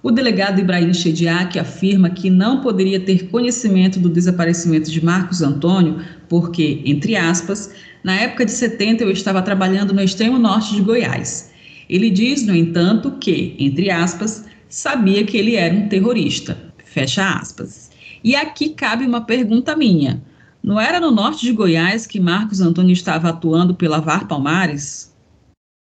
O 0.00 0.12
delegado 0.12 0.60
Ibrahim 0.60 0.94
Chediak 0.94 1.58
afirma 1.58 2.08
que 2.08 2.30
não 2.30 2.60
poderia 2.60 3.00
ter 3.00 3.28
conhecimento 3.28 3.98
do 3.98 4.08
desaparecimento 4.08 4.90
de 4.90 5.04
Marcos 5.04 5.42
Antônio 5.42 6.00
porque, 6.28 6.82
entre 6.84 7.16
aspas, 7.16 7.72
na 8.04 8.14
época 8.14 8.44
de 8.44 8.52
70 8.52 9.02
eu 9.02 9.10
estava 9.10 9.42
trabalhando 9.42 9.92
no 9.92 10.00
extremo 10.00 10.38
norte 10.38 10.76
de 10.76 10.82
Goiás. 10.82 11.50
Ele 11.90 12.10
diz, 12.10 12.46
no 12.46 12.54
entanto, 12.54 13.12
que, 13.12 13.56
entre 13.58 13.90
aspas, 13.90 14.44
sabia 14.68 15.24
que 15.24 15.36
ele 15.36 15.56
era 15.56 15.74
um 15.74 15.88
terrorista. 15.88 16.56
Fecha 16.84 17.36
aspas. 17.36 17.90
E 18.22 18.36
aqui 18.36 18.70
cabe 18.70 19.04
uma 19.04 19.22
pergunta 19.22 19.74
minha. 19.74 20.22
Não 20.62 20.80
era 20.80 21.00
no 21.00 21.10
norte 21.10 21.44
de 21.44 21.52
Goiás 21.52 22.06
que 22.06 22.20
Marcos 22.20 22.60
Antônio 22.60 22.92
estava 22.92 23.30
atuando 23.30 23.74
pela 23.74 24.00
VAR 24.00 24.28
Palmares? 24.28 25.07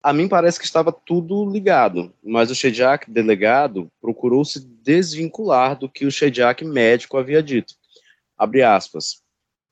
A 0.02 0.14
mim 0.14 0.30
parece 0.30 0.58
que 0.58 0.66
estava 0.66 0.94
tudo 0.94 1.50
ligado, 1.50 2.14
mas 2.24 2.50
o 2.50 2.56
Shediak 2.56 3.12
delegado 3.12 3.92
procurou 4.00 4.46
se 4.46 4.66
desvincular 4.82 5.78
do 5.78 5.90
que 5.90 6.06
o 6.06 6.12
Shediak 6.12 6.64
médico 6.64 7.18
havia 7.18 7.44
dito. 7.44 7.74
Abre 8.38 8.64
aspas. 8.64 9.22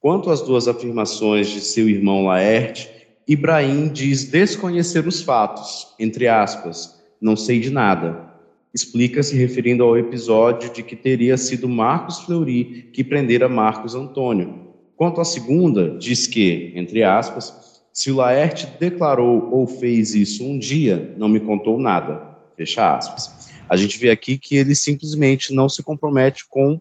Quanto 0.01 0.29
às 0.29 0.41
duas 0.41 0.67
afirmações 0.67 1.47
de 1.47 1.61
seu 1.61 1.87
irmão 1.87 2.25
Laerte, 2.25 2.89
Ibrahim 3.25 3.87
diz 3.87 4.25
desconhecer 4.25 5.07
os 5.07 5.21
fatos, 5.21 5.93
entre 5.97 6.27
aspas, 6.27 7.01
não 7.21 7.37
sei 7.37 7.61
de 7.61 7.69
nada. 7.69 8.27
Explica-se 8.73 9.35
referindo 9.35 9.83
ao 9.83 9.97
episódio 9.97 10.71
de 10.73 10.83
que 10.83 10.95
teria 10.95 11.37
sido 11.37 11.69
Marcos 11.69 12.19
Fleury 12.19 12.89
que 12.93 13.03
prendera 13.03 13.47
Marcos 13.47 13.95
Antônio. 13.95 14.67
Quanto 14.97 15.21
à 15.21 15.25
segunda, 15.25 15.97
diz 15.97 16.27
que, 16.27 16.73
entre 16.75 17.03
aspas, 17.03 17.66
se 17.97 18.11
o 18.11 18.17
Laerte 18.17 18.67
declarou 18.79 19.49
ou 19.51 19.65
fez 19.65 20.13
isso 20.13 20.45
um 20.45 20.59
dia, 20.59 21.15
não 21.17 21.27
me 21.27 21.39
contou 21.39 21.79
nada. 21.79 22.21
Fecha 22.55 22.95
aspas. 22.95 23.49
A 23.67 23.75
gente 23.75 23.97
vê 23.97 24.11
aqui 24.11 24.37
que 24.37 24.55
ele 24.55 24.75
simplesmente 24.75 25.51
não 25.51 25.67
se 25.67 25.81
compromete 25.81 26.45
com 26.47 26.79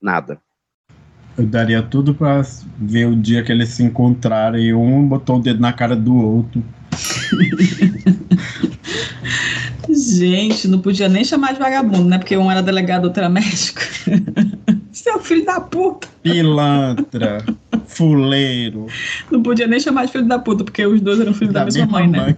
nada. 0.00 0.40
Eu 1.36 1.44
daria 1.44 1.82
tudo 1.82 2.14
para 2.14 2.40
ver 2.78 3.08
o 3.08 3.14
dia 3.14 3.44
que 3.44 3.52
eles 3.52 3.74
se 3.74 3.82
encontrarem 3.82 4.68
e 4.68 4.74
um 4.74 5.06
botou 5.06 5.36
o 5.36 5.42
dedo 5.42 5.60
na 5.60 5.70
cara 5.70 5.94
do 5.94 6.16
outro. 6.16 6.64
Gente, 9.94 10.66
não 10.66 10.80
podia 10.80 11.10
nem 11.10 11.26
chamar 11.26 11.52
de 11.52 11.58
vagabundo, 11.58 12.08
né? 12.08 12.16
Porque 12.16 12.38
um 12.38 12.50
era 12.50 12.62
delegado, 12.62 13.04
outro 13.04 13.20
era 13.20 13.28
médico. 13.28 13.82
Seu 15.02 15.18
filho 15.18 15.44
da 15.44 15.60
puta. 15.60 16.06
Pilantra. 16.22 17.44
fuleiro. 17.88 18.86
Não 19.32 19.42
podia 19.42 19.66
nem 19.66 19.80
chamar 19.80 20.06
de 20.06 20.12
filho 20.12 20.28
da 20.28 20.38
puta, 20.38 20.62
porque 20.62 20.86
os 20.86 21.00
dois 21.00 21.18
eram 21.18 21.34
filhos 21.34 21.52
da, 21.52 21.60
da 21.60 21.64
mesma, 21.64 21.86
mãe, 21.86 22.06
né? 22.08 22.18
mãe, 22.18 22.36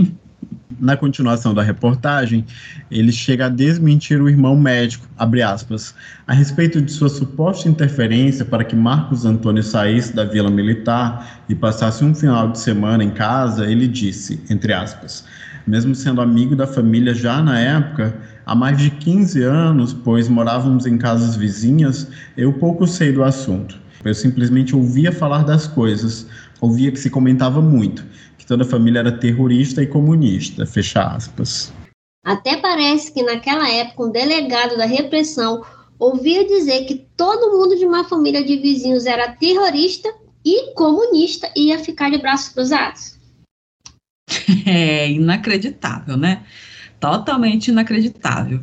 né? 0.00 0.06
Na 0.80 0.96
continuação 0.96 1.52
da 1.52 1.62
reportagem, 1.62 2.46
ele 2.90 3.12
chega 3.12 3.46
a 3.46 3.48
desmentir 3.50 4.18
o 4.22 4.30
irmão 4.30 4.58
médico, 4.58 5.06
abre 5.18 5.42
aspas, 5.42 5.94
a 6.26 6.32
respeito 6.32 6.80
de 6.80 6.90
sua 6.90 7.10
suposta 7.10 7.68
interferência 7.68 8.42
para 8.42 8.64
que 8.64 8.74
Marcos 8.74 9.26
Antônio 9.26 9.62
saísse 9.62 10.16
da 10.16 10.24
vila 10.24 10.50
militar 10.50 11.42
e 11.50 11.54
passasse 11.54 12.02
um 12.02 12.14
final 12.14 12.50
de 12.50 12.58
semana 12.58 13.04
em 13.04 13.10
casa, 13.10 13.70
ele 13.70 13.86
disse, 13.86 14.42
entre 14.48 14.72
aspas, 14.72 15.26
mesmo 15.66 15.94
sendo 15.94 16.22
amigo 16.22 16.56
da 16.56 16.66
família 16.66 17.12
já 17.12 17.42
na 17.42 17.60
época, 17.60 18.16
há 18.50 18.54
mais 18.56 18.76
de 18.78 18.90
15 18.90 19.44
anos, 19.44 19.94
pois 19.94 20.28
morávamos 20.28 20.84
em 20.84 20.98
casas 20.98 21.36
vizinhas, 21.36 22.08
eu 22.36 22.52
pouco 22.52 22.84
sei 22.84 23.12
do 23.12 23.22
assunto. 23.22 23.78
Eu 24.04 24.12
simplesmente 24.12 24.74
ouvia 24.74 25.12
falar 25.12 25.44
das 25.44 25.68
coisas, 25.68 26.26
ouvia 26.60 26.90
que 26.90 26.98
se 26.98 27.08
comentava 27.08 27.62
muito, 27.62 28.04
que 28.36 28.44
toda 28.44 28.64
a 28.64 28.66
família 28.66 28.98
era 28.98 29.12
terrorista 29.12 29.80
e 29.84 29.86
comunista, 29.86 30.66
fecha 30.66 31.00
aspas. 31.00 31.72
Até 32.26 32.56
parece 32.56 33.12
que 33.12 33.22
naquela 33.22 33.70
época 33.70 34.02
um 34.02 34.10
delegado 34.10 34.76
da 34.76 34.84
repressão 34.84 35.64
ouvia 35.96 36.44
dizer 36.44 36.86
que 36.86 37.06
todo 37.16 37.56
mundo 37.56 37.78
de 37.78 37.84
uma 37.84 38.02
família 38.02 38.44
de 38.44 38.56
vizinhos 38.56 39.06
era 39.06 39.30
terrorista 39.30 40.12
e 40.44 40.74
comunista 40.74 41.48
e 41.54 41.68
ia 41.68 41.78
ficar 41.78 42.10
de 42.10 42.18
braços 42.18 42.48
cruzados. 42.48 43.16
É 44.66 45.08
inacreditável, 45.08 46.16
né? 46.16 46.44
Totalmente 47.00 47.68
inacreditável. 47.68 48.60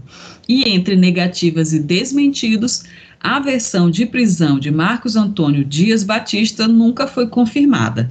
E 0.48 0.70
entre 0.70 0.96
negativas 0.96 1.74
e 1.74 1.80
desmentidos, 1.80 2.84
a 3.20 3.40
versão 3.40 3.90
de 3.90 4.06
prisão 4.06 4.60
de 4.60 4.70
Marcos 4.70 5.16
Antônio 5.16 5.66
Dias 5.66 6.04
Batista 6.04 6.68
nunca 6.68 7.08
foi 7.08 7.28
confirmada. 7.28 8.10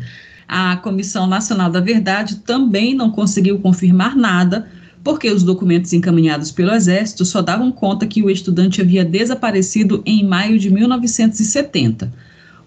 A 0.49 0.77
Comissão 0.79 1.29
Nacional 1.29 1.71
da 1.71 1.81
Verdade 1.81 2.37
também 2.39 2.93
não 2.93 3.11
conseguiu 3.11 3.61
confirmar 3.61 4.17
nada, 4.17 4.69
porque 5.05 5.31
os 5.31 5.45
documentos 5.45 5.93
encaminhados 5.93 6.51
pelo 6.51 6.73
Exército 6.73 7.25
só 7.25 7.41
davam 7.41 7.71
conta 7.71 8.07
que 8.07 8.23
o 8.23 8.29
estudante 8.29 8.81
havia 8.81 9.05
desaparecido 9.05 10.03
em 10.05 10.27
maio 10.27 10.59
de 10.59 10.71
1970. 10.71 12.13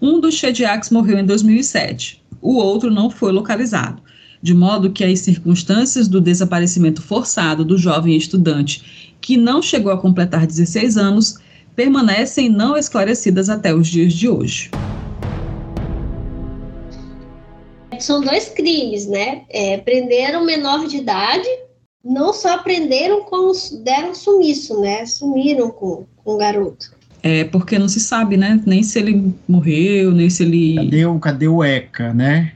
Um 0.00 0.18
dos 0.18 0.34
Shediaks 0.34 0.88
morreu 0.88 1.18
em 1.18 1.26
2007, 1.26 2.22
o 2.40 2.54
outro 2.54 2.90
não 2.90 3.10
foi 3.10 3.32
localizado 3.32 4.00
de 4.42 4.54
modo 4.54 4.90
que 4.90 5.04
as 5.04 5.20
circunstâncias 5.20 6.08
do 6.08 6.20
desaparecimento 6.20 7.02
forçado 7.02 7.64
do 7.64 7.76
jovem 7.76 8.16
estudante, 8.16 9.16
que 9.20 9.36
não 9.36 9.60
chegou 9.60 9.92
a 9.92 9.98
completar 9.98 10.46
16 10.46 10.96
anos, 10.96 11.38
permanecem 11.76 12.48
não 12.48 12.76
esclarecidas 12.76 13.48
até 13.48 13.74
os 13.74 13.88
dias 13.88 14.12
de 14.12 14.28
hoje. 14.28 14.70
São 17.98 18.22
dois 18.22 18.48
crimes, 18.48 19.06
né? 19.06 19.42
É, 19.50 19.76
prenderam 19.76 20.44
menor 20.44 20.86
de 20.86 20.96
idade, 20.96 21.48
não 22.02 22.32
só 22.32 22.58
prenderam, 22.58 23.24
como 23.24 23.52
deram 23.84 24.14
sumiço, 24.14 24.80
né? 24.80 25.04
Sumiram 25.04 25.70
com, 25.70 26.06
com 26.24 26.34
o 26.34 26.38
garoto. 26.38 26.98
É, 27.22 27.44
porque 27.44 27.78
não 27.78 27.88
se 27.88 28.00
sabe, 28.00 28.38
né? 28.38 28.62
Nem 28.64 28.82
se 28.82 28.98
ele 28.98 29.34
morreu, 29.46 30.12
nem 30.12 30.30
se 30.30 30.42
ele. 30.42 30.76
Cadê 30.76 31.04
o, 31.04 31.18
cadê 31.18 31.48
o 31.48 31.62
ECA, 31.62 32.14
né? 32.14 32.52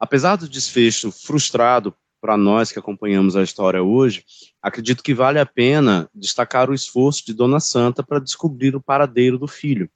Apesar 0.00 0.36
do 0.36 0.48
desfecho 0.48 1.12
frustrado 1.12 1.94
para 2.22 2.36
nós 2.36 2.72
que 2.72 2.78
acompanhamos 2.78 3.36
a 3.36 3.42
história 3.42 3.82
hoje, 3.82 4.24
acredito 4.62 5.02
que 5.02 5.12
vale 5.12 5.38
a 5.38 5.44
pena 5.44 6.08
destacar 6.14 6.70
o 6.70 6.74
esforço 6.74 7.24
de 7.26 7.34
Dona 7.34 7.60
Santa 7.60 8.02
para 8.02 8.18
descobrir 8.18 8.74
o 8.74 8.80
paradeiro 8.80 9.38
do 9.38 9.46
filho. 9.46 9.90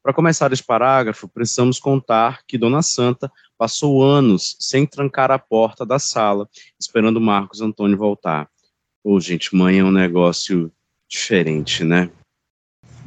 Para 0.00 0.14
começar 0.14 0.52
esse 0.52 0.62
parágrafo, 0.62 1.28
precisamos 1.28 1.80
contar 1.80 2.42
que 2.46 2.56
Dona 2.56 2.82
Santa 2.82 3.30
passou 3.58 4.02
anos 4.02 4.56
sem 4.60 4.86
trancar 4.86 5.30
a 5.32 5.38
porta 5.38 5.84
da 5.84 5.98
sala, 5.98 6.48
esperando 6.78 7.20
Marcos 7.20 7.60
Antônio 7.60 7.98
voltar. 7.98 8.48
Ô, 9.02 9.14
oh, 9.14 9.20
gente, 9.20 9.54
mãe 9.54 9.80
é 9.80 9.84
um 9.84 9.90
negócio 9.90 10.72
diferente, 11.08 11.82
né? 11.82 12.10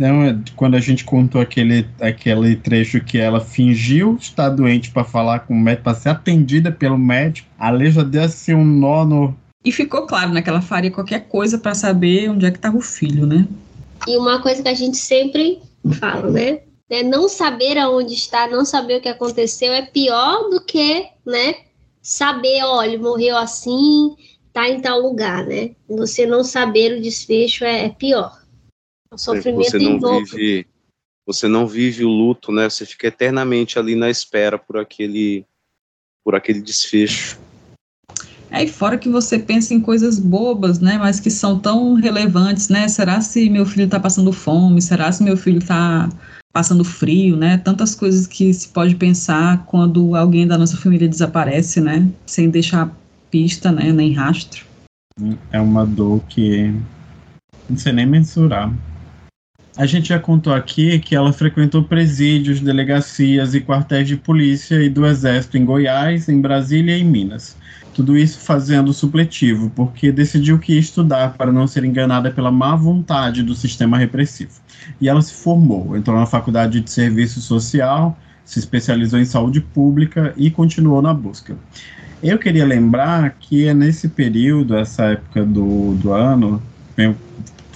Não, 0.01 0.23
é 0.23 0.35
quando 0.55 0.73
a 0.73 0.79
gente 0.79 1.05
contou 1.05 1.39
aquele, 1.39 1.87
aquele 2.01 2.55
trecho 2.55 2.99
que 3.03 3.19
ela 3.19 3.39
fingiu 3.39 4.17
estar 4.19 4.49
doente 4.49 4.89
para 4.89 5.03
falar 5.03 5.41
com 5.41 5.53
o 5.53 5.59
médico, 5.59 5.83
para 5.83 5.93
ser 5.93 6.09
atendida 6.09 6.71
pelo 6.71 6.97
médico, 6.97 7.47
a 7.59 7.69
lei 7.69 7.91
já 7.91 8.01
deu 8.01 8.23
assim 8.23 8.55
um 8.55 8.65
nó 8.65 9.05
no. 9.05 9.35
E 9.63 9.71
ficou 9.71 10.07
claro, 10.07 10.31
né, 10.31 10.41
que 10.41 10.49
ela 10.49 10.59
faria 10.59 10.89
qualquer 10.89 11.27
coisa 11.27 11.59
para 11.59 11.75
saber 11.75 12.31
onde 12.31 12.47
é 12.47 12.49
que 12.49 12.57
estava 12.57 12.75
o 12.75 12.81
filho, 12.81 13.27
né? 13.27 13.47
E 14.07 14.17
uma 14.17 14.41
coisa 14.41 14.63
que 14.63 14.69
a 14.69 14.73
gente 14.73 14.97
sempre 14.97 15.59
fala, 15.99 16.31
né? 16.31 16.61
É 16.89 17.03
não 17.03 17.29
saber 17.29 17.77
aonde 17.77 18.15
está, 18.15 18.47
não 18.47 18.65
saber 18.65 18.97
o 18.97 19.01
que 19.01 19.07
aconteceu 19.07 19.71
é 19.71 19.83
pior 19.83 20.49
do 20.49 20.61
que, 20.61 21.05
né? 21.23 21.57
Saber, 22.01 22.63
olha, 22.63 22.97
morreu 22.97 23.37
assim, 23.37 24.15
tá 24.51 24.67
em 24.67 24.81
tal 24.81 24.99
lugar, 24.99 25.45
né? 25.45 25.75
Você 25.87 26.25
não 26.25 26.43
saber 26.43 26.97
o 26.97 27.01
desfecho 27.03 27.63
é, 27.63 27.85
é 27.85 27.89
pior. 27.89 28.40
O 29.13 29.17
sofrimento 29.17 29.71
você 29.71 29.77
não 29.77 29.99
vive, 29.99 30.67
você 31.27 31.47
não 31.47 31.67
vive 31.67 32.05
o 32.05 32.09
luto, 32.09 32.49
né? 32.49 32.69
Você 32.69 32.85
fica 32.85 33.07
eternamente 33.07 33.77
ali 33.77 33.93
na 33.93 34.09
espera 34.09 34.57
por 34.57 34.77
aquele, 34.77 35.45
por 36.23 36.33
aquele 36.33 36.61
desfecho. 36.61 37.37
É, 38.49 38.63
e 38.63 38.67
fora 38.67 38.97
que 38.97 39.09
você 39.09 39.37
pensa 39.37 39.73
em 39.73 39.81
coisas 39.81 40.17
bobas, 40.17 40.79
né, 40.79 40.97
mas 40.97 41.21
que 41.21 41.29
são 41.29 41.59
tão 41.59 41.93
relevantes, 41.93 42.69
né? 42.69 42.87
Será 42.87 43.19
se 43.21 43.49
meu 43.49 43.65
filho 43.65 43.85
está 43.85 43.99
passando 43.99 44.31
fome? 44.31 44.81
Será 44.81 45.11
se 45.11 45.23
meu 45.23 45.35
filho 45.35 45.59
está 45.59 46.09
passando 46.53 46.83
frio, 46.83 47.35
né? 47.35 47.57
Tantas 47.57 47.93
coisas 47.95 48.27
que 48.27 48.53
se 48.53 48.69
pode 48.69 48.95
pensar 48.95 49.65
quando 49.65 50.15
alguém 50.15 50.47
da 50.47 50.57
nossa 50.57 50.77
família 50.77 51.07
desaparece, 51.07 51.81
né? 51.81 52.09
Sem 52.25 52.49
deixar 52.49 52.93
pista, 53.29 53.71
né? 53.73 53.91
Nem 53.91 54.13
rastro. 54.13 54.65
É 55.51 55.59
uma 55.59 55.85
dor 55.85 56.21
que 56.29 56.73
não 57.69 57.77
sei 57.77 57.93
nem 57.93 58.05
mensurar. 58.05 58.73
A 59.77 59.85
gente 59.85 60.09
já 60.09 60.19
contou 60.19 60.53
aqui 60.53 60.99
que 60.99 61.15
ela 61.15 61.31
frequentou 61.31 61.81
presídios, 61.81 62.59
delegacias 62.59 63.55
e 63.55 63.61
quartéis 63.61 64.05
de 64.05 64.17
polícia 64.17 64.81
e 64.83 64.89
do 64.89 65.05
Exército 65.05 65.57
em 65.57 65.63
Goiás, 65.63 66.27
em 66.27 66.41
Brasília 66.41 66.97
e 66.97 67.01
em 67.01 67.05
Minas. 67.05 67.55
Tudo 67.93 68.17
isso 68.17 68.39
fazendo 68.39 68.91
supletivo, 68.93 69.71
porque 69.73 70.11
decidiu 70.11 70.59
que 70.59 70.73
ia 70.73 70.79
estudar 70.79 71.33
para 71.33 71.53
não 71.53 71.67
ser 71.67 71.85
enganada 71.85 72.29
pela 72.31 72.51
má 72.51 72.75
vontade 72.75 73.43
do 73.43 73.55
sistema 73.55 73.97
repressivo. 73.97 74.59
E 74.99 75.07
ela 75.07 75.21
se 75.21 75.33
formou, 75.33 75.95
entrou 75.95 76.17
na 76.17 76.25
faculdade 76.25 76.81
de 76.81 76.91
serviço 76.91 77.39
social, 77.39 78.17
se 78.43 78.59
especializou 78.59 79.19
em 79.19 79.25
saúde 79.25 79.61
pública 79.61 80.33
e 80.35 80.51
continuou 80.51 81.01
na 81.01 81.13
busca. 81.13 81.55
Eu 82.21 82.37
queria 82.37 82.65
lembrar 82.65 83.37
que 83.39 83.67
é 83.67 83.73
nesse 83.73 84.09
período, 84.09 84.75
essa 84.75 85.05
época 85.05 85.45
do, 85.45 85.95
do 85.95 86.11
ano, 86.11 86.61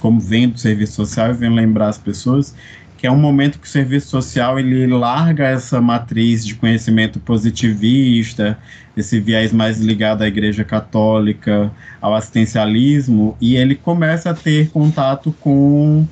como 0.06 0.20
vem 0.20 0.48
do 0.48 0.56
serviço 0.56 0.92
social, 0.92 1.30
eu 1.30 1.34
venho 1.34 1.52
lembrar 1.52 1.88
as 1.88 1.98
pessoas 1.98 2.54
que 2.96 3.08
é 3.08 3.10
um 3.10 3.16
momento 3.16 3.58
que 3.58 3.66
o 3.66 3.70
serviço 3.70 4.06
social 4.06 4.56
ele 4.56 4.86
larga 4.86 5.48
essa 5.48 5.80
matriz 5.80 6.46
de 6.46 6.54
conhecimento 6.54 7.18
positivista, 7.18 8.56
esse 8.96 9.18
viés 9.18 9.52
mais 9.52 9.80
ligado 9.80 10.22
à 10.22 10.28
Igreja 10.28 10.62
Católica, 10.62 11.72
ao 12.00 12.14
assistencialismo, 12.14 13.36
e 13.40 13.56
ele 13.56 13.74
começa 13.74 14.30
a 14.30 14.34
ter 14.34 14.70
contato 14.70 15.34
com 15.40 16.06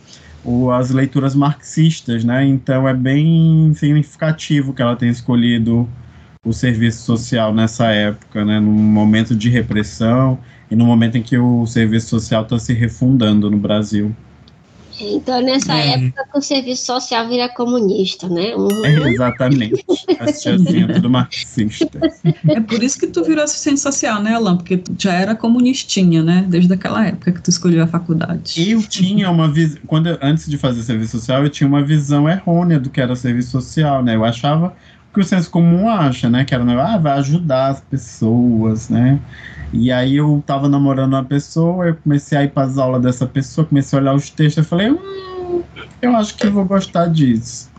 o, 0.44 0.72
as 0.72 0.90
leituras 0.90 1.36
marxistas, 1.36 2.24
né? 2.24 2.44
Então 2.44 2.88
é 2.88 2.92
bem 2.92 3.72
significativo 3.74 4.74
que 4.74 4.82
ela 4.82 4.96
tenha 4.96 5.12
escolhido 5.12 5.88
o 6.44 6.52
serviço 6.52 7.04
social 7.04 7.54
nessa 7.54 7.92
época, 7.92 8.44
né? 8.44 8.58
Num 8.58 8.72
momento 8.72 9.36
de 9.36 9.48
repressão 9.48 10.36
e 10.70 10.76
no 10.76 10.84
momento 10.84 11.16
em 11.16 11.22
que 11.22 11.36
o 11.38 11.66
serviço 11.66 12.08
social 12.08 12.42
está 12.42 12.58
se 12.58 12.72
refundando 12.72 13.50
no 13.50 13.56
Brasil. 13.56 14.14
Então, 15.00 15.40
nessa 15.42 15.74
é. 15.74 15.94
época 15.94 16.24
que 16.30 16.38
o 16.38 16.42
serviço 16.42 16.86
social 16.86 17.28
vira 17.28 17.48
comunista, 17.48 18.28
né? 18.28 18.54
Uhum. 18.54 18.84
É, 18.84 19.10
exatamente. 19.10 19.84
Assistência 20.20 21.00
do 21.00 21.10
marxista. 21.10 22.00
É 22.48 22.60
por 22.60 22.82
isso 22.82 22.98
que 22.98 23.08
tu 23.08 23.24
virou 23.24 23.42
assistente 23.42 23.80
social, 23.80 24.22
né, 24.22 24.34
Alan? 24.34 24.56
Porque 24.56 24.76
tu 24.76 24.94
já 24.96 25.12
era 25.12 25.34
comunistinha, 25.34 26.22
né? 26.22 26.46
Desde 26.48 26.72
aquela 26.72 27.06
época 27.06 27.32
que 27.32 27.42
tu 27.42 27.50
escolheu 27.50 27.82
a 27.82 27.86
faculdade. 27.86 28.70
Eu 28.70 28.82
tinha 28.82 29.30
uma 29.30 29.50
visão. 29.50 29.80
Antes 30.22 30.48
de 30.48 30.56
fazer 30.56 30.82
serviço 30.82 31.18
social, 31.18 31.42
eu 31.42 31.50
tinha 31.50 31.66
uma 31.66 31.82
visão 31.82 32.28
errônea 32.28 32.78
do 32.78 32.88
que 32.88 33.00
era 33.00 33.16
serviço 33.16 33.50
social, 33.50 34.02
né? 34.02 34.14
Eu 34.14 34.24
achava 34.24 34.76
que 35.14 35.20
o 35.20 35.24
senso 35.24 35.48
comum 35.48 35.88
acha, 35.88 36.28
né? 36.28 36.44
Que 36.44 36.54
era, 36.54 36.64
ah, 36.82 36.98
vai 36.98 37.12
ajudar 37.18 37.68
as 37.68 37.80
pessoas, 37.80 38.88
né? 38.88 39.20
E 39.72 39.90
aí 39.90 40.16
eu 40.16 40.42
tava 40.44 40.68
namorando 40.68 41.14
uma 41.14 41.24
pessoa, 41.24 41.86
eu 41.86 41.96
comecei 41.96 42.36
a 42.36 42.44
ir 42.44 42.50
para 42.50 42.64
as 42.64 42.76
aulas 42.76 43.00
dessa 43.00 43.26
pessoa, 43.26 43.66
comecei 43.66 43.98
a 43.98 44.02
olhar 44.02 44.14
os 44.14 44.28
textos, 44.28 44.64
eu 44.64 44.68
falei, 44.68 44.90
hum, 44.90 45.62
eu 46.02 46.16
acho 46.16 46.36
que 46.36 46.48
vou 46.48 46.64
gostar 46.64 47.06
disso. 47.06 47.70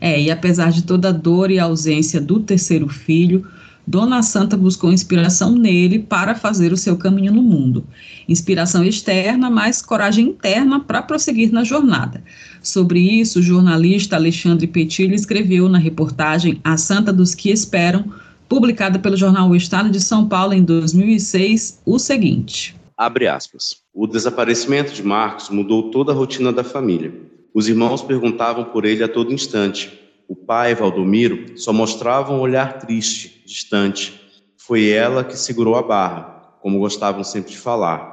É, 0.00 0.20
e 0.20 0.30
apesar 0.30 0.72
de 0.72 0.82
toda 0.82 1.10
a 1.10 1.12
dor 1.12 1.50
e 1.50 1.58
ausência 1.58 2.20
do 2.20 2.40
terceiro 2.40 2.88
filho, 2.88 3.46
Dona 3.86 4.22
Santa 4.22 4.56
buscou 4.56 4.92
inspiração 4.92 5.52
nele 5.52 5.98
para 5.98 6.34
fazer 6.34 6.72
o 6.72 6.76
seu 6.76 6.96
caminho 6.96 7.32
no 7.32 7.42
mundo. 7.42 7.84
Inspiração 8.28 8.84
externa, 8.84 9.50
mas 9.50 9.82
coragem 9.82 10.28
interna 10.28 10.80
para 10.80 11.02
prosseguir 11.02 11.52
na 11.52 11.64
jornada. 11.64 12.22
Sobre 12.62 13.00
isso, 13.00 13.40
o 13.40 13.42
jornalista 13.42 14.16
Alexandre 14.16 14.66
Petilho 14.66 15.14
escreveu 15.14 15.68
na 15.68 15.78
reportagem 15.78 16.60
A 16.62 16.76
Santa 16.76 17.12
dos 17.12 17.34
que 17.34 17.50
Esperam, 17.50 18.04
publicada 18.48 18.98
pelo 18.98 19.16
jornal 19.16 19.48
O 19.48 19.56
Estado 19.56 19.90
de 19.90 20.00
São 20.00 20.28
Paulo 20.28 20.52
em 20.52 20.62
2006, 20.62 21.80
o 21.84 21.98
seguinte: 21.98 22.76
Abre 22.96 23.26
aspas. 23.26 23.82
O 23.92 24.06
desaparecimento 24.06 24.92
de 24.92 25.02
Marcos 25.02 25.50
mudou 25.50 25.90
toda 25.90 26.12
a 26.12 26.14
rotina 26.14 26.52
da 26.52 26.62
família. 26.62 27.12
Os 27.52 27.68
irmãos 27.68 28.00
perguntavam 28.00 28.64
por 28.64 28.84
ele 28.84 29.02
a 29.02 29.08
todo 29.08 29.32
instante. 29.32 30.01
O 30.28 30.36
pai, 30.36 30.74
Valdomiro, 30.74 31.58
só 31.58 31.72
mostrava 31.72 32.32
um 32.32 32.40
olhar 32.40 32.78
triste, 32.78 33.42
distante. 33.46 34.20
Foi 34.56 34.88
ela 34.88 35.24
que 35.24 35.36
segurou 35.36 35.74
a 35.74 35.82
barra, 35.82 36.56
como 36.60 36.78
gostavam 36.78 37.24
sempre 37.24 37.52
de 37.52 37.58
falar. 37.58 38.10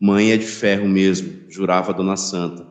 Mãe 0.00 0.32
é 0.32 0.36
de 0.36 0.46
ferro 0.46 0.88
mesmo, 0.88 1.48
jurava 1.48 1.92
Dona 1.92 2.16
Santa. 2.16 2.66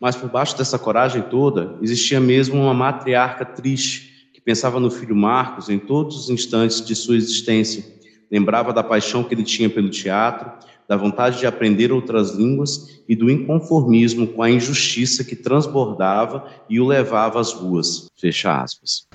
Mas 0.00 0.16
por 0.16 0.30
baixo 0.30 0.56
dessa 0.56 0.78
coragem 0.78 1.22
toda, 1.22 1.78
existia 1.80 2.20
mesmo 2.20 2.60
uma 2.60 2.74
matriarca 2.74 3.44
triste, 3.44 4.12
pensava 4.44 4.80
no 4.80 4.90
filho 4.90 5.14
Marcos 5.14 5.68
em 5.68 5.78
todos 5.78 6.16
os 6.16 6.30
instantes 6.30 6.84
de 6.84 6.94
sua 6.94 7.16
existência. 7.16 7.84
Lembrava 8.30 8.72
da 8.72 8.82
paixão 8.82 9.22
que 9.22 9.34
ele 9.34 9.44
tinha 9.44 9.68
pelo 9.68 9.90
teatro, 9.90 10.50
da 10.88 10.96
vontade 10.96 11.38
de 11.38 11.46
aprender 11.46 11.92
outras 11.92 12.34
línguas 12.34 13.00
e 13.08 13.16
do 13.16 13.30
inconformismo 13.30 14.26
com 14.26 14.42
a 14.42 14.50
injustiça 14.50 15.24
que 15.24 15.36
transbordava 15.36 16.46
e 16.68 16.80
o 16.80 16.86
levava 16.86 17.40
às 17.40 17.52
ruas. 17.52 18.08
Fecha 18.18 18.62
aspas. 18.62 19.06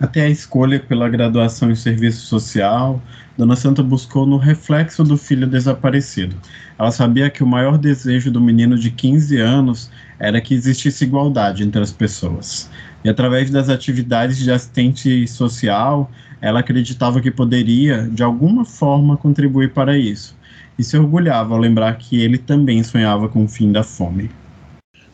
Até 0.00 0.22
a 0.22 0.28
escolha 0.28 0.80
pela 0.80 1.08
graduação 1.08 1.70
em 1.70 1.76
serviço 1.76 2.26
social, 2.26 3.00
Dona 3.38 3.54
Santa 3.54 3.82
buscou 3.82 4.26
no 4.26 4.36
reflexo 4.36 5.04
do 5.04 5.16
filho 5.16 5.46
desaparecido. 5.46 6.34
Ela 6.78 6.90
sabia 6.90 7.30
que 7.30 7.42
o 7.42 7.46
maior 7.46 7.78
desejo 7.78 8.30
do 8.30 8.40
menino 8.40 8.76
de 8.76 8.90
15 8.90 9.38
anos 9.38 9.90
era 10.18 10.40
que 10.40 10.54
existisse 10.54 11.04
igualdade 11.04 11.62
entre 11.62 11.80
as 11.80 11.92
pessoas. 11.92 12.68
E 13.04 13.08
através 13.08 13.50
das 13.50 13.68
atividades 13.68 14.38
de 14.38 14.50
assistente 14.50 15.26
social, 15.28 16.10
ela 16.40 16.60
acreditava 16.60 17.20
que 17.20 17.30
poderia, 17.30 18.08
de 18.10 18.22
alguma 18.22 18.64
forma, 18.64 19.16
contribuir 19.16 19.72
para 19.72 19.96
isso. 19.96 20.36
E 20.78 20.84
se 20.84 20.96
orgulhava 20.96 21.54
ao 21.54 21.60
lembrar 21.60 21.96
que 21.98 22.20
ele 22.20 22.38
também 22.38 22.82
sonhava 22.82 23.28
com 23.28 23.44
o 23.44 23.48
fim 23.48 23.70
da 23.70 23.82
fome. 23.82 24.30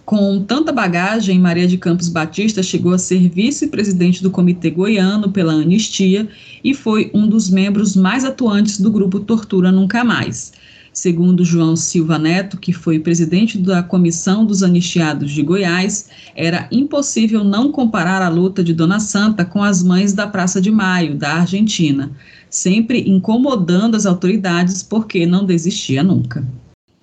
Com 0.09 0.42
tanta 0.42 0.72
bagagem, 0.72 1.38
Maria 1.38 1.68
de 1.68 1.76
Campos 1.76 2.09
Batista 2.09 2.62
chegou 2.62 2.94
a 2.94 2.98
ser 2.98 3.28
vice-presidente 3.28 4.22
do 4.22 4.30
Comitê 4.30 4.70
Goiano 4.70 5.30
pela 5.30 5.52
Anistia 5.52 6.26
e 6.64 6.72
foi 6.72 7.11
um 7.12 7.28
dos 7.28 7.50
membros 7.50 7.94
mais 7.94 8.24
atuantes 8.24 8.80
do 8.80 8.90
grupo 8.90 9.20
Tortura 9.20 9.70
Nunca 9.70 10.02
Mais. 10.02 10.54
Segundo 10.94 11.44
João 11.44 11.76
Silva 11.76 12.18
Neto, 12.18 12.56
que 12.56 12.72
foi 12.72 12.98
presidente 12.98 13.59
da 13.59 13.82
Comissão 13.82 14.44
dos 14.44 14.62
Anistiados 14.62 15.30
de 15.30 15.42
Goiás, 15.42 16.09
era 16.34 16.66
impossível 16.72 17.44
não 17.44 17.70
comparar 17.70 18.22
a 18.22 18.28
luta 18.28 18.64
de 18.64 18.72
Dona 18.72 18.98
Santa 18.98 19.44
com 19.44 19.62
as 19.62 19.82
mães 19.82 20.12
da 20.14 20.26
Praça 20.26 20.61
de 20.61 20.70
Maio, 20.70 21.14
da 21.14 21.34
Argentina, 21.34 22.11
sempre 22.51 23.09
incomodando 23.09 23.96
as 23.96 24.07
autoridades 24.07 24.82
porque 24.82 25.26
não 25.26 25.44
desistia 25.44 26.03
nunca. 26.03 26.44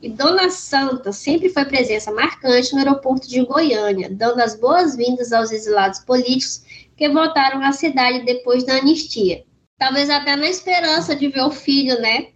E 0.01 0.09
Dona 0.09 0.49
Santa 0.49 1.11
sempre 1.11 1.49
foi 1.49 1.65
presença 1.65 2.11
marcante 2.11 2.73
no 2.73 2.79
aeroporto 2.79 3.27
de 3.27 3.43
Goiânia, 3.43 4.09
dando 4.09 4.39
as 4.39 4.55
boas-vindas 4.59 5.33
aos 5.33 5.51
exilados 5.51 5.99
políticos 5.99 6.63
que 6.95 7.09
voltaram 7.09 7.63
à 7.63 7.71
cidade 7.71 8.23
depois 8.23 8.63
da 8.63 8.75
anistia. 8.75 9.43
Talvez 9.79 10.09
até 10.09 10.35
na 10.35 10.47
esperança 10.47 11.15
de 11.15 11.27
ver 11.27 11.41
o 11.41 11.51
filho, 11.51 11.99
né? 11.99 12.27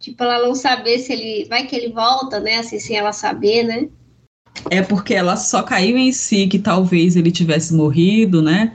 Tipo, 0.00 0.24
ela 0.24 0.46
não 0.46 0.54
saber 0.54 0.98
se 0.98 1.12
ele. 1.12 1.46
Vai 1.48 1.66
que 1.66 1.76
ele 1.76 1.92
volta, 1.92 2.40
né? 2.40 2.56
Assim, 2.56 2.80
sem 2.80 2.96
ela 2.96 3.12
saber, 3.12 3.64
né? 3.64 3.88
É 4.70 4.82
porque 4.82 5.14
ela 5.14 5.36
só 5.36 5.62
caiu 5.62 5.96
em 5.96 6.10
si 6.12 6.46
que 6.46 6.58
talvez 6.58 7.16
ele 7.16 7.30
tivesse 7.30 7.74
morrido, 7.74 8.42
né? 8.42 8.74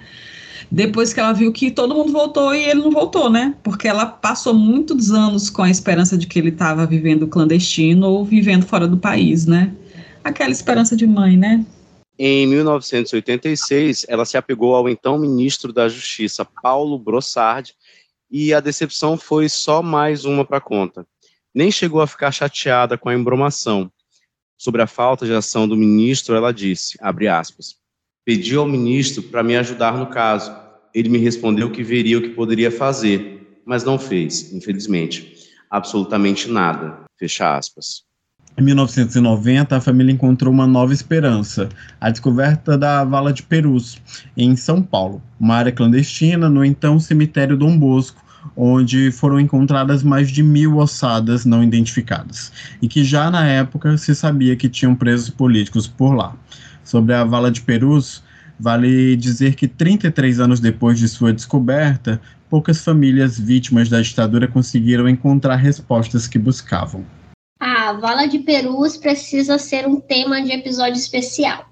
Depois 0.75 1.13
que 1.13 1.21
ela 1.21 1.31
viu 1.31 1.53
que 1.53 1.71
todo 1.71 1.95
mundo 1.95 2.11
voltou 2.11 2.53
e 2.53 2.65
ele 2.65 2.81
não 2.81 2.91
voltou, 2.91 3.29
né? 3.29 3.55
Porque 3.63 3.87
ela 3.87 4.05
passou 4.05 4.53
muitos 4.53 5.09
anos 5.09 5.49
com 5.49 5.61
a 5.61 5.69
esperança 5.69 6.17
de 6.17 6.27
que 6.27 6.37
ele 6.37 6.49
estava 6.49 6.85
vivendo 6.85 7.29
clandestino 7.29 8.07
ou 8.07 8.25
vivendo 8.25 8.65
fora 8.65 8.85
do 8.85 8.97
país, 8.97 9.45
né? 9.45 9.73
Aquela 10.21 10.51
esperança 10.51 10.93
de 10.93 11.07
mãe, 11.07 11.37
né? 11.37 11.65
Em 12.19 12.45
1986, 12.47 14.05
ela 14.09 14.25
se 14.25 14.35
apegou 14.35 14.75
ao 14.75 14.89
então 14.89 15.17
ministro 15.17 15.71
da 15.71 15.87
Justiça, 15.87 16.43
Paulo 16.61 16.99
Brossard, 16.99 17.73
e 18.29 18.53
a 18.53 18.59
decepção 18.59 19.17
foi 19.17 19.47
só 19.47 19.81
mais 19.81 20.25
uma 20.25 20.43
para 20.43 20.59
conta. 20.59 21.07
Nem 21.53 21.71
chegou 21.71 22.01
a 22.01 22.07
ficar 22.07 22.33
chateada 22.33 22.97
com 22.97 23.07
a 23.07 23.15
embromação. 23.15 23.89
Sobre 24.57 24.81
a 24.81 24.87
falta 24.87 25.25
de 25.25 25.31
ação 25.31 25.69
do 25.69 25.77
ministro, 25.77 26.35
ela 26.35 26.51
disse, 26.51 26.97
abre 26.99 27.29
aspas, 27.29 27.77
pedi 28.25 28.57
ao 28.57 28.67
ministro 28.67 29.23
para 29.23 29.41
me 29.41 29.55
ajudar 29.55 29.97
no 29.97 30.07
caso. 30.07 30.64
Ele 30.95 31.09
me 31.09 31.17
respondeu 31.17 31.69
que 31.69 31.83
veria 31.83 32.17
o 32.17 32.21
que 32.21 32.29
poderia 32.29 32.71
fazer, 32.71 33.59
mas 33.65 33.83
não 33.83 33.99
fez, 33.99 34.53
infelizmente. 34.53 35.35
Absolutamente 35.69 36.49
nada. 36.49 37.01
Fecha 37.19 37.57
aspas. 37.57 38.03
Em 38.57 38.63
1990, 38.63 39.75
a 39.75 39.81
família 39.81 40.13
encontrou 40.13 40.53
uma 40.53 40.65
nova 40.65 40.93
esperança, 40.93 41.67
a 41.99 42.09
descoberta 42.09 42.77
da 42.77 43.03
Vala 43.03 43.33
de 43.33 43.43
Perus, 43.43 44.01
em 44.37 44.55
São 44.55 44.81
Paulo, 44.81 45.21
uma 45.37 45.55
área 45.55 45.73
clandestina 45.73 46.49
no 46.49 46.63
então 46.63 46.97
cemitério 46.97 47.57
Dom 47.57 47.77
Bosco, 47.77 48.23
onde 48.55 49.11
foram 49.11 49.37
encontradas 49.37 50.01
mais 50.01 50.31
de 50.31 50.41
mil 50.41 50.77
ossadas 50.77 51.43
não 51.43 51.61
identificadas, 51.61 52.53
e 52.81 52.87
que 52.87 53.03
já 53.03 53.29
na 53.29 53.45
época 53.45 53.97
se 53.97 54.15
sabia 54.15 54.55
que 54.55 54.69
tinham 54.69 54.95
presos 54.95 55.29
políticos 55.29 55.87
por 55.87 56.15
lá. 56.15 56.33
Sobre 56.81 57.13
a 57.13 57.25
Vala 57.25 57.51
de 57.51 57.61
Perus, 57.61 58.23
vale 58.59 59.15
dizer 59.15 59.55
que 59.55 59.67
33 59.67 60.39
anos 60.39 60.59
depois 60.59 60.97
de 60.99 61.07
sua 61.07 61.33
descoberta, 61.33 62.21
poucas 62.49 62.83
famílias 62.83 63.39
vítimas 63.39 63.89
da 63.89 64.01
ditadura 64.01 64.47
conseguiram 64.47 65.07
encontrar 65.07 65.55
respostas 65.55 66.27
que 66.27 66.39
buscavam. 66.39 67.05
A 67.59 67.93
Vala 67.93 68.27
de 68.27 68.39
Perus 68.39 68.97
precisa 68.97 69.57
ser 69.57 69.87
um 69.87 69.99
tema 69.99 70.41
de 70.41 70.51
episódio 70.51 70.97
especial. 70.97 71.69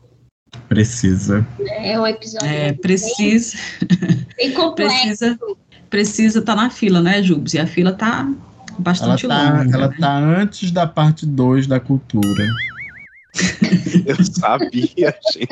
Precisa. 0.69 1.45
É 1.59 1.99
um 1.99 2.05
episódio. 2.05 2.47
É, 2.47 2.73
precisa. 2.73 3.57
Bem, 3.81 4.27
bem 4.37 4.51
complexo. 4.53 5.17
Precisa 5.17 5.39
precisa 5.93 6.39
estar 6.39 6.55
tá 6.55 6.63
na 6.63 6.69
fila, 6.71 6.99
né, 6.99 7.21
Jubes? 7.21 7.53
E 7.53 7.59
a 7.59 7.67
fila 7.67 7.93
tá 7.93 8.27
bastante 8.79 9.25
ela 9.25 9.35
tá, 9.35 9.59
longa. 9.59 9.77
Ela 9.77 9.87
né? 9.89 9.95
tá 9.99 10.17
antes 10.17 10.71
da 10.71 10.87
parte 10.87 11.23
2 11.23 11.67
da 11.67 11.79
cultura. 11.79 12.47
Eu 14.05 14.23
sabia, 14.23 15.15
gente. 15.33 15.47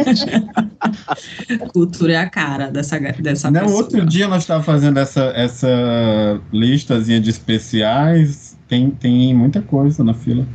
Cultura 1.73 2.13
é 2.13 2.17
a 2.17 2.29
cara 2.29 2.69
dessa, 2.69 2.99
dessa 2.99 3.49
Não, 3.49 3.61
pessoa. 3.61 3.82
outro 3.82 4.05
dia 4.05 4.27
nós 4.27 4.43
estávamos 4.43 4.65
fazendo 4.65 4.97
essa, 4.97 5.25
essa 5.36 6.41
listazinha 6.51 7.19
de 7.19 7.29
especiais. 7.29 8.57
Tem, 8.67 8.91
tem 8.91 9.34
muita 9.34 9.61
coisa 9.61 10.03
na 10.03 10.13
fila. 10.13 10.45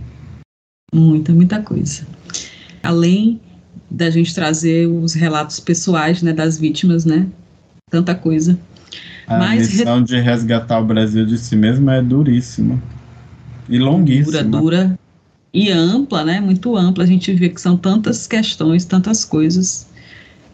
Muita, 0.94 1.32
muita 1.32 1.60
coisa. 1.60 2.06
Além 2.82 3.40
da 3.90 4.10
gente 4.10 4.34
trazer 4.34 4.86
os 4.86 5.14
relatos 5.14 5.60
pessoais 5.60 6.22
né, 6.22 6.32
das 6.32 6.58
vítimas, 6.58 7.04
né? 7.04 7.26
Tanta 7.90 8.14
coisa. 8.14 8.58
A 9.26 9.38
Mas 9.38 9.72
missão 9.72 10.02
de 10.02 10.18
resgatar 10.20 10.78
o 10.78 10.84
Brasil 10.84 11.26
de 11.26 11.38
si 11.38 11.56
mesmo 11.56 11.90
é 11.90 12.00
duríssima. 12.00 12.80
E 13.68 13.78
longuíssima. 13.78 14.44
Dura, 14.44 14.44
dura 14.44 14.98
e 15.56 15.70
ampla, 15.70 16.22
né? 16.22 16.38
Muito 16.38 16.76
ampla. 16.76 17.02
A 17.02 17.06
gente 17.06 17.32
vê 17.32 17.48
que 17.48 17.58
são 17.58 17.78
tantas 17.78 18.26
questões, 18.26 18.84
tantas 18.84 19.24
coisas 19.24 19.86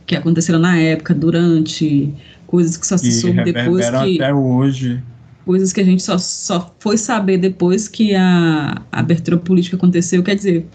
que 0.07 0.15
aconteceram 0.15 0.61
na 0.61 0.79
época, 0.79 1.13
durante, 1.13 2.15
coisas 2.47 2.77
que 2.77 2.87
só 2.87 2.97
se 2.97 3.11
soube 3.11 3.43
depois 3.43 3.91
que. 3.91 4.23
até 4.23 4.33
hoje. 4.33 5.03
Coisas 5.45 5.73
que 5.73 5.81
a 5.81 5.85
gente 5.85 6.05
só, 6.05 6.17
só 6.19 6.73
foi 6.79 6.97
saber 6.97 7.37
depois 7.37 7.89
que 7.89 8.15
a, 8.15 8.81
a 8.93 9.01
abertura 9.01 9.37
política 9.37 9.75
aconteceu. 9.75 10.23
Quer 10.23 10.37
dizer, 10.37 10.69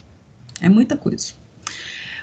é 0.59 0.67
muita 0.67 0.97
coisa. 0.97 1.31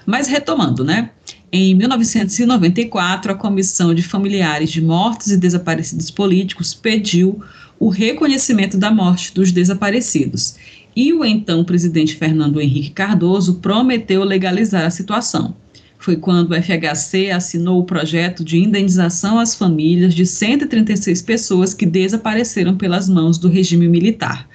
Mas 0.04 0.28
retomando, 0.28 0.84
né? 0.84 1.08
Em 1.50 1.74
1994, 1.74 3.32
a 3.32 3.34
Comissão 3.34 3.94
de 3.94 4.02
Familiares 4.02 4.70
de 4.70 4.82
Mortos 4.82 5.28
e 5.28 5.38
Desaparecidos 5.38 6.10
Políticos 6.10 6.74
pediu 6.74 7.42
o 7.78 7.88
reconhecimento 7.88 8.76
da 8.76 8.90
morte 8.90 9.32
dos 9.32 9.50
desaparecidos. 9.50 10.56
E 10.96 11.12
o 11.12 11.24
então 11.24 11.64
presidente 11.64 12.14
Fernando 12.14 12.60
Henrique 12.60 12.90
Cardoso 12.90 13.56
prometeu 13.56 14.22
legalizar 14.22 14.86
a 14.86 14.90
situação. 14.90 15.56
Foi 15.98 16.16
quando 16.16 16.52
o 16.52 16.54
FHC 16.54 17.30
assinou 17.30 17.80
o 17.80 17.84
projeto 17.84 18.44
de 18.44 18.58
indenização 18.58 19.38
às 19.38 19.54
famílias 19.54 20.14
de 20.14 20.26
136 20.26 21.22
pessoas 21.22 21.72
que 21.74 21.86
desapareceram 21.86 22.76
pelas 22.76 23.08
mãos 23.08 23.38
do 23.38 23.48
regime 23.48 23.88
militar. 23.88 24.48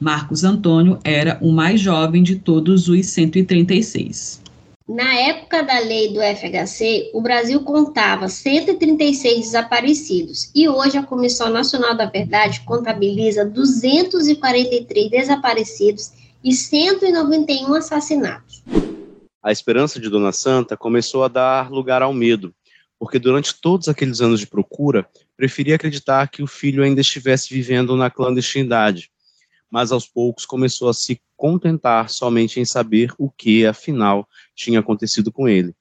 Marcos 0.00 0.42
Antônio 0.42 0.98
era 1.04 1.38
o 1.40 1.52
mais 1.52 1.80
jovem 1.80 2.22
de 2.22 2.36
todos 2.36 2.88
os 2.88 3.06
136. 3.06 4.42
Na 4.88 5.16
época 5.16 5.64
da 5.64 5.80
lei 5.80 6.12
do 6.12 6.20
FHC, 6.20 7.10
o 7.12 7.20
Brasil 7.20 7.60
contava 7.64 8.28
136 8.28 9.46
desaparecidos 9.46 10.48
e 10.54 10.68
hoje 10.68 10.96
a 10.96 11.02
Comissão 11.02 11.50
Nacional 11.50 11.96
da 11.96 12.06
Verdade 12.06 12.60
contabiliza 12.60 13.44
243 13.44 15.10
desaparecidos 15.10 16.12
e 16.42 16.52
191 16.52 17.74
assassinatos. 17.74 18.62
A 19.42 19.50
esperança 19.50 19.98
de 19.98 20.08
Dona 20.08 20.30
Santa 20.30 20.76
começou 20.76 21.24
a 21.24 21.28
dar 21.28 21.68
lugar 21.68 22.00
ao 22.00 22.14
medo, 22.14 22.54
porque 22.96 23.18
durante 23.18 23.60
todos 23.60 23.88
aqueles 23.88 24.20
anos 24.20 24.38
de 24.38 24.46
procura, 24.46 25.04
preferia 25.36 25.74
acreditar 25.74 26.28
que 26.28 26.44
o 26.44 26.46
filho 26.46 26.84
ainda 26.84 27.00
estivesse 27.00 27.52
vivendo 27.52 27.96
na 27.96 28.08
clandestinidade, 28.08 29.10
mas 29.70 29.92
aos 29.92 30.06
poucos 30.06 30.44
começou 30.44 30.88
a 30.88 30.94
se 30.94 31.20
contentar 31.36 32.08
somente 32.08 32.60
em 32.60 32.64
saber 32.64 33.12
o 33.18 33.30
que, 33.30 33.66
afinal, 33.66 34.26
tinha 34.54 34.80
acontecido 34.80 35.30
com 35.30 35.48
ele. 35.48 35.74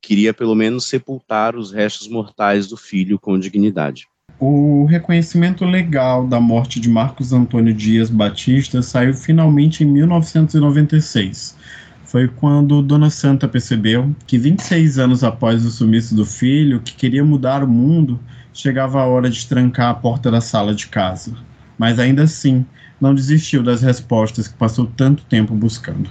Queria 0.00 0.32
pelo 0.32 0.54
menos 0.54 0.86
sepultar 0.86 1.56
os 1.56 1.72
restos 1.72 2.08
mortais 2.08 2.66
do 2.66 2.76
filho 2.76 3.18
com 3.18 3.38
dignidade. 3.38 4.06
O 4.40 4.84
reconhecimento 4.84 5.64
legal 5.64 6.26
da 6.26 6.38
morte 6.38 6.78
de 6.78 6.88
Marcos 6.88 7.32
Antônio 7.32 7.74
Dias 7.74 8.08
Batista 8.08 8.80
saiu 8.82 9.12
finalmente 9.12 9.82
em 9.82 9.86
1996. 9.86 11.56
Foi 12.04 12.28
quando 12.28 12.80
Dona 12.80 13.10
Santa 13.10 13.48
percebeu 13.48 14.14
que 14.26 14.38
26 14.38 14.98
anos 14.98 15.24
após 15.24 15.66
o 15.66 15.70
sumiço 15.70 16.14
do 16.14 16.24
filho, 16.24 16.80
que 16.80 16.94
queria 16.94 17.24
mudar 17.24 17.64
o 17.64 17.68
mundo, 17.68 18.18
chegava 18.54 19.00
a 19.00 19.06
hora 19.06 19.28
de 19.28 19.46
trancar 19.46 19.90
a 19.90 19.94
porta 19.94 20.30
da 20.30 20.40
sala 20.40 20.74
de 20.74 20.86
casa. 20.86 21.36
Mas 21.78 21.98
ainda 21.98 22.24
assim, 22.24 22.66
não 23.00 23.14
desistiu 23.14 23.62
das 23.62 23.82
respostas 23.82 24.48
que 24.48 24.54
passou 24.54 24.90
tanto 24.96 25.22
tempo 25.24 25.54
buscando. 25.54 26.10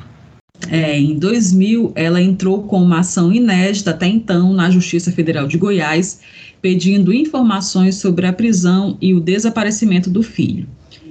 É, 0.69 0.97
em 0.97 1.17
2000, 1.19 1.91
ela 1.95 2.21
entrou 2.21 2.63
com 2.63 2.81
uma 2.81 2.99
ação 2.99 3.31
inédita 3.31 3.91
até 3.91 4.07
então 4.07 4.53
na 4.53 4.69
Justiça 4.71 5.11
Federal 5.11 5.47
de 5.47 5.57
Goiás, 5.57 6.21
pedindo 6.61 7.13
informações 7.13 7.95
sobre 7.95 8.25
a 8.25 8.33
prisão 8.33 8.97
e 8.99 9.13
o 9.13 9.19
desaparecimento 9.19 10.09
do 10.09 10.23
filho. 10.23 10.67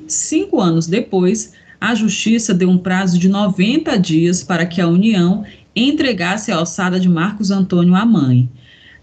Cinco 0.08 0.60
anos 0.60 0.86
depois, 0.86 1.52
a 1.80 1.94
Justiça 1.94 2.52
deu 2.52 2.68
um 2.68 2.78
prazo 2.78 3.18
de 3.18 3.28
90 3.28 3.96
dias 3.98 4.42
para 4.42 4.66
que 4.66 4.80
a 4.80 4.88
União 4.88 5.44
entregasse 5.74 6.50
a 6.50 6.56
alçada 6.56 6.98
de 6.98 7.08
Marcos 7.08 7.50
Antônio 7.50 7.94
à 7.94 8.04
mãe. 8.04 8.48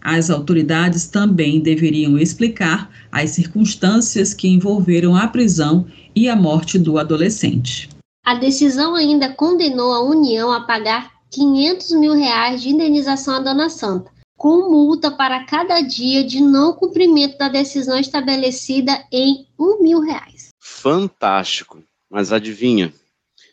As 0.06 0.30
autoridades 0.30 1.08
também 1.08 1.62
deveriam 1.62 2.18
explicar 2.18 2.92
as 3.10 3.30
circunstâncias 3.30 4.34
que 4.34 4.50
envolveram 4.50 5.16
a 5.16 5.30
prisão 5.30 5.88
e 6.14 6.28
a 6.28 6.36
morte 6.36 6.78
do 6.78 6.98
adolescente. 6.98 7.88
A 8.26 8.36
decisão 8.36 8.96
ainda 8.96 9.34
condenou 9.34 9.94
a 9.94 10.04
União 10.04 10.52
a 10.52 10.60
pagar 10.66 11.10
500 11.32 11.92
mil 11.92 12.14
reais 12.14 12.62
de 12.62 12.70
indenização 12.70 13.36
à 13.36 13.40
Dona 13.40 13.70
Santa, 13.70 14.12
com 14.38 14.70
multa 14.70 15.10
para 15.10 15.46
cada 15.46 15.80
dia 15.80 16.22
de 16.22 16.42
não 16.42 16.74
cumprimento 16.74 17.38
da 17.38 17.48
decisão 17.48 17.98
estabelecida 17.98 19.06
em 19.10 19.48
um 19.58 19.82
mil 19.82 20.02
reais. 20.02 20.50
Fantástico! 20.60 21.82
Mas 22.12 22.34
adivinha? 22.34 22.94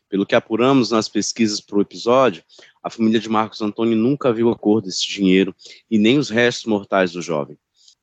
Pelo 0.08 0.26
que 0.26 0.34
apuramos 0.34 0.90
nas 0.90 1.08
pesquisas 1.08 1.60
para 1.60 1.78
o 1.78 1.82
episódio, 1.82 2.42
a 2.82 2.90
família 2.90 3.20
de 3.20 3.28
Marcos 3.28 3.60
Antônio 3.60 3.96
nunca 3.96 4.32
viu 4.32 4.50
a 4.50 4.56
cor 4.56 4.80
desse 4.80 5.06
dinheiro 5.06 5.54
e 5.90 5.98
nem 5.98 6.18
os 6.18 6.30
restos 6.30 6.66
mortais 6.66 7.12
do 7.12 7.22
jovem. 7.22 7.58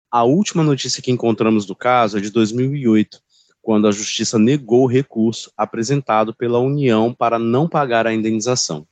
A 0.09 0.23
última 0.23 0.63
notícia 0.63 1.01
que 1.01 1.11
encontramos 1.11 1.65
do 1.65 1.75
caso 1.75 2.17
é 2.17 2.21
de 2.21 2.29
2008, 2.29 3.19
quando 3.61 3.87
a 3.87 3.91
justiça 3.91 4.39
negou 4.39 4.83
o 4.83 4.87
recurso 4.87 5.51
apresentado 5.57 6.33
pela 6.33 6.59
União 6.59 7.13
para 7.13 7.37
não 7.37 7.67
pagar 7.67 8.07
a 8.07 8.13
indenização. 8.13 8.87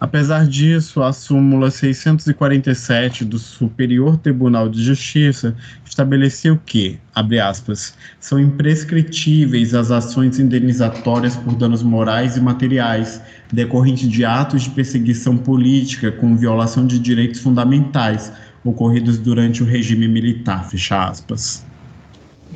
Apesar 0.00 0.46
disso, 0.46 1.02
a 1.02 1.12
súmula 1.12 1.70
647 1.70 3.22
do 3.22 3.38
Superior 3.38 4.16
Tribunal 4.16 4.66
de 4.66 4.82
Justiça 4.82 5.54
estabeleceu 5.84 6.58
que, 6.64 6.98
abre 7.14 7.38
aspas, 7.38 7.92
são 8.18 8.40
imprescritíveis 8.40 9.74
as 9.74 9.90
ações 9.90 10.38
indenizatórias 10.38 11.36
por 11.36 11.54
danos 11.54 11.82
morais 11.82 12.38
e 12.38 12.40
materiais 12.40 13.20
decorrentes 13.52 14.08
de 14.08 14.24
atos 14.24 14.62
de 14.62 14.70
perseguição 14.70 15.36
política 15.36 16.10
com 16.10 16.34
violação 16.34 16.86
de 16.86 16.98
direitos 16.98 17.40
fundamentais 17.40 18.32
ocorridos 18.64 19.18
durante 19.18 19.62
o 19.62 19.66
regime 19.66 20.08
militar, 20.08 20.66
fecha 20.70 21.10
aspas. 21.10 21.62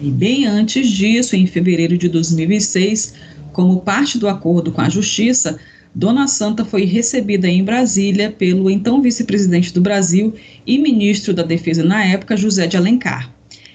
E 0.00 0.10
bem 0.10 0.46
antes 0.46 0.88
disso, 0.88 1.36
em 1.36 1.46
fevereiro 1.46 1.98
de 1.98 2.08
2006, 2.08 3.14
como 3.52 3.82
parte 3.82 4.18
do 4.18 4.28
acordo 4.28 4.72
com 4.72 4.80
a 4.80 4.88
Justiça, 4.88 5.58
Dona 5.94 6.26
Santa 6.26 6.64
foi 6.64 6.84
recebida 6.84 7.48
em 7.48 7.62
Brasília 7.62 8.28
pelo 8.30 8.68
então 8.68 9.00
vice-presidente 9.00 9.72
do 9.72 9.80
Brasil 9.80 10.34
e 10.66 10.76
ministro 10.76 11.32
da 11.32 11.44
Defesa 11.44 11.84
na 11.84 12.04
época, 12.04 12.36
José 12.36 12.66
de 12.66 12.76
Alencar. 12.76 13.32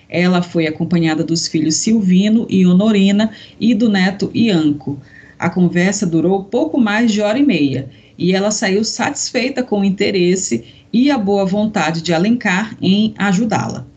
Ela 0.09 0.41
foi 0.41 0.67
acompanhada 0.67 1.23
dos 1.23 1.47
filhos 1.47 1.75
Silvino 1.75 2.45
e 2.49 2.65
Honorina 2.65 3.31
e 3.57 3.73
do 3.73 3.87
neto 3.87 4.29
Ianco. 4.35 4.99
A 5.37 5.49
conversa 5.49 6.05
durou 6.05 6.43
pouco 6.43 6.77
mais 6.77 7.11
de 7.11 7.21
hora 7.21 7.39
e 7.39 7.45
meia 7.45 7.89
e 8.17 8.35
ela 8.35 8.51
saiu 8.51 8.83
satisfeita 8.83 9.63
com 9.63 9.79
o 9.79 9.85
interesse 9.85 10.65
e 10.91 11.09
a 11.09 11.17
boa 11.17 11.45
vontade 11.45 12.01
de 12.01 12.13
Alencar 12.13 12.75
em 12.81 13.13
ajudá-la. 13.17 13.87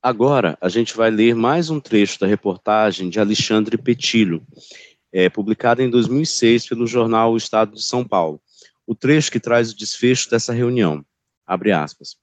Agora, 0.00 0.56
a 0.60 0.68
gente 0.68 0.96
vai 0.96 1.10
ler 1.10 1.34
mais 1.34 1.68
um 1.68 1.80
trecho 1.80 2.20
da 2.20 2.26
reportagem 2.26 3.10
de 3.10 3.18
Alexandre 3.18 3.76
Petilho, 3.76 4.40
é, 5.12 5.28
publicada 5.28 5.82
em 5.82 5.90
2006 5.90 6.68
pelo 6.68 6.86
jornal 6.86 7.32
O 7.32 7.36
Estado 7.36 7.74
de 7.74 7.82
São 7.82 8.04
Paulo. 8.04 8.40
O 8.86 8.94
trecho 8.94 9.30
que 9.30 9.40
traz 9.40 9.72
o 9.72 9.76
desfecho 9.76 10.30
dessa 10.30 10.52
reunião. 10.52 11.04
Abre 11.46 11.72
aspas. 11.72 12.16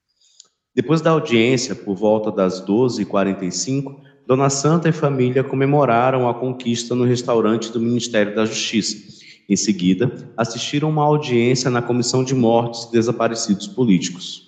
Depois 0.73 1.01
da 1.01 1.11
audiência, 1.11 1.73
por 1.73 1.95
volta 1.95 2.31
das 2.31 2.65
12h45, 2.65 4.01
Dona 4.27 4.49
Santa 4.49 4.89
e 4.89 4.91
família 4.91 5.43
comemoraram 5.43 6.27
a 6.27 6.33
conquista 6.33 6.95
no 6.95 7.05
restaurante 7.05 7.71
do 7.71 7.79
Ministério 7.79 8.35
da 8.35 8.45
Justiça. 8.45 8.97
Em 9.47 9.55
seguida, 9.55 10.33
assistiram 10.35 10.89
uma 10.89 11.03
audiência 11.03 11.69
na 11.69 11.81
Comissão 11.81 12.23
de 12.23 12.33
Mortes 12.33 12.83
e 12.83 12.91
Desaparecidos 12.91 13.67
Políticos 13.67 14.44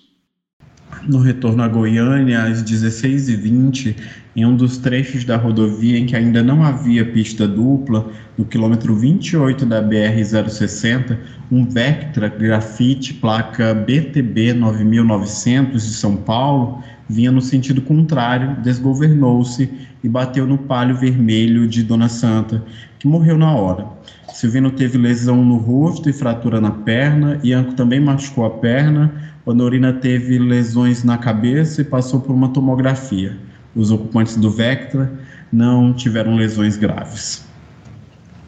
no 1.06 1.18
retorno 1.20 1.62
a 1.62 1.68
Goiânia 1.68 2.42
às 2.42 2.62
16h20, 2.62 3.94
em 4.36 4.46
um 4.46 4.56
dos 4.56 4.78
trechos 4.78 5.24
da 5.24 5.36
rodovia 5.36 5.98
em 5.98 6.06
que 6.06 6.16
ainda 6.16 6.42
não 6.42 6.62
havia 6.62 7.04
pista 7.04 7.46
dupla, 7.46 8.10
no 8.36 8.44
quilômetro 8.44 8.94
28 8.94 9.66
da 9.66 9.82
BR-060, 9.82 11.18
um 11.50 11.68
Vectra 11.68 12.28
grafite 12.28 13.14
placa 13.14 13.74
BTB 13.74 14.54
9900 14.54 15.84
de 15.84 15.94
São 15.94 16.16
Paulo 16.16 16.82
vinha 17.08 17.32
no 17.32 17.40
sentido 17.40 17.80
contrário, 17.80 18.56
desgovernou-se 18.62 19.68
e 20.04 20.08
bateu 20.08 20.46
no 20.46 20.58
palio 20.58 20.96
vermelho 20.96 21.66
de 21.66 21.82
Dona 21.82 22.08
Santa, 22.08 22.62
que 22.98 23.08
morreu 23.08 23.38
na 23.38 23.52
hora. 23.52 23.86
Silvino 24.32 24.70
teve 24.70 24.98
lesão 24.98 25.42
no 25.44 25.56
rosto 25.56 26.08
e 26.08 26.12
fratura 26.12 26.60
na 26.60 26.70
perna, 26.70 27.40
Ianco 27.42 27.72
também 27.74 27.98
machucou 27.98 28.44
a 28.44 28.50
perna, 28.50 29.12
Honorina 29.48 29.94
teve 29.94 30.38
lesões 30.38 31.02
na 31.02 31.16
cabeça 31.16 31.80
e 31.80 31.84
passou 31.84 32.20
por 32.20 32.34
uma 32.34 32.50
tomografia. 32.50 33.34
Os 33.74 33.90
ocupantes 33.90 34.36
do 34.36 34.50
Vectra 34.50 35.10
não 35.50 35.94
tiveram 35.94 36.36
lesões 36.36 36.76
graves. 36.76 37.46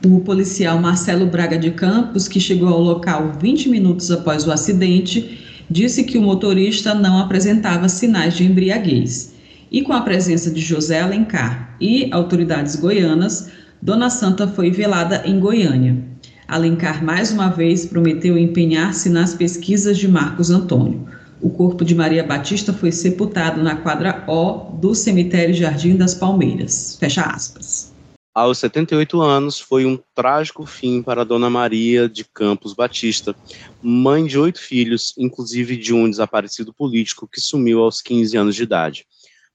O 0.04 0.20
policial 0.20 0.78
Marcelo 0.78 1.24
Braga 1.24 1.56
de 1.56 1.70
Campos, 1.70 2.28
que 2.28 2.38
chegou 2.38 2.68
ao 2.68 2.82
local 2.82 3.32
20 3.40 3.70
minutos 3.70 4.10
após 4.10 4.46
o 4.46 4.52
acidente, 4.52 5.64
disse 5.70 6.04
que 6.04 6.18
o 6.18 6.22
motorista 6.22 6.94
não 6.94 7.18
apresentava 7.18 7.88
sinais 7.88 8.36
de 8.36 8.44
embriaguez. 8.44 9.34
E 9.72 9.80
com 9.80 9.94
a 9.94 10.02
presença 10.02 10.50
de 10.50 10.60
José 10.60 11.00
Alencar 11.00 11.76
e 11.80 12.10
autoridades 12.12 12.76
goianas, 12.76 13.50
Dona 13.80 14.10
Santa 14.10 14.46
foi 14.46 14.70
velada 14.70 15.22
em 15.24 15.40
Goiânia. 15.40 16.09
Alencar 16.50 17.04
mais 17.04 17.30
uma 17.30 17.48
vez 17.48 17.86
prometeu 17.86 18.36
empenhar-se 18.36 19.08
nas 19.08 19.32
pesquisas 19.32 19.96
de 19.96 20.08
Marcos 20.08 20.50
Antônio. 20.50 21.08
O 21.40 21.48
corpo 21.48 21.84
de 21.84 21.94
Maria 21.94 22.24
Batista 22.24 22.72
foi 22.72 22.90
sepultado 22.90 23.62
na 23.62 23.76
quadra 23.76 24.24
O 24.26 24.76
do 24.76 24.92
cemitério 24.92 25.54
Jardim 25.54 25.94
das 25.94 26.12
Palmeiras. 26.12 26.96
Fecha 26.98 27.22
aspas. 27.22 27.94
Aos 28.34 28.58
78 28.58 29.20
anos, 29.20 29.60
foi 29.60 29.86
um 29.86 29.96
trágico 30.12 30.66
fim 30.66 31.04
para 31.04 31.24
Dona 31.24 31.48
Maria 31.48 32.08
de 32.08 32.24
Campos 32.24 32.74
Batista, 32.74 33.32
mãe 33.80 34.26
de 34.26 34.36
oito 34.36 34.60
filhos, 34.60 35.14
inclusive 35.16 35.76
de 35.76 35.94
um 35.94 36.10
desaparecido 36.10 36.74
político 36.74 37.28
que 37.32 37.40
sumiu 37.40 37.78
aos 37.80 38.02
15 38.02 38.36
anos 38.36 38.56
de 38.56 38.64
idade. 38.64 39.06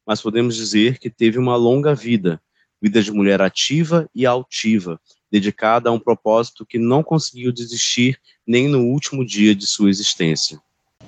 Mas 0.08 0.22
podemos 0.22 0.56
dizer 0.56 0.98
que 0.98 1.10
teve 1.10 1.38
uma 1.38 1.58
longa 1.58 1.93
vida, 1.93 2.39
vida 2.82 3.02
de 3.02 3.12
mulher 3.12 3.41
ativa 3.41 4.10
e 4.16 4.26
altiva, 4.26 4.98
dedicada 5.36 5.90
a 5.90 5.92
um 5.92 6.00
propósito 6.00 6.66
que 6.66 6.80
não 6.80 7.04
conseguiu 7.04 7.52
desistir 7.52 8.18
nem 8.48 8.70
no 8.70 8.80
último 8.80 9.26
dia 9.26 9.54
de 9.54 9.68
sua 9.68 9.90
existência. 9.90 10.58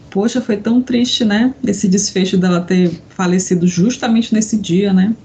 Poxa, 0.10 0.42
foi 0.42 0.58
tão 0.58 0.82
triste, 0.82 1.24
né? 1.24 1.54
Esse 1.66 1.88
desfecho 1.88 2.38
dela 2.38 2.60
ter 2.60 2.92
falecido 3.10 3.66
justamente 3.66 4.34
nesse 4.34 4.58
dia, 4.58 4.92
né? 4.92 5.16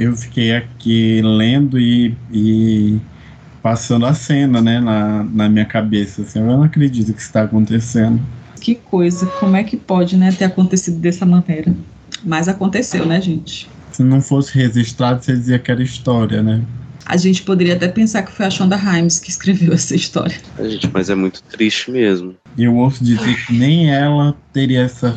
Eu 0.00 0.16
fiquei 0.16 0.54
aqui 0.54 1.20
lendo 1.22 1.78
e, 1.78 2.16
e 2.32 2.98
passando 3.62 4.06
a 4.06 4.14
cena, 4.14 4.62
né, 4.62 4.80
na, 4.80 5.22
na 5.24 5.48
minha 5.48 5.64
cabeça. 5.66 6.22
Assim, 6.22 6.38
eu 6.38 6.46
não 6.46 6.62
acredito 6.62 7.12
que 7.12 7.18
isso 7.18 7.28
está 7.28 7.42
acontecendo. 7.42 8.20
Que 8.60 8.74
coisa, 8.74 9.26
como 9.38 9.56
é 9.56 9.64
que 9.64 9.76
pode, 9.76 10.16
né, 10.16 10.32
ter 10.32 10.44
acontecido 10.44 10.98
dessa 10.98 11.26
maneira? 11.26 11.74
Mas 12.24 12.48
aconteceu, 12.48 13.04
né, 13.04 13.20
gente? 13.20 13.68
Se 13.92 14.02
não 14.02 14.20
fosse 14.20 14.54
registrado, 14.54 15.22
você 15.22 15.32
dizia 15.32 15.58
que 15.58 15.70
era 15.70 15.82
história, 15.82 16.42
né? 16.42 16.62
A 17.06 17.16
gente 17.16 17.44
poderia 17.44 17.74
até 17.74 17.86
pensar 17.86 18.24
que 18.24 18.32
foi 18.32 18.46
a 18.46 18.50
Shonda 18.50 18.74
Rhimes 18.74 19.20
que 19.20 19.30
escreveu 19.30 19.72
essa 19.74 19.94
história. 19.94 20.36
A 20.58 20.64
gente, 20.64 20.90
mas 20.92 21.08
é 21.08 21.14
muito 21.14 21.40
triste 21.44 21.90
mesmo. 21.90 22.34
E 22.58 22.64
eu 22.64 22.74
ouço 22.74 23.04
dizer 23.04 23.46
que 23.46 23.52
nem 23.52 23.88
ela 23.94 24.36
teria 24.52 24.82
essa 24.82 25.16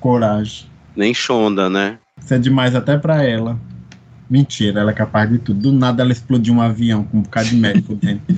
coragem. 0.00 0.66
Nem 0.96 1.12
Shonda, 1.12 1.68
né? 1.68 1.98
Isso 2.18 2.32
é 2.32 2.38
demais 2.38 2.74
até 2.74 2.96
para 2.96 3.22
ela. 3.22 3.60
Mentira, 4.30 4.80
ela 4.80 4.90
é 4.90 4.94
capaz 4.94 5.30
de 5.30 5.38
tudo. 5.38 5.60
Do 5.60 5.72
nada 5.72 6.02
ela 6.02 6.10
explodiu 6.10 6.54
um 6.54 6.62
avião 6.62 7.04
com 7.04 7.18
um 7.18 7.22
bocado 7.22 7.50
de 7.50 7.56
médico 7.56 7.94
dentro. 8.00 8.34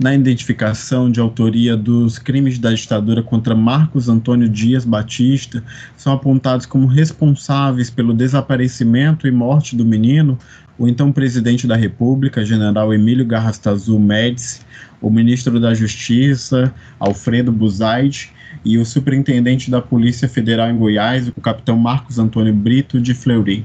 na 0.00 0.14
identificação 0.14 1.10
de 1.10 1.20
autoria 1.20 1.76
dos 1.76 2.18
crimes 2.18 2.58
da 2.58 2.72
ditadura 2.72 3.22
contra 3.22 3.54
Marcos 3.54 4.08
Antônio 4.08 4.48
Dias 4.48 4.86
Batista, 4.86 5.62
são 5.94 6.14
apontados 6.14 6.64
como 6.64 6.86
responsáveis 6.86 7.90
pelo 7.90 8.14
desaparecimento 8.14 9.28
e 9.28 9.30
morte 9.30 9.76
do 9.76 9.84
menino 9.84 10.38
o 10.80 10.88
então 10.88 11.12
presidente 11.12 11.66
da 11.66 11.76
República, 11.76 12.42
general 12.42 12.94
Emílio 12.94 13.26
Garrastazu 13.26 13.98
Médici, 13.98 14.60
o 14.98 15.10
ministro 15.10 15.60
da 15.60 15.74
Justiça, 15.74 16.72
Alfredo 16.98 17.52
Buzaide, 17.52 18.32
e 18.64 18.78
o 18.78 18.86
superintendente 18.86 19.70
da 19.70 19.82
Polícia 19.82 20.26
Federal 20.26 20.70
em 20.70 20.78
Goiás, 20.78 21.28
o 21.28 21.38
capitão 21.38 21.76
Marcos 21.76 22.18
Antônio 22.18 22.54
Brito 22.54 22.98
de 22.98 23.12
Fleury. 23.12 23.62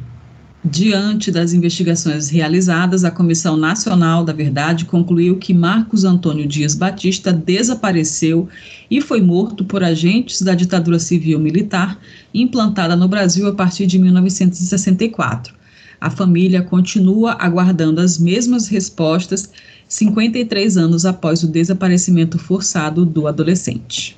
Diante 0.62 1.32
das 1.32 1.54
investigações 1.54 2.28
realizadas, 2.28 3.06
a 3.06 3.12
Comissão 3.12 3.56
Nacional 3.56 4.26
da 4.26 4.34
Verdade 4.34 4.84
concluiu 4.84 5.38
que 5.38 5.54
Marcos 5.54 6.04
Antônio 6.04 6.46
Dias 6.46 6.76
Batista 6.76 7.32
desapareceu 7.32 8.50
e 8.92 9.00
foi 9.00 9.22
morto 9.22 9.64
por 9.64 9.86
agentes 9.86 10.42
da 10.42 10.54
ditadura 10.54 11.00
civil 11.00 11.40
militar 11.40 11.98
implantada 12.34 12.94
no 12.94 13.08
Brasil 13.08 13.48
a 13.48 13.54
partir 13.54 13.86
de 13.86 13.98
1964 13.98 15.55
a 16.00 16.10
família 16.10 16.62
continua 16.62 17.34
aguardando 17.40 18.02
as 18.02 18.18
mesmas 18.18 18.68
respostas 18.68 19.52
53 19.88 20.78
anos 20.78 21.06
após 21.06 21.44
o 21.44 21.48
desaparecimento 21.48 22.38
forçado 22.38 23.06
do 23.06 23.28
adolescente. 23.28 24.18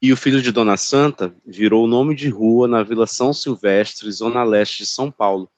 E 0.00 0.12
o 0.12 0.16
filho 0.16 0.40
de 0.40 0.52
Dona 0.52 0.76
Santa 0.76 1.34
virou 1.44 1.86
nome 1.88 2.14
de 2.14 2.28
rua 2.28 2.68
na 2.68 2.82
Vila 2.84 3.06
São 3.06 3.32
Silvestre, 3.32 4.10
zona 4.12 4.44
leste 4.44 4.84
de 4.84 4.86
São 4.86 5.10
Paulo. 5.10 5.50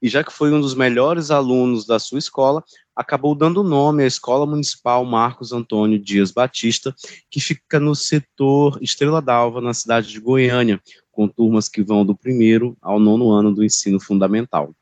E 0.00 0.08
já 0.08 0.22
que 0.22 0.32
foi 0.32 0.52
um 0.52 0.60
dos 0.60 0.74
melhores 0.74 1.30
alunos 1.30 1.86
da 1.86 1.98
sua 1.98 2.18
escola, 2.18 2.62
acabou 2.94 3.34
dando 3.34 3.62
nome 3.62 4.02
à 4.02 4.06
Escola 4.06 4.46
Municipal 4.46 5.04
Marcos 5.04 5.52
Antônio 5.52 5.98
Dias 5.98 6.30
Batista, 6.30 6.94
que 7.30 7.40
fica 7.40 7.80
no 7.80 7.94
setor 7.94 8.78
Estrela 8.80 9.22
d'Alva, 9.22 9.60
na 9.60 9.74
cidade 9.74 10.08
de 10.08 10.20
Goiânia, 10.20 10.80
com 11.10 11.28
turmas 11.28 11.68
que 11.68 11.82
vão 11.82 12.04
do 12.04 12.16
primeiro 12.16 12.76
ao 12.80 12.98
nono 12.98 13.30
ano 13.30 13.54
do 13.54 13.64
ensino 13.64 14.00
fundamental. 14.00 14.74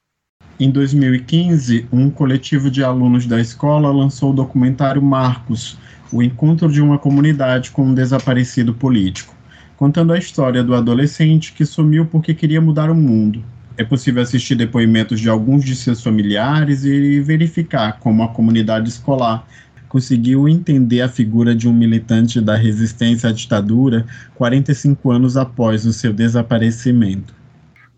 Em 0.61 0.71
2015, 0.71 1.87
um 1.91 2.11
coletivo 2.11 2.71
de 2.71 2.85
alunos 2.85 3.25
da 3.25 3.41
escola 3.41 3.91
lançou 3.91 4.31
o 4.31 4.35
documentário 4.35 5.01
Marcos, 5.01 5.79
o 6.13 6.23
encontro 6.23 6.71
de 6.71 6.83
uma 6.83 6.99
comunidade 6.99 7.71
com 7.71 7.87
um 7.87 7.95
desaparecido 7.95 8.75
político, 8.75 9.35
contando 9.75 10.13
a 10.13 10.19
história 10.19 10.63
do 10.63 10.75
adolescente 10.75 11.55
que 11.55 11.65
sumiu 11.65 12.05
porque 12.05 12.35
queria 12.35 12.61
mudar 12.61 12.91
o 12.91 12.95
mundo. 12.95 13.43
É 13.79 13.83
possível 13.83 14.23
assistir 14.23 14.55
depoimentos 14.55 15.19
de 15.19 15.31
alguns 15.31 15.65
de 15.65 15.75
seus 15.75 16.03
familiares 16.03 16.85
e 16.85 17.21
verificar 17.23 17.99
como 17.99 18.23
a 18.23 18.29
comunidade 18.29 18.91
escolar 18.91 19.47
conseguiu 19.89 20.47
entender 20.47 21.01
a 21.01 21.09
figura 21.09 21.55
de 21.55 21.71
um 21.71 21.73
militante 21.73 22.39
da 22.39 22.55
resistência 22.55 23.31
à 23.31 23.33
ditadura 23.33 24.05
45 24.35 25.11
anos 25.11 25.39
após 25.39 25.87
o 25.87 25.93
seu 25.95 26.13
desaparecimento. 26.13 27.40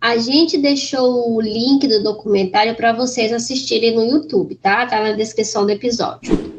A 0.03 0.17
gente 0.19 0.59
deixou 0.59 1.33
o 1.33 1.41
link 1.41 1.87
do 1.87 2.03
documentário 2.03 2.75
para 2.75 2.93
vocês 2.93 3.33
assistirem 3.33 3.95
no 3.95 4.03
YouTube, 4.03 4.57
tá? 4.57 4.85
Tá 4.85 5.01
na 5.01 5.13
descrição 5.13 5.65
do 5.65 5.71
episódio. 5.71 6.53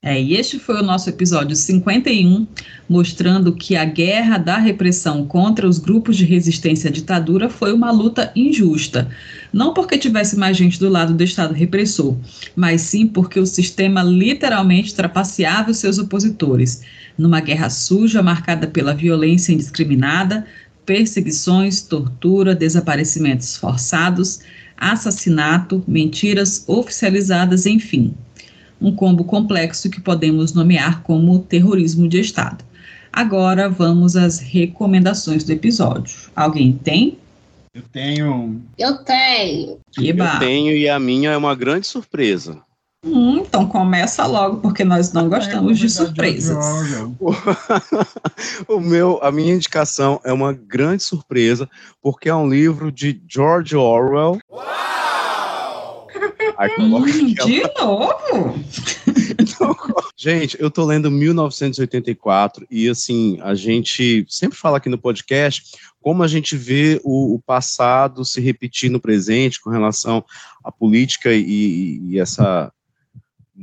É, 0.00 0.20
e 0.20 0.36
este 0.36 0.60
foi 0.60 0.76
o 0.76 0.82
nosso 0.82 1.08
episódio 1.08 1.56
51, 1.56 2.46
mostrando 2.88 3.52
que 3.52 3.74
a 3.74 3.84
guerra 3.84 4.38
da 4.38 4.58
repressão 4.58 5.26
contra 5.26 5.66
os 5.66 5.78
grupos 5.78 6.16
de 6.16 6.24
resistência 6.24 6.88
à 6.88 6.92
ditadura 6.92 7.48
foi 7.48 7.72
uma 7.72 7.90
luta 7.90 8.30
injusta. 8.36 9.10
Não 9.52 9.74
porque 9.74 9.98
tivesse 9.98 10.36
mais 10.36 10.56
gente 10.56 10.78
do 10.78 10.88
lado 10.88 11.14
do 11.14 11.24
Estado 11.24 11.52
repressor, 11.52 12.16
mas 12.54 12.82
sim 12.82 13.08
porque 13.08 13.40
o 13.40 13.46
sistema 13.46 14.04
literalmente 14.04 14.94
trapaceava 14.94 15.72
os 15.72 15.78
seus 15.78 15.98
opositores, 15.98 16.82
numa 17.16 17.40
guerra 17.40 17.70
suja 17.70 18.22
marcada 18.22 18.66
pela 18.66 18.94
violência 18.94 19.52
indiscriminada, 19.52 20.46
perseguições, 20.84 21.82
tortura, 21.82 22.54
desaparecimentos 22.54 23.56
forçados, 23.56 24.40
assassinato, 24.76 25.82
mentiras 25.86 26.64
oficializadas, 26.66 27.66
enfim 27.66 28.14
um 28.80 28.94
combo 28.94 29.24
complexo 29.24 29.88
que 29.88 30.00
podemos 30.00 30.52
nomear 30.52 31.02
como 31.02 31.38
terrorismo 31.38 32.08
de 32.08 32.20
Estado. 32.20 32.64
Agora 33.12 33.68
vamos 33.68 34.16
às 34.16 34.38
recomendações 34.38 35.44
do 35.44 35.52
episódio. 35.52 36.30
Alguém 36.34 36.72
tem? 36.72 37.16
Eu 37.72 37.82
tenho. 37.90 38.62
Eu 38.78 38.98
tenho. 38.98 39.78
Eba. 39.98 40.34
Eu 40.34 40.38
tenho 40.38 40.76
e 40.76 40.88
a 40.88 40.98
minha 40.98 41.30
é 41.30 41.36
uma 41.36 41.54
grande 41.54 41.86
surpresa. 41.86 42.58
Hum, 43.04 43.38
então 43.38 43.66
começa 43.66 44.26
logo, 44.26 44.58
porque 44.58 44.82
nós 44.82 45.12
não 45.12 45.28
gostamos 45.28 45.78
de 45.78 45.90
surpresas. 45.90 46.64
o 48.66 48.80
meu, 48.80 49.18
a 49.22 49.30
minha 49.30 49.54
indicação 49.54 50.20
é 50.24 50.32
uma 50.32 50.52
grande 50.52 51.02
surpresa, 51.02 51.68
porque 52.00 52.30
é 52.30 52.34
um 52.34 52.48
livro 52.48 52.90
de 52.90 53.20
George 53.28 53.76
Orwell. 53.76 54.38
Uau! 54.50 54.74
hum, 56.78 57.02
de 57.04 57.62
novo? 57.78 58.54
então, 59.38 59.76
gente, 60.16 60.56
eu 60.60 60.70
tô 60.70 60.84
lendo 60.84 61.10
1984 61.10 62.66
e 62.70 62.88
assim, 62.88 63.38
a 63.42 63.54
gente 63.54 64.24
sempre 64.28 64.56
fala 64.56 64.78
aqui 64.78 64.88
no 64.88 64.98
podcast 64.98 65.64
como 66.00 66.22
a 66.22 66.28
gente 66.28 66.56
vê 66.56 67.00
o, 67.02 67.34
o 67.34 67.40
passado 67.40 68.24
se 68.24 68.40
repetir 68.40 68.90
no 68.90 69.00
presente 69.00 69.60
com 69.60 69.70
relação 69.70 70.24
à 70.62 70.70
política 70.70 71.32
e, 71.32 71.98
e 72.02 72.20
essa 72.20 72.72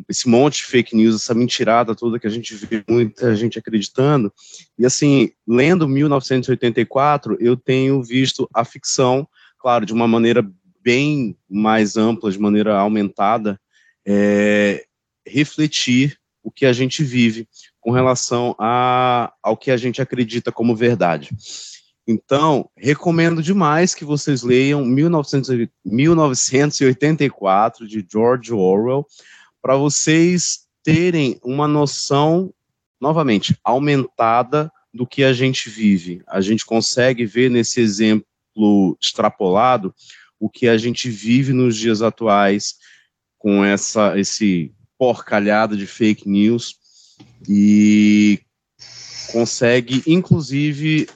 esse 0.08 0.28
monte 0.28 0.58
de 0.58 0.66
fake 0.66 0.96
news, 0.96 1.16
essa 1.16 1.34
mentirada 1.34 1.96
toda 1.96 2.20
que 2.20 2.28
a 2.28 2.30
gente 2.30 2.56
vê 2.56 2.84
muita 2.88 3.36
gente 3.36 3.60
acreditando. 3.60 4.32
E 4.78 4.86
assim, 4.86 5.32
lendo 5.48 5.88
1984, 5.88 7.38
eu 7.40 7.58
tenho 7.58 8.02
visto 8.02 8.50
a 8.54 8.64
ficção, 8.64 9.28
claro, 9.60 9.86
de 9.86 9.94
uma 9.94 10.08
maneira 10.08 10.48
bem 10.82 11.38
mais 11.50 11.98
ampla, 11.98 12.32
de 12.32 12.40
maneira 12.40 12.78
aumentada, 12.78 13.60
é, 14.06 14.84
refletir 15.26 16.18
o 16.44 16.52
que 16.52 16.66
a 16.66 16.74
gente 16.74 17.04
vive 17.04 17.48
com 17.80 17.92
relação 17.92 18.56
a, 18.60 19.32
ao 19.44 19.56
que 19.56 19.72
a 19.72 19.78
gente 19.78 20.02
acredita 20.02 20.52
como 20.52 20.76
verdade. 20.76 21.30
Então, 22.08 22.68
recomendo 22.76 23.44
demais 23.44 23.94
que 23.94 24.04
vocês 24.04 24.42
leiam 24.42 24.84
1900, 24.84 25.68
1984, 25.86 27.88
de 27.88 28.04
George 28.10 28.52
Orwell, 28.52 29.06
para 29.62 29.76
vocês 29.76 30.66
terem 30.84 31.40
uma 31.44 31.68
noção, 31.68 32.54
novamente, 33.00 33.58
aumentada 33.64 34.72
do 34.94 35.06
que 35.08 35.24
a 35.24 35.32
gente 35.32 35.70
vive. 35.70 36.22
A 36.28 36.42
gente 36.42 36.66
consegue 36.66 37.26
ver 37.26 37.50
nesse 37.50 37.80
exemplo 37.80 38.26
extrapolado 39.00 39.94
o 40.40 40.50
que 40.50 40.68
a 40.68 40.78
gente 40.78 41.10
vive 41.10 41.54
nos 41.54 41.78
dias 41.78 42.02
atuais 42.02 42.76
com 43.38 43.64
essa 43.64 44.20
esse 44.20 44.74
porcalhado 44.98 45.78
de 45.78 45.88
fake 45.88 46.28
news 46.28 46.76
e 47.48 48.40
consegue 49.32 50.04
inclusive 50.06 51.08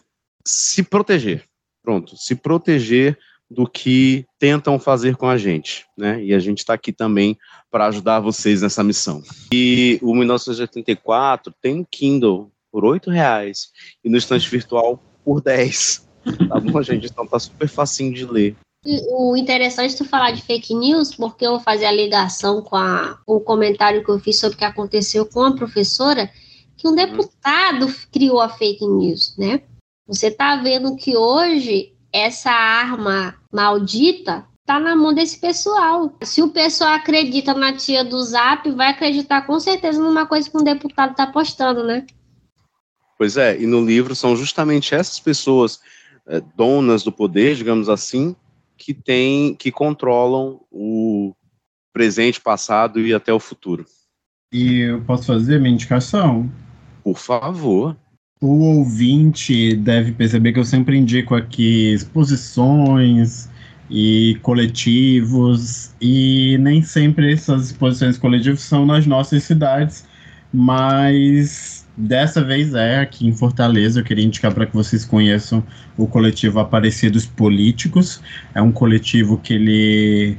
se 0.46 0.82
proteger. 0.84 1.44
Pronto, 1.84 2.16
se 2.18 2.36
proteger 2.36 3.18
do 3.50 3.68
que 3.68 4.26
tentam 4.40 4.80
fazer 4.80 5.16
com 5.16 5.28
a 5.28 5.38
gente, 5.38 5.86
né? 5.98 6.24
E 6.24 6.34
a 6.34 6.40
gente 6.40 6.60
está 6.60 6.74
aqui 6.74 6.92
também 6.92 7.38
para 7.70 7.88
ajudar 7.88 8.20
vocês 8.20 8.62
nessa 8.62 8.84
missão. 8.84 9.22
E 9.54 10.00
o 10.02 10.14
1984 10.16 11.54
tem 11.62 11.76
no 11.76 11.86
Kindle 11.86 12.52
por 12.72 12.84
oito 12.84 13.10
reais 13.10 13.72
e 14.04 14.10
no 14.10 14.18
estante 14.18 14.50
virtual 14.50 15.02
por 15.24 15.42
10. 15.42 16.06
Tá 16.50 16.60
bom, 16.60 16.82
gente? 16.82 17.06
Então 17.06 17.28
tá 17.28 17.38
super 17.38 17.68
facinho 17.68 18.12
de 18.12 18.26
ler. 18.26 18.56
O 19.12 19.36
interessante 19.38 19.94
é 19.94 19.98
tu 19.98 20.06
falar 20.06 20.32
de 20.32 20.42
fake 20.42 20.74
news, 20.74 21.14
porque 21.16 21.46
eu 21.46 21.52
vou 21.52 21.60
fazer 21.60 21.86
a 21.86 21.92
ligação 21.92 22.64
com 22.64 22.76
a, 22.76 23.20
o 23.28 23.40
comentário 23.40 24.04
que 24.04 24.10
eu 24.10 24.20
fiz 24.20 24.40
sobre 24.40 24.56
o 24.56 24.58
que 24.58 24.66
aconteceu 24.66 25.26
com 25.28 25.44
a 25.44 25.56
professora, 25.56 26.30
que 26.76 26.88
um 26.88 26.92
uhum. 26.92 26.96
deputado 26.96 27.94
criou 28.12 28.42
a 28.42 28.50
fake 28.50 28.86
news, 28.88 29.36
né? 29.38 29.62
Você 30.08 30.30
tá 30.30 30.56
vendo 30.58 30.96
que 30.96 31.16
hoje 31.16 31.95
essa 32.16 32.50
arma 32.50 33.36
maldita 33.52 34.46
tá 34.66 34.80
na 34.80 34.96
mão 34.96 35.14
desse 35.14 35.38
pessoal. 35.40 36.18
Se 36.24 36.42
o 36.42 36.48
pessoal 36.48 36.94
acredita 36.94 37.54
na 37.54 37.76
tia 37.76 38.06
do 38.06 38.22
Zap, 38.24 38.72
vai 38.72 38.88
acreditar 38.88 39.42
com 39.42 39.60
certeza 39.60 40.02
numa 40.02 40.26
coisa 40.26 40.50
que 40.50 40.58
um 40.58 40.64
deputado 40.64 41.14
tá 41.14 41.28
postando, 41.28 41.84
né? 41.84 42.06
Pois 43.18 43.36
é, 43.36 43.60
e 43.60 43.68
no 43.68 43.86
livro 43.86 44.16
são 44.16 44.36
justamente 44.36 44.96
essas 44.96 45.20
pessoas 45.20 45.82
é, 46.26 46.42
donas 46.56 47.04
do 47.04 47.12
poder, 47.12 47.56
digamos 47.56 47.90
assim, 47.90 48.36
que 48.78 48.94
tem, 48.94 49.54
que 49.54 49.72
controlam 49.72 50.62
o 50.72 51.34
presente, 51.94 52.40
passado 52.40 53.00
e 53.00 53.14
até 53.14 53.34
o 53.34 53.40
futuro. 53.40 53.86
E 54.52 54.80
eu 54.80 55.02
posso 55.02 55.28
fazer 55.28 55.60
minha 55.60 55.74
indicação? 55.74 56.50
Por 57.04 57.18
favor. 57.18 57.96
O 58.42 58.78
ouvinte 58.78 59.76
deve 59.76 60.12
perceber 60.12 60.54
que 60.54 60.60
eu 60.60 60.66
sempre 60.66 60.98
indico 60.98 61.36
aqui 61.36 61.94
exposições 61.94 63.50
e 63.90 64.38
coletivos, 64.42 65.94
e 66.02 66.58
nem 66.60 66.82
sempre 66.82 67.34
essas 67.34 67.68
exposições 67.68 68.18
coletivas 68.18 68.62
são 68.62 68.86
nas 68.86 69.06
nossas 69.06 69.44
cidades, 69.44 70.06
mas 70.54 71.86
Dessa 71.98 72.44
vez 72.44 72.74
é 72.74 73.00
aqui 73.00 73.26
em 73.26 73.32
Fortaleza. 73.32 74.00
Eu 74.00 74.04
queria 74.04 74.26
indicar 74.26 74.54
para 74.54 74.66
que 74.66 74.74
vocês 74.74 75.06
conheçam 75.06 75.64
o 75.98 76.06
coletivo 76.06 76.60
Aparecidos 76.60 77.26
Políticos. 77.26 78.22
É 78.54 78.62
um 78.62 78.72
coletivo 78.72 79.38
que 79.38 79.54
ele 79.54 80.38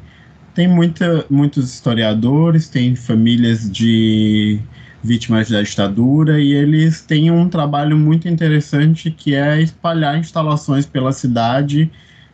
tem 0.54 0.68
muita, 0.68 1.24
muitos 1.30 1.72
historiadores, 1.72 2.68
tem 2.68 2.94
famílias 2.94 3.70
de 3.70 4.60
vítimas 5.02 5.48
da 5.48 5.62
ditadura 5.62 6.40
e 6.40 6.52
eles 6.52 7.00
têm 7.00 7.30
um 7.30 7.48
trabalho 7.48 7.96
muito 7.96 8.28
interessante 8.28 9.10
que 9.10 9.34
é 9.34 9.60
espalhar 9.60 10.18
instalações 10.18 10.86
pela 10.86 11.12
cidade 11.12 11.90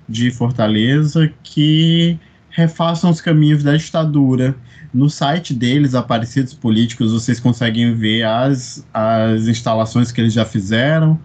de 0.08 0.30
Fortaleza 0.30 1.30
que 1.42 2.18
refaçam 2.50 3.10
os 3.10 3.20
caminhos 3.20 3.62
da 3.62 3.76
ditadura 3.76 4.54
no 4.92 5.08
site 5.08 5.54
deles, 5.54 5.94
Aparecidos 5.94 6.52
Políticos, 6.52 7.12
vocês 7.12 7.40
conseguem 7.40 7.94
ver 7.94 8.24
as, 8.24 8.86
as 8.92 9.48
instalações 9.48 10.12
que 10.12 10.20
eles 10.20 10.34
já 10.34 10.44
fizeram. 10.44 11.18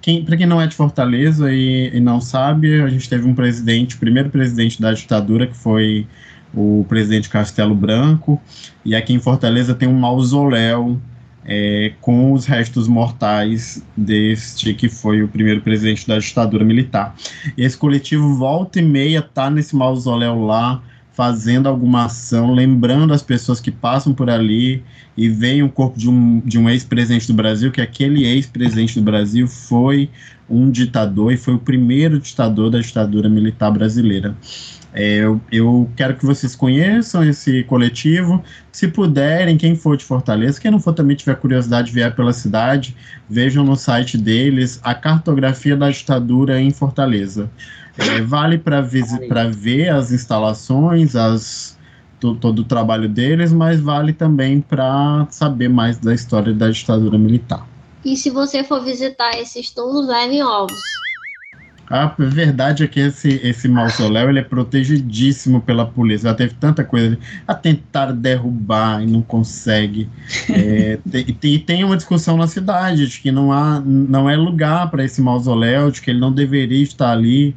Quem, 0.00 0.24
Para 0.24 0.36
quem 0.36 0.46
não 0.46 0.60
é 0.60 0.66
de 0.66 0.76
Fortaleza 0.76 1.52
e, 1.52 1.90
e, 1.92 2.00
não 2.00 2.20
sabe, 2.20 2.80
a 2.80 2.88
gente 2.88 3.08
teve 3.08 3.26
um 3.26 3.34
presidente, 3.34 3.96
primeiro 3.96 4.30
presidente 4.30 4.80
da 4.80 4.92
ditadura, 4.92 5.46
que 5.46 5.56
foi 5.56 6.06
o 6.54 6.84
presidente 6.88 7.28
Castelo 7.28 7.74
Branco, 7.74 8.40
e 8.84 8.94
aqui 8.94 9.12
em 9.12 9.20
Fortaleza 9.20 9.74
tem 9.74 9.88
um 9.88 9.98
mausoléu 9.98 11.00
é, 11.44 11.92
com 12.00 12.32
os 12.32 12.44
restos 12.44 12.86
mortais 12.86 13.84
deste 13.96 14.74
que 14.74 14.88
foi 14.88 15.22
o 15.22 15.28
primeiro 15.28 15.60
presidente 15.60 16.06
da 16.06 16.18
ditadura 16.18 16.64
militar. 16.64 17.14
Esse 17.56 17.76
coletivo 17.76 18.36
volta 18.36 18.78
e 18.78 18.82
meia 18.82 19.18
está 19.18 19.50
nesse 19.50 19.74
mausoléu 19.74 20.44
lá, 20.44 20.82
fazendo 21.12 21.68
alguma 21.68 22.04
ação, 22.04 22.54
lembrando 22.54 23.12
as 23.12 23.22
pessoas 23.22 23.60
que 23.60 23.70
passam 23.70 24.14
por 24.14 24.30
ali 24.30 24.82
e 25.16 25.28
veem 25.28 25.62
o 25.62 25.68
corpo 25.68 25.98
de 25.98 26.08
um, 26.08 26.40
de 26.40 26.58
um 26.58 26.68
ex-presidente 26.68 27.26
do 27.26 27.34
Brasil, 27.34 27.70
que 27.70 27.80
aquele 27.80 28.24
ex-presidente 28.24 28.94
do 28.98 29.02
Brasil 29.02 29.46
foi 29.46 30.08
um 30.48 30.70
ditador 30.70 31.32
e 31.32 31.36
foi 31.36 31.54
o 31.54 31.58
primeiro 31.58 32.18
ditador 32.18 32.70
da 32.70 32.80
ditadura 32.80 33.28
militar 33.28 33.70
brasileira. 33.70 34.34
É, 34.92 35.18
eu, 35.18 35.40
eu, 35.52 35.88
quero 35.96 36.16
que 36.16 36.26
vocês 36.26 36.56
conheçam 36.56 37.22
esse 37.22 37.62
coletivo. 37.64 38.42
Se 38.72 38.88
puderem, 38.88 39.56
quem 39.56 39.76
for 39.76 39.96
de 39.96 40.04
Fortaleza, 40.04 40.60
quem 40.60 40.70
não 40.70 40.80
for 40.80 40.92
também 40.92 41.16
tiver 41.16 41.36
curiosidade 41.36 41.88
de 41.88 41.94
vier 41.94 42.14
pela 42.14 42.32
cidade, 42.32 42.96
vejam 43.28 43.64
no 43.64 43.76
site 43.76 44.18
deles 44.18 44.80
a 44.82 44.94
cartografia 44.94 45.76
da 45.76 45.90
ditadura 45.90 46.60
em 46.60 46.70
Fortaleza. 46.70 47.50
É, 47.96 48.20
vale 48.20 48.58
para 48.58 48.80
ver 48.80 49.88
as 49.90 50.10
instalações, 50.10 51.14
as 51.14 51.78
todo 52.20 52.58
o 52.58 52.64
trabalho 52.64 53.08
deles, 53.08 53.50
mas 53.50 53.80
vale 53.80 54.12
também 54.12 54.60
para 54.60 55.26
saber 55.30 55.68
mais 55.68 55.98
da 55.98 56.12
história 56.12 56.52
da 56.52 56.68
ditadura 56.68 57.16
militar. 57.16 57.66
E 58.04 58.16
se 58.16 58.28
você 58.28 58.62
for 58.62 58.82
visitar 58.82 59.38
esses 59.38 59.70
túmulos, 59.70 60.06
leve 60.06 60.42
ovos. 60.42 60.80
A 61.90 62.06
verdade 62.16 62.84
é 62.84 62.86
que 62.86 63.00
esse, 63.00 63.40
esse 63.42 63.66
mausoléu 63.66 64.30
ele 64.30 64.38
é 64.38 64.44
protegidíssimo 64.44 65.60
pela 65.60 65.84
polícia. 65.84 66.28
Já 66.28 66.34
teve 66.36 66.54
tanta 66.54 66.84
coisa 66.84 67.18
a 67.48 67.52
tentar 67.52 68.12
derrubar 68.12 69.02
e 69.02 69.06
não 69.06 69.22
consegue. 69.22 70.08
É, 70.50 70.98
e 71.42 71.58
tem 71.58 71.84
uma 71.84 71.96
discussão 71.96 72.36
na 72.36 72.46
cidade 72.46 73.06
de 73.06 73.20
que 73.20 73.32
não, 73.32 73.52
há, 73.52 73.80
não 73.80 74.28
é 74.28 74.36
lugar 74.36 74.90
para 74.90 75.04
esse 75.04 75.20
mausoléu, 75.20 75.90
de 75.90 76.00
que 76.02 76.10
ele 76.10 76.20
não 76.20 76.32
deveria 76.32 76.82
estar 76.82 77.10
ali. 77.10 77.56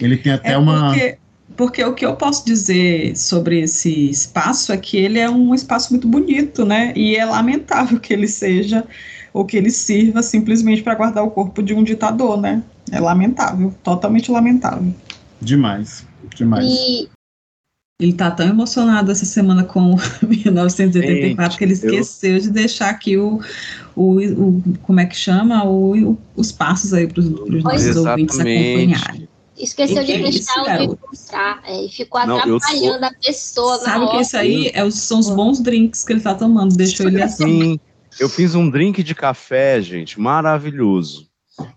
Ele 0.00 0.16
tem 0.16 0.32
até 0.32 0.52
é 0.52 0.58
uma. 0.58 0.90
Porque, 0.90 1.18
porque 1.56 1.84
o 1.84 1.94
que 1.94 2.06
eu 2.06 2.14
posso 2.16 2.44
dizer 2.46 3.16
sobre 3.16 3.60
esse 3.60 4.10
espaço 4.10 4.72
é 4.72 4.76
que 4.76 4.96
ele 4.96 5.18
é 5.18 5.28
um 5.28 5.54
espaço 5.54 5.92
muito 5.92 6.06
bonito, 6.06 6.64
né? 6.64 6.92
E 6.94 7.16
é 7.16 7.24
lamentável 7.24 7.98
que 7.98 8.12
ele 8.12 8.28
seja 8.28 8.84
ou 9.34 9.44
que 9.44 9.56
ele 9.56 9.70
sirva 9.70 10.22
simplesmente 10.22 10.82
para 10.82 10.94
guardar 10.94 11.24
o 11.24 11.30
corpo 11.30 11.60
de 11.62 11.74
um 11.74 11.82
ditador, 11.82 12.40
né? 12.40 12.62
É 12.92 13.00
lamentável, 13.00 13.74
totalmente 13.82 14.30
lamentável. 14.30 14.94
Demais, 15.42 16.06
demais. 16.36 16.64
E 16.64 17.08
Ele 18.00 18.12
tá 18.12 18.30
tão 18.30 18.46
emocionado 18.48 19.10
essa 19.10 19.24
semana 19.24 19.64
com 19.64 19.96
1984 20.22 21.50
Gente, 21.52 21.58
que 21.58 21.64
ele 21.64 21.72
esqueceu 21.72 22.38
de 22.38 22.50
deixar 22.50 22.90
aqui 22.90 23.16
o, 23.16 23.40
o, 23.96 24.18
o- 24.20 24.62
como 24.82 25.00
é 25.00 25.06
que 25.06 25.16
chama? 25.16 25.64
O, 25.64 26.12
o- 26.12 26.18
os 26.36 26.52
passos 26.52 26.94
aí 26.94 27.06
para 27.08 27.20
os 27.20 27.28
nossos 27.28 27.96
ouvintes 27.96 28.38
acompanharem. 28.38 29.28
esqueceu 29.56 29.96
Que 30.04 30.04
de 30.04 30.12
é 30.12 30.22
deixar 30.30 30.62
o 30.88 30.98
mostrar. 31.10 31.60
É, 31.66 31.84
e 31.84 31.88
ficou 31.88 32.24
Não, 32.26 32.38
eu 32.46 32.56
atrapalhando 32.56 33.04
a 33.04 33.10
pessoa 33.24 33.78
na 33.78 33.84
Sabe 33.84 34.04
o 34.04 34.08
que 34.08 34.14
hora. 34.14 34.22
isso 34.22 34.36
aí 34.36 34.70
é, 34.74 34.90
são 34.90 35.18
os 35.18 35.30
bons 35.30 35.60
drinks 35.60 36.04
que 36.04 36.12
ele 36.12 36.20
tá 36.20 36.34
tomando, 36.34 36.76
deixou 36.76 37.06
ele 37.06 37.22
assim. 37.22 37.44
Sim, 37.74 37.80
eu 38.20 38.28
fiz 38.28 38.54
um 38.54 38.68
drink 38.68 39.02
de 39.02 39.14
café, 39.14 39.80
gente, 39.80 40.20
maravilhoso. 40.20 41.28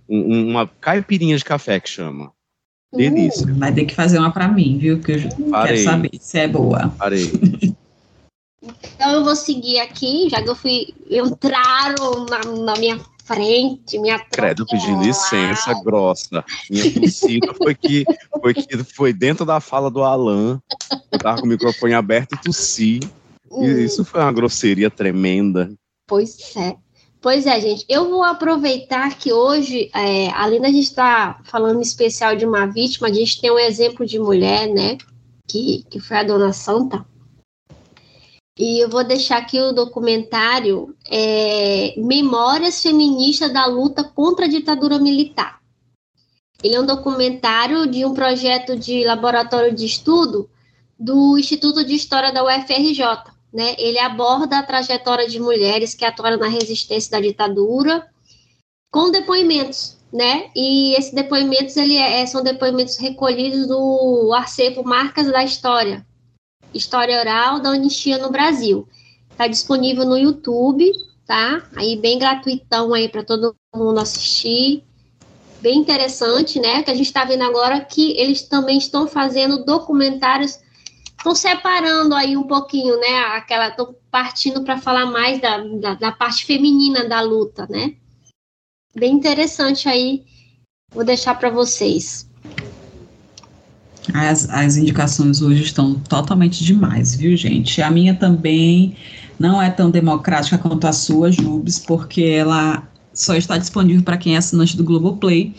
Um- 0.09 0.33
um- 0.35 0.49
uma 0.51 0.67
caipirinha 0.67 1.37
de 1.37 1.45
café 1.45 1.79
que 1.79 1.89
chama. 1.89 2.31
Delícia. 2.93 3.45
Vai 3.53 3.73
ter 3.73 3.85
que 3.85 3.93
fazer 3.93 4.17
uma 4.17 4.31
para 4.31 4.47
mim, 4.47 4.77
viu? 4.77 4.99
Que 4.99 5.13
eu 5.13 5.49
Parei. 5.51 5.75
quero 5.75 5.83
saber 5.83 6.11
se 6.19 6.39
é 6.39 6.47
boa. 6.47 6.89
Parei. 6.97 7.29
Então 8.95 9.11
eu 9.11 9.23
vou 9.23 9.35
seguir 9.35 9.79
aqui, 9.79 10.29
já 10.29 10.41
que 10.41 10.49
eu 10.49 10.55
fui. 10.55 10.87
Entraram 11.09 12.25
na, 12.25 12.39
na 12.63 12.75
minha 12.79 12.99
frente, 13.25 13.99
minha 13.99 14.17
Credo, 14.19 14.65
pedindo 14.65 15.03
licença 15.03 15.73
grossa. 15.83 16.43
Minha 16.69 16.91
tossida 16.93 17.53
foi 17.53 17.75
que, 17.75 18.05
foi 18.41 18.53
que 18.53 18.77
foi 18.83 19.13
dentro 19.13 19.45
da 19.45 19.59
fala 19.59 19.91
do 19.91 20.01
Alan. 20.03 20.61
Eu 21.11 21.19
tava 21.19 21.39
com 21.41 21.45
o 21.45 21.49
microfone 21.49 21.93
aberto 21.93 22.33
e 22.33 22.41
tossi. 22.41 22.99
E 23.51 23.65
isso 23.83 24.03
foi 24.05 24.21
uma 24.21 24.31
grosseria 24.31 24.89
tremenda. 24.89 25.69
Pois 26.07 26.55
é. 26.55 26.77
Pois 27.19 27.45
é, 27.45 27.59
gente. 27.59 27.85
Eu 27.89 28.09
vou 28.09 28.23
aproveitar 28.23 29.17
que 29.17 29.33
hoje, 29.33 29.91
é, 29.93 30.29
além 30.29 30.61
da 30.61 30.69
gente 30.69 30.85
estar 30.85 31.43
falando 31.43 31.79
em 31.79 31.81
especial 31.81 32.35
de 32.35 32.45
uma 32.45 32.65
vítima, 32.65 33.09
a 33.09 33.13
gente 33.13 33.41
tem 33.41 33.51
um 33.51 33.59
exemplo 33.59 34.05
de 34.05 34.17
mulher, 34.17 34.67
né? 34.69 34.97
Que, 35.45 35.83
que 35.89 35.99
foi 35.99 36.17
a 36.17 36.23
Dona 36.23 36.53
Santa. 36.53 37.05
E 38.57 38.79
eu 38.81 38.89
vou 38.89 39.03
deixar 39.03 39.37
aqui 39.37 39.59
o 39.59 39.73
documentário 39.73 40.95
é, 41.09 41.93
Memórias 41.97 42.81
Feministas 42.81 43.51
da 43.51 43.65
Luta 43.65 44.03
contra 44.03 44.45
a 44.45 44.49
Ditadura 44.49 44.97
Militar. 44.97 45.59
Ele 46.63 46.75
é 46.75 46.81
um 46.81 46.85
documentário 46.85 47.85
de 47.85 48.05
um 48.05 48.13
projeto 48.13 48.77
de 48.77 49.03
laboratório 49.03 49.75
de 49.75 49.85
estudo 49.85 50.49
do 50.97 51.37
Instituto 51.37 51.83
de 51.83 51.93
História 51.93 52.31
da 52.31 52.43
UFRJ 52.43 53.36
né? 53.57 53.73
Ele 53.79 53.97
aborda 53.97 54.59
a 54.59 54.63
trajetória 54.63 55.27
de 55.27 55.39
mulheres 55.39 55.95
que 55.95 56.05
atuaram 56.05 56.37
na 56.37 56.47
resistência 56.47 57.09
da 57.09 57.19
ditadura 57.19 58.07
com 58.91 59.09
depoimentos, 59.09 59.97
né? 60.13 60.51
E 60.55 60.93
esses 60.93 61.11
depoimentos 61.11 61.75
ele 61.75 61.97
é, 61.97 62.23
são 62.27 62.43
depoimentos 62.43 62.97
recolhidos 62.97 63.67
do 63.67 64.31
acervo 64.35 64.83
Marcas 64.83 65.31
da 65.31 65.43
História, 65.43 66.05
História 66.71 67.19
Oral 67.19 67.59
da 67.59 67.69
Anistia 67.69 68.19
no 68.19 68.29
Brasil. 68.29 68.87
Está 69.31 69.47
disponível 69.47 70.05
no 70.05 70.19
YouTube, 70.19 70.91
tá? 71.25 71.67
Aí 71.75 71.95
bem 71.95 72.19
gratuitão 72.19 72.93
aí 72.93 73.09
para 73.09 73.23
todo 73.23 73.55
mundo 73.75 73.99
assistir. 73.99 74.83
Bem 75.61 75.79
interessante, 75.79 76.59
né? 76.59 76.83
Que 76.83 76.91
a 76.91 76.95
gente 76.95 77.07
está 77.07 77.25
vendo 77.25 77.41
agora 77.41 77.81
que 77.81 78.11
eles 78.19 78.43
também 78.43 78.77
estão 78.77 79.07
fazendo 79.07 79.65
documentários 79.65 80.59
estão 81.17 81.35
separando 81.35 82.15
aí 82.15 82.37
um 82.37 82.43
pouquinho, 82.43 82.99
né? 82.99 83.19
Aquela, 83.35 83.69
estão 83.69 83.95
partindo 84.11 84.63
para 84.63 84.77
falar 84.77 85.05
mais 85.05 85.41
da, 85.41 85.57
da, 85.57 85.95
da, 85.95 86.11
parte 86.11 86.45
feminina 86.45 87.07
da 87.07 87.21
luta, 87.21 87.67
né? 87.69 87.95
Bem 88.95 89.13
interessante 89.13 89.89
aí. 89.89 90.23
Vou 90.93 91.03
deixar 91.03 91.35
para 91.35 91.49
vocês. 91.49 92.27
As, 94.13 94.49
as 94.49 94.77
indicações 94.77 95.41
hoje 95.41 95.63
estão 95.63 95.95
totalmente 95.95 96.63
demais, 96.63 97.15
viu, 97.15 97.35
gente? 97.35 97.81
A 97.81 97.91
minha 97.91 98.15
também 98.15 98.95
não 99.37 99.61
é 99.61 99.69
tão 99.69 99.91
democrática 99.91 100.57
quanto 100.57 100.87
a 100.87 100.93
sua, 100.93 101.31
Jubes, 101.31 101.77
porque 101.77 102.23
ela 102.23 102.87
só 103.13 103.35
está 103.35 103.57
disponível 103.57 104.03
para 104.03 104.17
quem 104.17 104.35
é 104.35 104.37
assinante 104.37 104.77
do 104.77 104.83
Globoplay. 104.83 105.53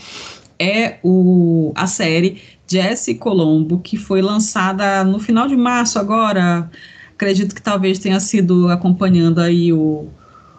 É 0.58 0.98
o, 1.02 1.72
a 1.74 1.86
série 1.86 2.42
Jesse 2.66 3.14
Colombo, 3.14 3.78
que 3.78 3.96
foi 3.96 4.20
lançada 4.20 5.04
no 5.04 5.18
final 5.18 5.46
de 5.46 5.56
março 5.56 5.98
agora. 5.98 6.70
Acredito 7.14 7.54
que 7.54 7.62
talvez 7.62 7.98
tenha 7.98 8.20
sido 8.20 8.68
acompanhando 8.68 9.40
aí 9.40 9.72
o, 9.72 10.08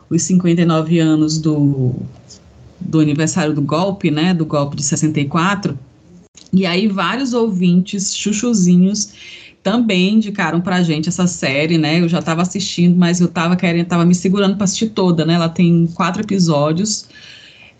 os 0.09 0.23
59 0.23 0.99
anos 0.99 1.37
do, 1.37 1.93
do 2.79 2.99
aniversário 2.99 3.53
do 3.53 3.61
golpe, 3.61 4.09
né? 4.09 4.33
Do 4.33 4.45
golpe 4.45 4.75
de 4.75 4.83
64. 4.83 5.77
E 6.51 6.65
aí 6.65 6.87
vários 6.87 7.33
ouvintes 7.33 8.15
chuchuzinhos 8.15 9.13
também 9.61 10.15
indicaram 10.15 10.61
pra 10.61 10.81
gente 10.81 11.09
essa 11.09 11.27
série, 11.27 11.77
né? 11.77 11.99
Eu 11.99 12.09
já 12.09 12.19
estava 12.19 12.41
assistindo, 12.41 12.97
mas 12.97 13.19
eu 13.19 13.27
estava 13.27 13.55
querendo, 13.55 13.87
tava 13.87 14.05
me 14.05 14.15
segurando 14.15 14.55
para 14.55 14.63
assistir 14.63 14.89
toda, 14.89 15.25
né? 15.25 15.33
Ela 15.33 15.49
tem 15.49 15.87
quatro 15.93 16.21
episódios. 16.21 17.07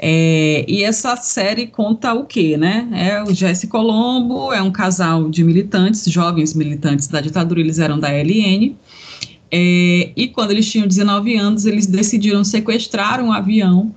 É, 0.02 0.64
e 0.66 0.82
essa 0.82 1.18
série 1.18 1.68
conta 1.68 2.14
o 2.14 2.26
quê, 2.26 2.56
né? 2.56 2.88
É 2.94 3.22
o 3.22 3.34
Jesse 3.34 3.68
Colombo, 3.68 4.54
é 4.54 4.62
um 4.62 4.72
casal 4.72 5.30
de 5.30 5.44
militantes, 5.44 6.06
jovens 6.06 6.54
militantes 6.54 7.08
da 7.08 7.20
ditadura, 7.20 7.60
eles 7.60 7.80
eram 7.80 8.00
da 8.00 8.08
LN. 8.10 8.78
É, 9.52 10.12
e 10.16 10.30
quando 10.30 10.52
eles 10.52 10.72
tinham 10.72 10.88
19 10.88 11.36
anos, 11.36 11.66
eles 11.66 11.86
decidiram 11.86 12.46
sequestrar 12.46 13.22
um 13.22 13.34
avião 13.34 13.94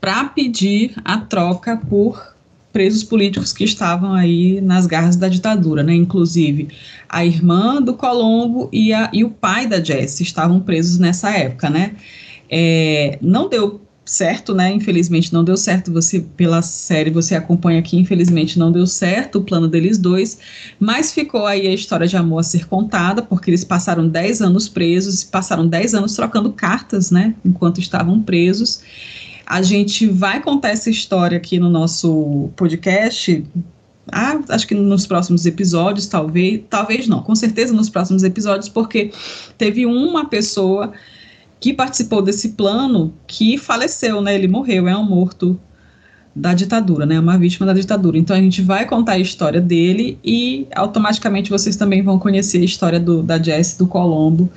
para 0.00 0.24
pedir 0.24 0.94
a 1.04 1.18
troca 1.18 1.76
por 1.76 2.34
presos 2.72 3.04
políticos 3.04 3.52
que 3.52 3.64
estavam 3.64 4.14
aí 4.14 4.60
nas 4.62 4.86
garras 4.86 5.16
da 5.16 5.28
ditadura, 5.28 5.82
né? 5.82 5.94
Inclusive 5.94 6.68
a 7.06 7.24
irmã 7.24 7.82
do 7.82 7.92
Colombo 7.92 8.68
e, 8.72 8.94
a, 8.94 9.10
e 9.12 9.24
o 9.24 9.30
pai 9.30 9.66
da 9.66 9.82
Jesse 9.82 10.22
estavam 10.22 10.60
presos 10.60 10.98
nessa 10.98 11.30
época, 11.30 11.68
né? 11.68 11.96
É, 12.48 13.18
não 13.20 13.48
deu 13.48 13.80
certo, 14.08 14.54
né? 14.54 14.72
Infelizmente 14.72 15.32
não 15.32 15.44
deu 15.44 15.56
certo. 15.56 15.92
Você 15.92 16.20
pela 16.36 16.62
série 16.62 17.10
você 17.10 17.34
acompanha 17.34 17.78
aqui, 17.78 17.96
infelizmente 17.96 18.58
não 18.58 18.72
deu 18.72 18.86
certo 18.86 19.38
o 19.38 19.44
plano 19.44 19.68
deles 19.68 19.98
dois, 19.98 20.38
mas 20.80 21.12
ficou 21.12 21.46
aí 21.46 21.66
a 21.66 21.74
história 21.74 22.06
de 22.06 22.16
amor 22.16 22.40
a 22.40 22.42
ser 22.42 22.66
contada, 22.66 23.22
porque 23.22 23.50
eles 23.50 23.64
passaram 23.64 24.08
10 24.08 24.40
anos 24.40 24.68
presos, 24.68 25.22
passaram 25.22 25.66
10 25.68 25.94
anos 25.94 26.14
trocando 26.14 26.52
cartas, 26.52 27.10
né? 27.10 27.34
Enquanto 27.44 27.80
estavam 27.80 28.22
presos. 28.22 28.80
A 29.46 29.62
gente 29.62 30.06
vai 30.06 30.42
contar 30.42 30.70
essa 30.70 30.90
história 30.90 31.36
aqui 31.36 31.58
no 31.58 31.70
nosso 31.70 32.50
podcast. 32.56 33.44
Ah, 34.10 34.40
acho 34.48 34.66
que 34.66 34.74
nos 34.74 35.06
próximos 35.06 35.44
episódios, 35.44 36.06
talvez, 36.06 36.62
talvez 36.68 37.06
não, 37.06 37.22
com 37.22 37.34
certeza 37.34 37.74
nos 37.74 37.90
próximos 37.90 38.22
episódios, 38.22 38.68
porque 38.68 39.10
teve 39.56 39.84
uma 39.84 40.26
pessoa 40.26 40.92
que 41.60 41.72
participou 41.72 42.22
desse 42.22 42.50
plano 42.50 43.14
que 43.26 43.58
faleceu, 43.58 44.20
né? 44.20 44.34
Ele 44.34 44.48
morreu, 44.48 44.88
é 44.88 44.96
um 44.96 45.04
morto 45.04 45.58
da 46.34 46.54
ditadura, 46.54 47.04
né? 47.04 47.18
Uma 47.18 47.36
vítima 47.36 47.66
da 47.66 47.72
ditadura. 47.72 48.16
Então 48.16 48.36
a 48.36 48.40
gente 48.40 48.62
vai 48.62 48.86
contar 48.86 49.12
a 49.12 49.18
história 49.18 49.60
dele 49.60 50.18
e 50.24 50.66
automaticamente 50.74 51.50
vocês 51.50 51.76
também 51.76 52.02
vão 52.02 52.18
conhecer 52.18 52.58
a 52.58 52.64
história 52.64 53.00
do, 53.00 53.22
da 53.22 53.42
Jess 53.42 53.76
do 53.76 53.86
Colombo 53.86 54.50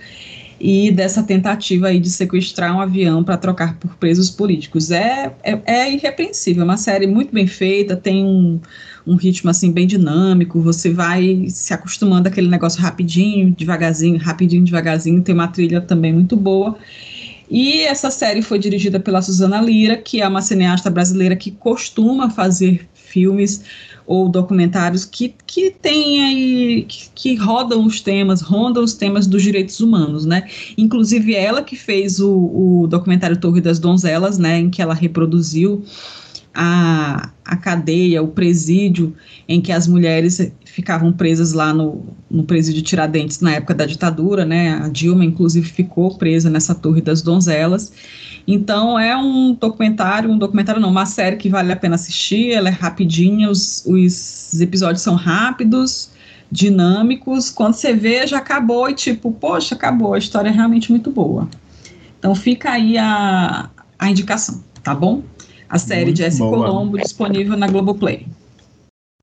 e 0.60 0.92
dessa 0.92 1.24
tentativa 1.24 1.88
aí 1.88 2.00
de 2.00 2.10
sequestrar 2.10 2.76
um 2.76 2.80
avião 2.80 3.24
para 3.24 3.36
trocar 3.36 3.76
por 3.78 3.96
presos 3.96 4.30
políticos. 4.30 4.92
É, 4.92 5.34
é, 5.44 5.60
é 5.66 5.92
irrepreensível, 5.92 6.62
é 6.62 6.66
uma 6.66 6.78
série 6.78 7.08
muito 7.08 7.34
bem 7.34 7.48
feita, 7.48 7.96
tem 7.96 8.24
um, 8.24 8.60
um 9.06 9.16
ritmo 9.16 9.50
assim 9.50 9.72
bem 9.72 9.88
dinâmico, 9.88 10.62
você 10.62 10.92
vai 10.92 11.46
se 11.50 11.74
acostumando 11.74 12.28
àquele 12.28 12.48
negócio 12.48 12.82
rapidinho, 12.82 13.54
devagarzinho, 13.58 14.18
rapidinho, 14.18 14.64
devagarzinho, 14.64 15.22
tem 15.22 15.34
uma 15.34 15.48
trilha 15.48 15.82
também 15.82 16.14
muito 16.14 16.36
boa. 16.36 16.78
E 17.50 17.82
essa 17.82 18.10
série 18.10 18.42
foi 18.42 18.58
dirigida 18.58 19.00
pela 19.00 19.22
Suzana 19.22 19.60
Lira, 19.60 19.98
que 19.98 20.22
é 20.22 20.28
uma 20.28 20.42
cineasta 20.42 20.90
brasileira 20.90 21.36
que 21.36 21.52
costuma 21.52 22.30
fazer 22.30 22.88
filmes 22.94 23.64
ou 24.08 24.30
documentários 24.30 25.06
que, 25.06 25.36
que 25.46 25.70
tem 25.70 26.24
aí, 26.24 26.86
que, 26.88 27.10
que, 27.14 27.36
rodam 27.36 27.86
os 27.86 28.02
temas, 28.02 28.42
rondam 28.42 28.84
os 28.84 28.94
temas 28.94 29.28
dos 29.28 29.44
direitos 29.44 29.80
humanos, 29.80 30.26
né? 30.26 30.48
Inclusive 30.78 31.36
ela 31.36 31.62
que 31.62 31.76
fez 31.76 32.20
o, 32.20 32.32
o 32.32 32.88
documentário 32.88 33.38
Torre 33.38 33.62
das 33.62 33.80
Donzelas, 33.80 34.38
né, 34.38 34.60
em 34.60 34.70
que 34.70 34.82
ela 34.82 34.94
reproduziu 34.94 35.84
a, 36.54 37.30
a 37.46 37.56
cadeia, 37.56 38.22
o 38.22 38.28
presídio 38.28 39.16
em 39.48 39.62
que 39.62 39.72
as 39.72 39.88
mulheres 39.88 40.52
ficavam 40.66 41.12
presas 41.12 41.54
lá 41.54 41.74
no, 41.74 42.04
no 42.30 42.44
presídio 42.44 42.82
Tiradentes 42.82 43.42
na 43.42 43.54
época 43.54 43.74
da 43.74 43.86
ditadura, 43.86 44.46
né? 44.46 44.74
A 44.84 44.88
Dilma, 44.88 45.26
inclusive, 45.26 45.68
ficou 45.68 46.18
presa 46.18 46.50
nessa 46.50 46.74
Torre 46.74 47.02
das 47.02 47.22
Donzelas. 47.22 47.92
Então, 48.48 48.98
é 48.98 49.16
um 49.16 49.54
documentário, 49.54 50.30
um 50.30 50.38
documentário 50.38 50.82
não, 50.82 50.90
uma 50.90 51.06
série 51.06 51.36
que 51.36 51.50
vale 51.50 51.72
a 51.72 51.76
pena 51.76 51.96
assistir, 51.96 52.52
ela 52.52 52.70
é 52.70 52.72
rapidinha, 52.72 53.50
os, 53.50 53.84
os 53.86 54.60
episódios 54.60 55.02
são 55.02 55.16
rápidos, 55.16 56.10
dinâmicos, 56.52 57.50
quando 57.50 57.76
você 57.76 57.94
vê, 57.94 58.26
já 58.26 58.38
acabou 58.38 58.90
e 58.90 58.94
tipo, 58.94 59.32
poxa, 59.32 59.76
acabou, 59.76 60.14
a 60.14 60.18
história 60.18 60.50
é 60.50 60.52
realmente 60.52 60.92
muito 60.92 61.12
boa. 61.12 61.48
Então, 62.18 62.36
fica 62.36 62.72
aí 62.72 62.98
a, 62.98 63.70
a 63.98 64.10
indicação, 64.10 64.64
tá 64.84 64.94
bom? 64.94 65.24
A 65.72 65.80
série 65.80 66.08
muito 66.08 66.18
de 66.18 66.26
S. 66.26 66.38
Boa. 66.38 66.68
Colombo 66.68 66.98
disponível 66.98 67.56
na 67.56 67.66
Globoplay. 67.66 68.28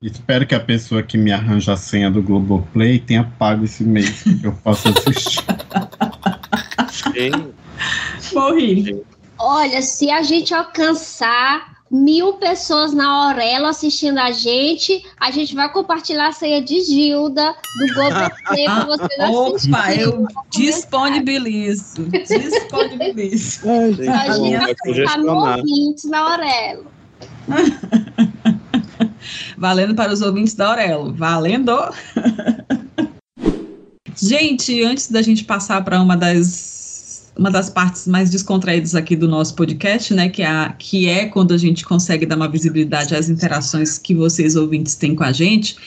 Espero 0.01 0.47
que 0.47 0.55
a 0.55 0.59
pessoa 0.59 1.03
que 1.03 1.15
me 1.15 1.31
arranja 1.31 1.73
a 1.73 1.77
senha 1.77 2.09
do 2.09 2.23
Globoplay 2.23 2.97
tenha 2.97 3.23
pago 3.37 3.65
esse 3.65 3.83
mês, 3.83 4.23
que 4.23 4.43
eu 4.43 4.53
possa 4.53 4.89
assistir. 4.89 5.43
Morri. 8.33 9.03
Olha, 9.37 9.81
se 9.83 10.09
a 10.09 10.23
gente 10.23 10.53
alcançar 10.53 11.78
mil 11.91 12.33
pessoas 12.33 12.93
na 12.93 13.07
Aurelo 13.07 13.65
assistindo 13.65 14.19
a 14.19 14.31
gente, 14.31 15.03
a 15.19 15.31
gente 15.31 15.55
vai 15.55 15.71
compartilhar 15.71 16.27
a 16.27 16.31
senha 16.31 16.61
de 16.61 16.81
Gilda 16.81 17.53
do 17.53 17.93
Globoplay 17.93 18.65
para 18.65 18.85
vocês 18.85 19.19
assistirem. 19.19 19.75
Opa, 19.75 19.95
eu 19.95 20.27
disponibilizo. 20.49 22.03
Disponibilizo. 22.09 23.67
a 24.09 24.37
gente 24.37 24.57
vai 24.57 24.75
colocar 24.75 25.17
mil 25.17 25.35
ouvintes 25.35 26.03
na 26.05 26.19
Aurelo. 26.19 26.85
Valendo 29.57 29.95
para 29.95 30.13
os 30.13 30.21
ouvintes 30.21 30.53
da 30.53 30.69
Aurelo. 30.69 31.13
Valendo! 31.13 31.75
gente, 34.15 34.83
antes 34.83 35.09
da 35.09 35.21
gente 35.21 35.43
passar 35.43 35.83
para 35.83 36.01
uma 36.01 36.15
das 36.15 36.78
uma 37.39 37.49
das 37.49 37.69
partes 37.69 38.05
mais 38.05 38.29
descontraídas 38.29 38.95
aqui 38.95 39.15
do 39.15 39.25
nosso 39.25 39.55
podcast, 39.55 40.13
né, 40.13 40.27
que, 40.27 40.41
é 40.41 40.45
a, 40.45 40.75
que 40.77 41.07
é 41.07 41.25
quando 41.25 41.53
a 41.53 41.57
gente 41.57 41.85
consegue 41.85 42.25
dar 42.25 42.35
uma 42.35 42.49
visibilidade 42.49 43.15
às 43.15 43.29
interações 43.29 43.97
que 43.97 44.13
vocês 44.13 44.57
ouvintes 44.57 44.95
têm 44.95 45.15
com 45.15 45.23
a 45.23 45.31
gente. 45.31 45.77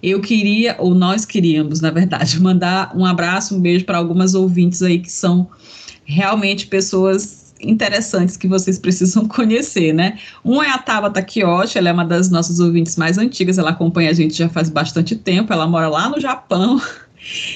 Eu 0.00 0.20
queria, 0.20 0.76
ou 0.78 0.94
nós 0.94 1.24
queríamos, 1.24 1.80
na 1.80 1.90
verdade, 1.90 2.38
mandar 2.40 2.96
um 2.96 3.04
abraço, 3.04 3.56
um 3.56 3.60
beijo 3.60 3.84
para 3.84 3.98
algumas 3.98 4.36
ouvintes 4.36 4.80
aí 4.80 5.00
que 5.00 5.10
são 5.10 5.50
realmente 6.04 6.68
pessoas 6.68 7.52
interessantes 7.60 8.36
que 8.36 8.46
vocês 8.46 8.78
precisam 8.78 9.26
conhecer, 9.28 9.92
né? 9.92 10.18
Um 10.44 10.62
é 10.62 10.70
a 10.70 10.78
Tabata 10.78 11.20
Kiyoshi, 11.20 11.78
ela 11.78 11.88
é 11.88 11.92
uma 11.92 12.04
das 12.04 12.30
nossas 12.30 12.60
ouvintes 12.60 12.96
mais 12.96 13.18
antigas, 13.18 13.58
ela 13.58 13.70
acompanha 13.70 14.10
a 14.10 14.14
gente 14.14 14.34
já 14.34 14.48
faz 14.48 14.70
bastante 14.70 15.16
tempo, 15.16 15.52
ela 15.52 15.66
mora 15.66 15.88
lá 15.88 16.08
no 16.08 16.20
Japão, 16.20 16.80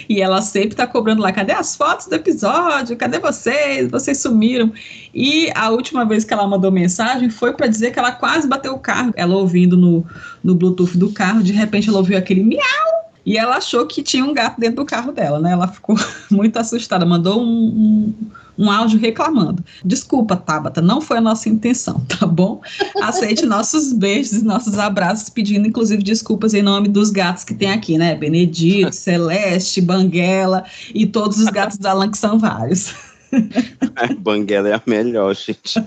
e 0.09 0.21
ela 0.21 0.41
sempre 0.43 0.71
está 0.71 0.87
cobrando 0.87 1.23
lá, 1.23 1.33
cadê 1.33 1.53
as 1.53 1.75
fotos 1.75 2.07
do 2.07 2.15
episódio? 2.15 2.97
Cadê 2.97 3.19
vocês? 3.19 3.91
Vocês 3.91 4.21
sumiram. 4.21 4.73
E 5.15 5.51
a 5.55 5.71
última 5.71 6.05
vez 6.05 6.25
que 6.25 6.33
ela 6.33 6.47
mandou 6.47 6.71
mensagem 6.71 7.31
foi 7.31 7.53
para 7.53 7.67
dizer 7.67 7.93
que 7.93 7.99
ela 7.99 8.13
quase 8.13 8.49
bateu 8.49 8.75
o 8.75 8.79
carro. 8.79 9.13
Ela 9.17 9.37
ouvindo 9.37 9.77
no, 9.77 10.07
no 10.43 10.55
Bluetooth 10.55 10.97
do 10.97 11.13
carro, 11.13 11.43
de 11.43 11.53
repente 11.53 11.89
ela 11.89 11.99
ouviu 11.99 12.17
aquele 12.17 12.43
miau. 12.43 13.06
E 13.27 13.37
ela 13.37 13.57
achou 13.57 13.87
que 13.87 14.03
tinha 14.03 14.25
um 14.25 14.33
gato 14.33 14.59
dentro 14.59 14.77
do 14.77 14.85
carro 14.87 15.13
dela, 15.13 15.39
né? 15.41 15.51
Ela 15.51 15.69
ficou 15.69 15.97
muito 16.31 16.57
assustada, 16.57 17.05
mandou 17.05 17.43
um, 17.43 17.45
um 17.45 18.15
um 18.59 18.71
áudio 18.71 18.99
reclamando. 18.99 19.63
Desculpa, 19.85 20.37
Tabata, 20.37 20.81
não 20.81 21.01
foi 21.01 21.19
a 21.19 21.21
nossa 21.21 21.49
intenção, 21.49 22.01
tá 22.09 22.27
bom? 22.27 22.61
Aceite 23.03 23.45
nossos 23.45 23.93
beijos 23.93 24.33
e 24.33 24.45
nossos 24.45 24.79
abraços, 24.79 25.29
pedindo 25.29 25.69
inclusive 25.69 26.03
desculpas 26.03 26.55
em 26.55 26.63
nome 26.63 26.89
dos 26.89 27.11
gatos 27.11 27.45
que 27.45 27.55
tem 27.55 27.71
aqui, 27.71 27.99
né? 27.99 28.15
Benedito, 28.15 28.93
Celeste, 28.95 29.81
Banguela 29.81 30.65
e 30.95 31.07
todos 31.07 31.39
os 31.39 31.47
gatos 31.47 31.77
da 31.79 31.91
Alan, 31.91 32.11
que 32.11 32.19
são 32.19 32.39
vários. 32.39 32.95
É, 33.33 34.15
Banguela 34.15 34.69
é 34.69 34.75
a 34.75 34.83
melhor, 34.87 35.35
gente. 35.35 35.83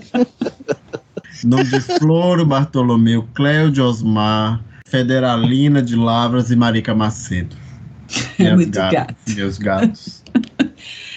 Nome 1.42 1.64
de 1.64 1.80
Floro, 1.80 2.44
Bartolomeu, 2.44 3.26
Cléudio 3.34 3.84
Osmar, 3.84 4.62
Federalina 4.90 5.80
de 5.80 5.94
Lavras 5.94 6.50
e 6.50 6.56
Marica 6.56 6.94
Macedo. 6.94 7.56
É 8.40 8.56
muito 8.56 8.74
gatos, 8.74 8.96
gato. 8.96 9.36
Meus 9.36 9.58
gatos. 9.58 10.24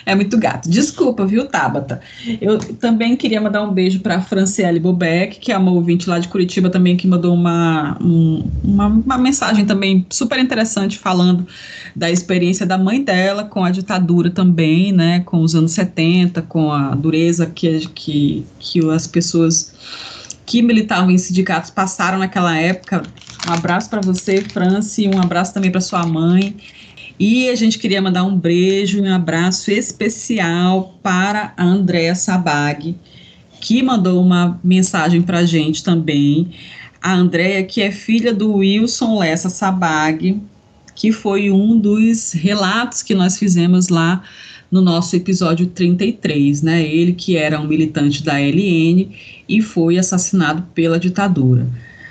É 0.05 0.13
muito 0.13 0.37
gato. 0.37 0.69
Desculpa, 0.69 1.25
viu, 1.25 1.47
Tabata? 1.47 2.01
Eu 2.41 2.59
também 2.59 3.15
queria 3.15 3.39
mandar 3.39 3.63
um 3.63 3.71
beijo 3.71 4.01
para 4.01 4.21
Franciele 4.21 4.77
Bobeck, 4.77 5.39
que 5.39 5.49
é 5.49 5.57
uma 5.57 5.71
ouvinte 5.71 6.09
lá 6.09 6.19
de 6.19 6.27
Curitiba 6.27 6.69
também, 6.69 6.97
que 6.97 7.07
mandou 7.07 7.33
uma, 7.33 7.97
um, 8.01 8.45
uma, 8.61 8.87
uma, 8.87 9.17
mensagem 9.17 9.65
também 9.65 10.05
super 10.09 10.39
interessante 10.39 10.99
falando 10.99 11.47
da 11.95 12.11
experiência 12.11 12.65
da 12.65 12.77
mãe 12.77 13.01
dela 13.01 13.45
com 13.45 13.63
a 13.63 13.71
ditadura 13.71 14.29
também, 14.29 14.91
né? 14.91 15.21
Com 15.21 15.41
os 15.41 15.55
anos 15.55 15.71
70, 15.71 16.41
com 16.41 16.69
a 16.69 16.93
dureza 16.95 17.45
que, 17.45 17.87
que, 17.95 18.45
que 18.59 18.91
as 18.91 19.07
pessoas 19.07 19.73
que 20.45 20.61
militavam 20.61 21.11
em 21.11 21.17
sindicatos 21.17 21.69
passaram 21.69 22.17
naquela 22.17 22.57
época. 22.57 23.03
Um 23.47 23.53
abraço 23.53 23.89
para 23.89 24.01
você, 24.01 24.41
Franci, 24.41 25.07
um 25.07 25.19
abraço 25.19 25.53
também 25.53 25.71
para 25.71 25.81
sua 25.81 26.05
mãe. 26.05 26.55
E 27.19 27.49
a 27.49 27.55
gente 27.55 27.77
queria 27.77 28.01
mandar 28.01 28.23
um 28.23 28.35
beijo 28.35 28.97
e 28.97 29.01
um 29.01 29.13
abraço 29.13 29.71
especial 29.71 30.97
para 31.01 31.53
a 31.55 31.63
Andréa 31.63 32.15
Sabag, 32.15 32.97
que 33.61 33.83
mandou 33.83 34.21
uma 34.21 34.59
mensagem 34.63 35.21
para 35.21 35.39
a 35.39 35.45
gente 35.45 35.83
também. 35.83 36.51
A 37.01 37.13
Andréa, 37.13 37.63
que 37.63 37.81
é 37.81 37.91
filha 37.91 38.33
do 38.33 38.55
Wilson 38.55 39.19
Lessa 39.19 39.49
Sabag, 39.49 40.41
que 40.95 41.11
foi 41.11 41.51
um 41.51 41.77
dos 41.77 42.31
relatos 42.33 43.03
que 43.03 43.13
nós 43.13 43.37
fizemos 43.37 43.89
lá 43.89 44.23
no 44.73 44.81
nosso 44.81 45.15
episódio 45.15 45.67
33, 45.67 46.63
né? 46.63 46.81
Ele 46.81 47.13
que 47.13 47.37
era 47.37 47.61
um 47.61 47.67
militante 47.67 48.23
da 48.23 48.39
LN 48.39 49.15
e 49.47 49.61
foi 49.61 49.99
assassinado 49.99 50.63
pela 50.73 50.97
ditadura. 50.97 51.67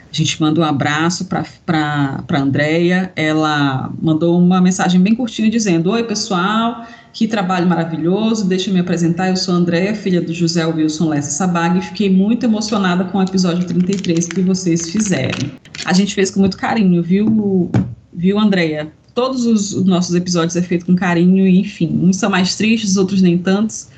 A 0.09 0.15
gente 0.15 0.41
manda 0.41 0.61
um 0.61 0.63
abraço 0.63 1.25
para 1.25 2.23
a 2.29 2.39
Andrea. 2.39 3.11
Ela 3.17 3.93
mandou 4.01 4.39
uma 4.39 4.61
mensagem 4.61 5.01
bem 5.01 5.13
curtinha 5.13 5.51
dizendo: 5.51 5.91
Oi, 5.91 6.05
pessoal, 6.05 6.87
que 7.13 7.27
trabalho 7.27 7.67
maravilhoso. 7.67 8.47
Deixa 8.47 8.71
eu 8.71 8.75
me 8.75 8.79
apresentar. 8.79 9.31
Eu 9.31 9.37
sou 9.37 9.55
a 9.55 9.57
Andrea, 9.57 9.93
filha 9.97 10.21
do 10.21 10.33
José 10.33 10.65
Wilson 10.65 11.09
Lessa 11.09 11.33
Sabag, 11.33 11.79
e 11.79 11.83
fiquei 11.83 12.09
muito 12.09 12.47
emocionada 12.47 13.03
com 13.07 13.19
o 13.19 13.23
episódio 13.23 13.67
33 13.67 14.29
que 14.29 14.41
vocês 14.41 14.89
fizeram. 14.89 15.51
A 15.85 15.93
gente 15.93 16.15
fez 16.15 16.31
com 16.31 16.39
muito 16.39 16.57
carinho, 16.57 17.03
viu, 17.03 17.73
viu, 18.13 18.39
Andrea? 18.39 18.93
Todos 19.15 19.45
os, 19.45 19.85
nossos 19.85 20.15
episódios 20.15 20.57
é 20.57 20.62
feito 20.62 20.86
com 20.86 20.95
carinho, 20.95 21.47
e 21.47 21.61
enfim, 21.61 22.01
uns 22.03 22.16
são 22.16 22.31
mais 22.31 22.57
tristes, 22.57 22.97
outros 22.97 23.20
nem 23.20 23.36
tantos. 23.36 23.89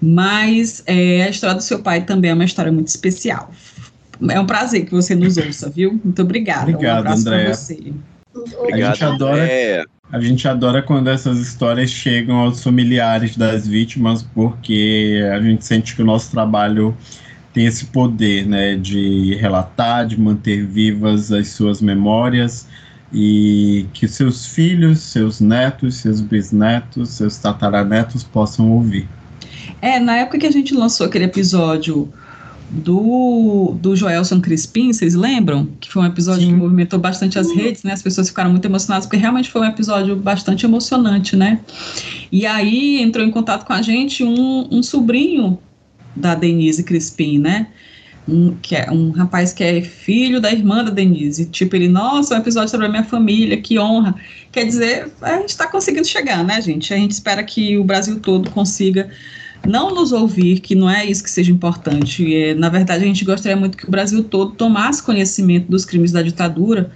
Mas 0.00 0.82
é, 0.86 1.24
a 1.24 1.28
história 1.28 1.56
do 1.56 1.62
seu 1.62 1.80
pai 1.80 2.04
também 2.04 2.30
é 2.30 2.34
uma 2.34 2.44
história 2.44 2.72
muito 2.72 2.88
especial. 2.88 3.52
É 4.28 4.40
um 4.40 4.46
prazer 4.46 4.84
que 4.86 4.92
você 4.92 5.14
nos 5.14 5.36
ouça, 5.36 5.70
viu? 5.70 5.98
Muito 6.02 6.22
obrigada. 6.22 6.70
Obrigado, 6.70 7.06
um 7.06 7.12
André. 7.12 7.52
A 8.72 8.76
gente 8.76 9.04
adora. 9.04 9.86
A 10.12 10.20
gente 10.20 10.48
adora 10.48 10.82
quando 10.82 11.08
essas 11.08 11.38
histórias 11.38 11.88
chegam 11.88 12.36
aos 12.36 12.62
familiares 12.62 13.36
das 13.36 13.68
vítimas, 13.68 14.24
porque 14.34 15.22
a 15.32 15.40
gente 15.40 15.64
sente 15.64 15.94
que 15.94 16.02
o 16.02 16.04
nosso 16.04 16.32
trabalho 16.32 16.96
tem 17.52 17.66
esse 17.66 17.86
poder, 17.86 18.44
né, 18.44 18.76
de 18.76 19.36
relatar, 19.36 20.06
de 20.06 20.20
manter 20.20 20.66
vivas 20.66 21.30
as 21.30 21.48
suas 21.48 21.80
memórias 21.80 22.66
e 23.12 23.86
que 23.92 24.06
seus 24.06 24.46
filhos, 24.46 25.00
seus 25.00 25.40
netos, 25.40 25.96
seus 25.96 26.20
bisnetos, 26.20 27.10
seus 27.10 27.36
tataranetos 27.36 28.22
possam 28.22 28.70
ouvir. 28.70 29.08
É, 29.82 29.98
na 29.98 30.16
época 30.16 30.38
que 30.38 30.46
a 30.46 30.50
gente 30.50 30.74
lançou 30.74 31.06
aquele 31.06 31.24
episódio 31.24 32.12
do, 32.70 33.74
do 33.80 33.96
Joelson 33.96 34.40
Crispim, 34.40 34.92
vocês 34.92 35.14
lembram? 35.14 35.68
Que 35.80 35.90
foi 35.90 36.02
um 36.02 36.06
episódio 36.06 36.42
Sim. 36.42 36.52
que 36.52 36.54
movimentou 36.54 36.98
bastante 36.98 37.38
as 37.38 37.50
redes, 37.52 37.82
né? 37.82 37.92
As 37.92 38.02
pessoas 38.02 38.28
ficaram 38.28 38.50
muito 38.50 38.64
emocionadas, 38.64 39.06
porque 39.06 39.16
realmente 39.16 39.50
foi 39.50 39.62
um 39.62 39.64
episódio 39.64 40.14
bastante 40.14 40.64
emocionante, 40.64 41.34
né? 41.34 41.60
E 42.30 42.46
aí 42.46 43.02
entrou 43.02 43.26
em 43.26 43.30
contato 43.30 43.66
com 43.66 43.72
a 43.72 43.82
gente 43.82 44.22
um, 44.22 44.68
um 44.70 44.82
sobrinho 44.82 45.58
da 46.14 46.34
Denise 46.34 46.84
Crispim, 46.84 47.38
né? 47.38 47.66
Um, 48.28 48.54
que 48.62 48.76
é 48.76 48.90
um 48.90 49.10
rapaz 49.10 49.52
que 49.52 49.64
é 49.64 49.82
filho 49.82 50.40
da 50.40 50.52
irmã 50.52 50.84
da 50.84 50.90
Denise. 50.90 51.46
Tipo, 51.46 51.74
ele, 51.76 51.88
nossa, 51.88 52.34
um 52.34 52.38
episódio 52.38 52.70
sobre 52.70 52.86
a 52.86 52.88
minha 52.88 53.02
família, 53.02 53.60
que 53.60 53.78
honra. 53.78 54.14
Quer 54.52 54.64
dizer, 54.64 55.10
a 55.22 55.38
gente 55.38 55.48
está 55.48 55.66
conseguindo 55.66 56.06
chegar, 56.06 56.44
né, 56.44 56.60
gente? 56.60 56.92
A 56.92 56.96
gente 56.96 57.12
espera 57.12 57.42
que 57.42 57.76
o 57.78 57.84
Brasil 57.84 58.20
todo 58.20 58.50
consiga 58.50 59.10
não 59.66 59.94
nos 59.94 60.12
ouvir, 60.12 60.60
que 60.60 60.74
não 60.74 60.88
é 60.88 61.04
isso 61.04 61.22
que 61.22 61.30
seja 61.30 61.50
importante. 61.50 62.34
É, 62.34 62.54
na 62.54 62.68
verdade, 62.68 63.04
a 63.04 63.06
gente 63.06 63.24
gostaria 63.24 63.56
muito 63.56 63.76
que 63.76 63.86
o 63.86 63.90
Brasil 63.90 64.22
todo 64.22 64.52
tomasse 64.52 65.02
conhecimento 65.02 65.70
dos 65.70 65.84
crimes 65.84 66.12
da 66.12 66.22
ditadura, 66.22 66.90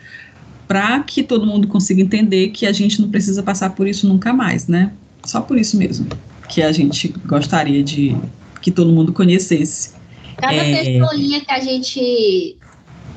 para 0.69 1.01
que 1.01 1.23
todo 1.23 1.47
mundo 1.47 1.69
consiga 1.69 2.01
entender 2.01 2.49
que 2.49 2.67
a 2.67 2.73
gente 2.73 3.01
não 3.01 3.11
precisa 3.11 3.43
passar 3.43 3.71
por 3.71 3.87
isso 3.87 4.07
nunca 4.09 4.33
mais, 4.33 4.67
né? 4.67 4.93
Só 5.25 5.41
por 5.41 5.59
isso 5.59 5.77
mesmo 5.77 6.07
que 6.49 6.63
a 6.63 6.73
gente 6.73 7.09
gostaria 7.27 7.83
de 7.83 8.17
que 8.61 8.71
todo 8.71 8.91
mundo 8.93 9.13
conhecesse. 9.13 9.93
Cada 10.37 10.55
é... 10.55 10.85
pessoinha 10.85 11.41
que 11.41 11.51
a 11.51 11.61
gente 11.61 12.59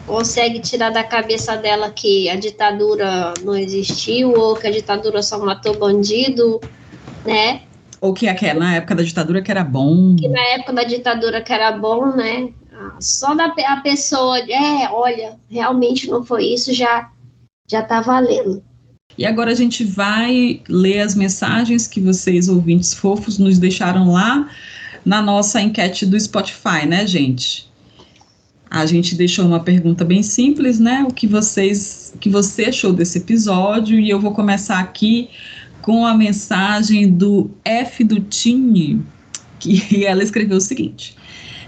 consegue 0.05 0.59
tirar 0.59 0.89
da 0.89 1.03
cabeça 1.03 1.57
dela 1.57 1.91
que 1.91 2.29
a 2.29 2.35
ditadura 2.35 3.33
não 3.43 3.55
existiu 3.55 4.31
ou 4.31 4.55
que 4.55 4.65
a 4.65 4.71
ditadura 4.71 5.21
só 5.21 5.37
matou 5.37 5.77
bandido, 5.77 6.61
né? 7.25 7.61
Ou 7.99 8.13
que 8.13 8.27
aquela, 8.27 8.59
na 8.59 8.75
época 8.75 8.95
da 8.95 9.03
ditadura 9.03 9.41
que 9.41 9.51
era 9.51 9.63
bom. 9.63 10.15
Que 10.15 10.27
na 10.27 10.41
época 10.41 10.73
da 10.73 10.83
ditadura 10.83 11.41
que 11.41 11.51
era 11.51 11.71
bom, 11.71 12.15
né? 12.15 12.49
Só 12.99 13.33
da 13.33 13.45
a 13.45 13.77
pessoa, 13.81 14.39
é, 14.39 14.89
olha, 14.91 15.35
realmente 15.49 16.07
não 16.07 16.23
foi 16.23 16.45
isso, 16.45 16.73
já 16.73 17.09
já 17.69 17.81
tá 17.81 17.99
valendo. 17.99 18.63
E 19.17 19.25
agora 19.25 19.51
a 19.51 19.55
gente 19.55 19.83
vai 19.83 20.61
ler 20.69 21.01
as 21.01 21.15
mensagens 21.15 21.87
que 21.87 21.99
vocês, 21.99 22.47
ouvintes 22.47 22.93
fofos, 22.93 23.37
nos 23.37 23.57
deixaram 23.57 24.11
lá 24.11 24.47
na 25.07 25.21
nossa 25.21 25.61
enquete 25.61 26.05
do 26.05 26.19
Spotify, 26.19 26.85
né, 26.85 27.07
gente? 27.07 27.65
A 28.69 28.85
gente 28.85 29.15
deixou 29.15 29.45
uma 29.45 29.61
pergunta 29.61 30.03
bem 30.03 30.21
simples, 30.21 30.81
né? 30.81 31.05
O 31.09 31.13
que 31.13 31.25
vocês, 31.25 32.11
o 32.13 32.17
que 32.17 32.29
você 32.29 32.65
achou 32.65 32.91
desse 32.91 33.19
episódio? 33.19 33.97
E 33.97 34.09
eu 34.09 34.19
vou 34.19 34.33
começar 34.33 34.79
aqui 34.79 35.29
com 35.81 36.05
a 36.05 36.13
mensagem 36.13 37.09
do 37.09 37.49
F 37.63 38.03
do 38.03 38.19
Tini, 38.19 39.01
que 39.57 39.81
ela 40.05 40.21
escreveu 40.21 40.57
o 40.57 40.61
seguinte: 40.61 41.15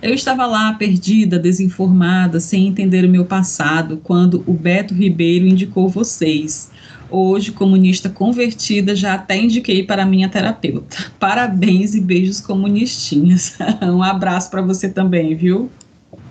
Eu 0.01 0.13
estava 0.13 0.45
lá 0.45 0.73
perdida, 0.73 1.39
desinformada, 1.39 2.41
sem 2.41 2.67
entender 2.67 3.05
o 3.05 3.09
meu 3.09 3.23
passado, 3.23 4.01
quando 4.03 4.43
o 4.45 4.51
Beto 4.51 4.93
Ribeiro 4.93 5.47
indicou 5.47 5.87
vocês. 5.87 6.69
Hoje, 7.11 7.51
comunista 7.51 8.09
convertida, 8.09 8.95
já 8.95 9.15
até 9.15 9.37
indiquei 9.37 9.83
para 9.83 10.05
minha 10.05 10.29
terapeuta. 10.29 11.11
Parabéns 11.19 11.95
e 11.95 12.01
beijos 12.01 12.39
comunistinhas. 12.39 13.57
um 13.81 14.03
abraço 14.03 14.51
para 14.51 14.61
você 14.61 14.89
também, 14.89 15.35
viu? 15.35 15.71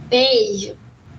Beijo. 0.08 0.74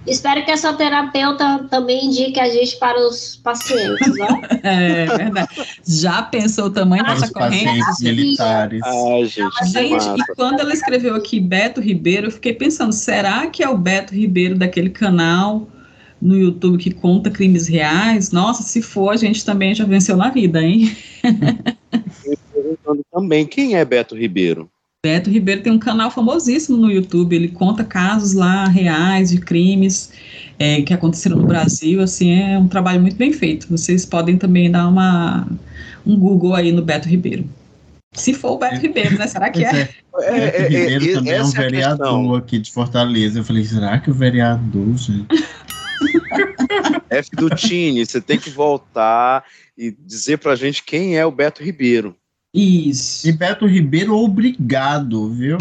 Espero 0.08 0.44
que 0.46 0.50
essa 0.50 0.74
terapeuta 0.74 1.68
também 1.70 2.06
indique 2.06 2.40
a 2.40 2.50
gente 2.50 2.78
para 2.78 2.98
os 3.06 3.36
pacientes, 3.36 4.16
né? 4.16 4.28
é 4.64 5.06
verdade. 5.06 5.50
Já 5.86 6.24
pensou 6.24 6.66
o 6.68 6.70
tamanho 6.70 7.04
para 7.04 7.16
dessa 7.16 7.32
corrente? 7.32 7.80
Pacientes 7.80 8.02
militares. 8.02 8.82
Ai, 8.84 9.26
gente, 9.26 9.66
gente 9.66 10.06
e 10.06 10.36
quando 10.36 10.62
ela 10.62 10.74
escreveu 10.74 11.16
aqui 11.16 11.40
Beto 11.40 11.82
Ribeiro, 11.82 12.28
eu 12.28 12.32
fiquei 12.32 12.54
pensando, 12.54 12.94
será 12.94 13.48
que 13.48 13.62
é 13.62 13.70
o 13.70 13.78
Beto 13.78 14.16
Ribeiro 14.16 14.58
daquele 14.58 14.90
canal 14.90 15.68
no 16.22 16.38
YouTube 16.38 16.78
que 16.78 16.92
conta 16.92 17.30
crimes 17.30 17.68
reais, 17.68 18.32
nossa, 18.32 18.64
se 18.64 18.82
for, 18.82 19.10
a 19.10 19.18
gente 19.18 19.46
também 19.46 19.74
já 19.74 19.86
venceu 19.86 20.18
na 20.18 20.30
vida, 20.30 20.62
hein? 20.62 20.96
perguntando 22.54 23.06
também, 23.12 23.46
quem 23.46 23.76
é 23.76 23.86
Beto 23.86 24.16
Ribeiro? 24.16 24.70
Beto 25.04 25.30
Ribeiro 25.30 25.62
tem 25.62 25.72
um 25.72 25.80
canal 25.80 26.12
famosíssimo 26.12 26.78
no 26.78 26.92
YouTube, 26.92 27.36
ele 27.36 27.48
conta 27.48 27.86
casos 27.86 28.34
lá 28.34 28.68
reais 28.68 29.30
de 29.30 29.38
crimes 29.38 30.12
é, 30.58 30.82
que 30.82 30.94
aconteceram 30.94 31.38
no 31.38 31.48
Brasil, 31.48 32.02
assim, 32.02 32.34
é 32.34 32.58
um 32.58 32.68
trabalho 32.68 33.00
muito 33.00 33.16
bem 33.16 33.32
feito. 33.32 33.68
Vocês 33.70 34.06
podem 34.06 34.38
também 34.38 34.70
dar 34.70 34.88
uma, 34.90 35.48
um 36.06 36.20
Google 36.20 36.54
aí 36.54 36.74
no 36.74 36.82
Beto 36.82 37.08
Ribeiro. 37.08 37.46
Se 38.12 38.34
for 38.34 38.52
o 38.52 38.58
Beto 38.58 38.76
é, 38.76 38.80
Ribeiro, 38.80 39.18
né? 39.18 39.28
Será 39.28 39.50
que 39.50 39.64
é? 39.64 39.70
é? 39.70 39.90
é 40.20 40.50
Beto 40.50 40.74
Ribeiro 40.74 41.14
também 41.14 41.34
é 41.34 41.44
um 41.44 41.52
vereador 41.52 42.40
aqui 42.40 42.60
de 42.60 42.72
Fortaleza. 42.72 43.40
Eu 43.40 43.46
falei, 43.46 43.64
será 43.64 44.00
que 44.00 44.12
o 44.12 44.14
vereador, 44.14 44.98
gente? 44.98 45.28
F 47.20 47.36
do 47.36 47.50
Tini, 47.50 48.06
você 48.06 48.20
tem 48.20 48.38
que 48.38 48.50
voltar 48.50 49.46
e 49.78 49.92
dizer 49.92 50.38
pra 50.38 50.56
gente 50.56 50.84
quem 50.84 51.18
é 51.18 51.26
o 51.26 51.32
Beto 51.32 51.64
Ribeiro. 51.64 52.16
Isso. 52.54 53.28
E 53.28 53.32
Beto 53.32 53.66
Ribeiro, 53.66 54.16
obrigado, 54.16 55.30
viu? 55.30 55.58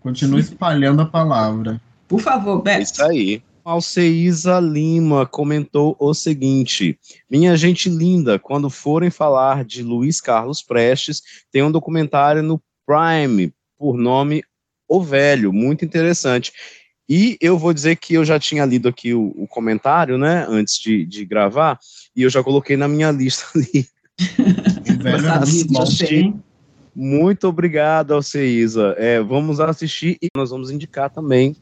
Continua 0.00 0.40
espalhando 0.40 1.02
a 1.02 1.06
palavra. 1.06 1.80
Por 2.08 2.20
favor, 2.20 2.62
Beto. 2.62 2.82
Isso 2.82 3.02
aí. 3.02 3.42
Alceísa 3.64 4.58
Lima 4.58 5.26
comentou 5.26 5.96
o 5.98 6.14
seguinte: 6.14 6.98
Minha 7.30 7.56
gente 7.56 7.88
linda, 7.88 8.38
quando 8.38 8.70
forem 8.70 9.10
falar 9.10 9.64
de 9.64 9.82
Luiz 9.82 10.20
Carlos 10.20 10.62
Prestes, 10.62 11.22
tem 11.52 11.62
um 11.62 11.70
documentário 11.70 12.42
no 12.42 12.60
Prime 12.86 13.52
por 13.78 13.96
nome 13.96 14.42
O 14.88 15.00
Velho, 15.02 15.52
muito 15.52 15.84
interessante. 15.84 16.52
E 17.10 17.36
eu 17.40 17.58
vou 17.58 17.74
dizer 17.74 17.96
que 17.96 18.14
eu 18.14 18.24
já 18.24 18.38
tinha 18.38 18.64
lido 18.64 18.88
aqui 18.88 19.12
o, 19.12 19.34
o 19.36 19.44
comentário, 19.48 20.16
né, 20.16 20.46
antes 20.48 20.78
de, 20.78 21.04
de, 21.04 21.24
gravar, 21.24 21.76
e 22.14 22.22
eu 22.22 22.30
já 22.30 22.40
coloquei 22.40 22.76
na 22.76 22.86
minha 22.86 23.10
lista 23.10 23.46
ali. 23.58 23.84
assistir. 25.82 26.32
Muito 26.94 27.48
obrigado, 27.48 28.14
Alceísa. 28.14 28.94
É, 28.96 29.20
vamos 29.20 29.58
assistir 29.58 30.18
e 30.22 30.28
nós 30.36 30.50
vamos 30.50 30.70
indicar 30.70 31.10
também 31.10 31.56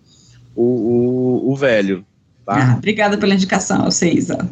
o, 0.55 0.65
o, 0.65 1.53
o 1.53 1.57
velho. 1.57 2.05
Tá? 2.45 2.73
Ah, 2.73 2.77
obrigada 2.77 3.17
pela 3.17 3.33
indicação, 3.33 3.85
Alceísa. 3.87 4.47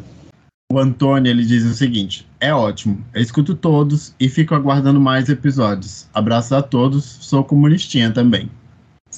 O 0.71 0.79
Antônio 0.79 1.29
ele 1.29 1.45
diz 1.45 1.63
o 1.63 1.75
seguinte: 1.75 2.27
é 2.39 2.51
ótimo, 2.51 3.05
eu 3.13 3.21
escuto 3.21 3.53
todos 3.53 4.15
e 4.19 4.27
fico 4.27 4.55
aguardando 4.55 4.99
mais 4.99 5.29
episódios. 5.29 6.07
Abraços 6.11 6.53
a 6.53 6.61
todos, 6.63 7.05
sou 7.05 7.43
comunistinha 7.43 8.11
também. 8.11 8.49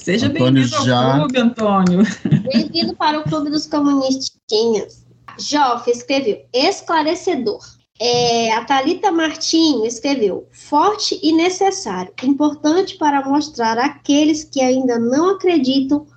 Seja 0.04 0.30
bem-vindo 0.30 0.68
já... 0.86 0.98
ao 0.98 1.20
clube, 1.20 1.40
Antônio. 1.40 2.04
Bem-vindo 2.52 2.96
para 2.96 3.20
o 3.20 3.24
clube 3.24 3.50
dos 3.50 3.66
comunistinhas. 3.66 5.06
Joff 5.38 5.90
escreveu 5.92 6.40
esclarecedor. 6.54 7.60
É, 8.00 8.54
a 8.54 8.64
Talita 8.64 9.12
Martinho 9.12 9.86
escreveu 9.86 10.48
forte 10.54 11.20
e 11.22 11.34
necessário, 11.34 12.14
importante 12.24 12.98
para 12.98 13.28
mostrar 13.28 13.78
àqueles 13.78 14.46
que 14.46 14.62
ainda 14.62 14.98
não 14.98 15.32
acreditam 15.32 16.08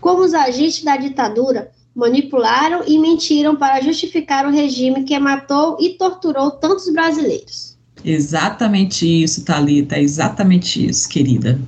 como 0.00 0.22
os 0.22 0.32
agentes 0.32 0.82
da 0.82 0.96
ditadura 0.96 1.70
manipularam 1.94 2.84
e 2.86 2.98
mentiram 2.98 3.54
para 3.54 3.82
justificar 3.82 4.46
o 4.46 4.50
regime 4.50 5.04
que 5.04 5.18
matou 5.18 5.76
e 5.78 5.90
torturou 5.90 6.52
tantos 6.52 6.90
brasileiros. 6.90 7.76
Exatamente 8.02 9.22
isso, 9.22 9.44
Talita, 9.44 9.96
é 9.96 10.02
exatamente 10.02 10.86
isso, 10.86 11.06
querida. 11.08 11.58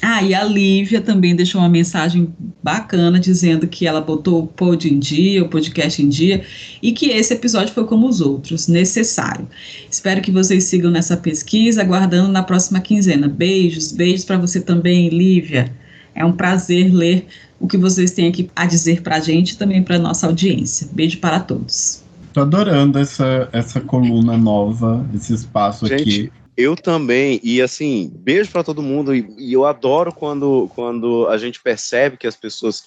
Ah, 0.00 0.22
e 0.22 0.34
a 0.34 0.44
Lívia 0.44 1.00
também 1.00 1.34
deixou 1.34 1.60
uma 1.60 1.68
mensagem 1.68 2.32
bacana 2.62 3.18
dizendo 3.18 3.66
que 3.66 3.86
ela 3.86 4.00
botou 4.00 4.44
o 4.44 4.46
pod 4.46 4.88
em 4.88 4.98
dia, 4.98 5.42
o 5.42 5.48
podcast 5.48 6.00
em 6.00 6.08
dia, 6.08 6.44
e 6.80 6.92
que 6.92 7.06
esse 7.10 7.34
episódio 7.34 7.74
foi 7.74 7.84
como 7.84 8.08
os 8.08 8.20
outros, 8.20 8.68
necessário. 8.68 9.48
Espero 9.90 10.20
que 10.20 10.30
vocês 10.30 10.64
sigam 10.64 10.90
nessa 10.90 11.16
pesquisa, 11.16 11.82
aguardando 11.82 12.30
na 12.30 12.42
próxima 12.42 12.80
quinzena. 12.80 13.28
Beijos, 13.28 13.90
beijos 13.90 14.24
para 14.24 14.38
você 14.38 14.60
também, 14.60 15.08
Lívia. 15.08 15.72
É 16.14 16.24
um 16.24 16.32
prazer 16.32 16.92
ler 16.92 17.26
o 17.60 17.66
que 17.66 17.76
vocês 17.76 18.12
têm 18.12 18.28
aqui 18.28 18.50
a 18.54 18.66
dizer 18.66 19.02
para 19.02 19.16
a 19.16 19.20
gente 19.20 19.52
e 19.52 19.56
também 19.56 19.82
para 19.82 19.98
nossa 19.98 20.26
audiência. 20.26 20.88
Beijo 20.92 21.18
para 21.18 21.40
todos. 21.40 22.04
Tô 22.32 22.42
adorando 22.42 22.98
essa, 22.98 23.48
essa 23.52 23.80
coluna 23.80 24.36
nova, 24.36 25.04
esse 25.14 25.34
espaço 25.34 25.86
gente, 25.86 26.02
aqui. 26.02 26.32
Eu 26.58 26.74
também, 26.74 27.38
e 27.40 27.62
assim, 27.62 28.10
beijo 28.16 28.50
para 28.50 28.64
todo 28.64 28.82
mundo, 28.82 29.14
e, 29.14 29.32
e, 29.38 29.52
eu 29.52 29.64
adoro 29.64 30.12
quando, 30.12 30.68
quando 30.74 31.28
a 31.28 31.38
gente 31.38 31.60
percebe 31.62 32.16
que 32.16 32.26
as 32.26 32.34
pessoas 32.34 32.82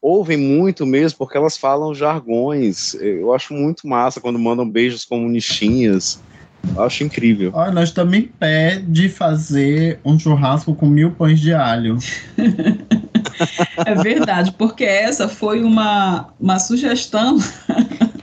ouvem 0.00 0.36
muito 0.36 0.86
mesmo, 0.86 1.18
porque 1.18 1.36
elas 1.36 1.56
falam 1.56 1.92
jargões. 1.92 2.94
Eu 2.94 3.34
acho 3.34 3.52
muito 3.52 3.88
massa 3.88 4.20
quando 4.20 4.38
mandam 4.38 4.70
beijos 4.70 5.04
comunistinhas. 5.04 6.22
Eu 6.76 6.84
acho 6.84 7.02
incrível. 7.02 7.50
Olha, 7.52 7.72
nós 7.72 7.90
também 7.90 8.30
pede 8.38 9.08
fazer 9.08 9.98
um 10.04 10.16
churrasco 10.16 10.72
com 10.76 10.86
mil 10.86 11.10
pães 11.10 11.40
de 11.40 11.52
alho. 11.52 11.98
é 13.84 13.94
verdade, 13.96 14.52
porque 14.52 14.84
essa 14.84 15.28
foi 15.28 15.64
uma, 15.64 16.28
uma 16.38 16.60
sugestão 16.60 17.38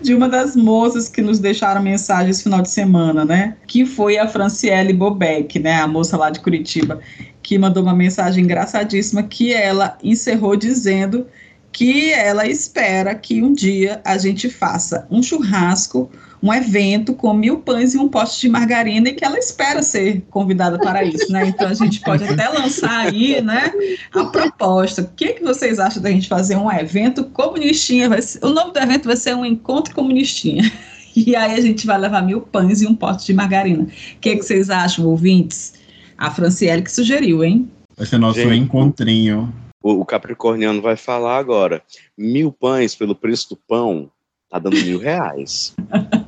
de 0.00 0.14
uma 0.14 0.28
das 0.28 0.54
moças 0.54 1.08
que 1.08 1.22
nos 1.22 1.38
deixaram 1.38 1.82
mensagem 1.82 2.30
esse 2.30 2.42
final 2.42 2.62
de 2.62 2.70
semana, 2.70 3.24
né? 3.24 3.56
Que 3.66 3.84
foi 3.84 4.18
a 4.18 4.28
Franciele 4.28 4.92
Bobeck, 4.92 5.58
né? 5.58 5.80
A 5.80 5.88
moça 5.88 6.16
lá 6.16 6.30
de 6.30 6.40
Curitiba, 6.40 7.00
que 7.42 7.58
mandou 7.58 7.82
uma 7.82 7.94
mensagem 7.94 8.44
engraçadíssima 8.44 9.22
que 9.22 9.52
ela 9.52 9.96
encerrou 10.02 10.56
dizendo 10.56 11.26
que 11.72 12.10
ela 12.12 12.46
espera 12.46 13.14
que 13.14 13.42
um 13.42 13.52
dia 13.52 14.00
a 14.04 14.16
gente 14.16 14.48
faça 14.48 15.06
um 15.10 15.22
churrasco 15.22 16.10
um 16.46 16.54
evento 16.54 17.12
com 17.12 17.32
mil 17.34 17.58
pães 17.58 17.94
e 17.94 17.98
um 17.98 18.08
pote 18.08 18.40
de 18.40 18.48
margarina 18.48 19.08
e 19.08 19.14
que 19.14 19.24
ela 19.24 19.38
espera 19.38 19.82
ser 19.82 20.22
convidada 20.30 20.78
para 20.78 21.02
isso, 21.02 21.30
né? 21.32 21.48
Então 21.48 21.68
a 21.68 21.74
gente 21.74 22.00
pode 22.00 22.22
até 22.24 22.48
lançar 22.48 23.06
aí, 23.06 23.40
né, 23.42 23.72
a 24.12 24.24
proposta. 24.24 25.02
O 25.02 25.08
que, 25.08 25.34
que 25.34 25.42
vocês 25.42 25.80
acham 25.80 26.00
da 26.00 26.10
gente 26.10 26.28
fazer 26.28 26.56
um 26.56 26.70
evento 26.70 27.24
comunistinha? 27.24 28.22
Ser, 28.22 28.44
o 28.44 28.50
nome 28.50 28.72
do 28.72 28.78
evento 28.78 29.06
vai 29.06 29.16
ser 29.16 29.34
um 29.34 29.44
encontro 29.44 29.94
comunistinha. 29.94 30.70
E 31.18 31.34
aí 31.34 31.54
a 31.54 31.60
gente 31.62 31.86
vai 31.86 31.96
levar 31.96 32.20
mil 32.20 32.42
pães 32.42 32.82
e 32.82 32.86
um 32.86 32.94
pote 32.94 33.24
de 33.24 33.32
margarina. 33.32 33.84
O 33.84 33.86
que, 34.20 34.36
que 34.36 34.42
vocês 34.42 34.68
acham, 34.68 35.06
ouvintes? 35.06 35.72
A 36.18 36.30
Franciele 36.30 36.82
que 36.82 36.92
sugeriu, 36.92 37.42
hein? 37.42 37.70
Vai 37.96 38.06
ser 38.06 38.18
nosso 38.18 38.38
Gente, 38.38 38.58
encontrinho. 38.58 39.50
O, 39.82 39.92
o 39.92 40.04
Capricorniano 40.04 40.82
vai 40.82 40.94
falar 40.94 41.38
agora. 41.38 41.82
Mil 42.18 42.52
pães 42.52 42.94
pelo 42.94 43.14
preço 43.14 43.48
do 43.48 43.56
pão 43.56 44.10
tá 44.50 44.58
dando 44.58 44.76
mil 44.76 44.98
reais. 44.98 45.74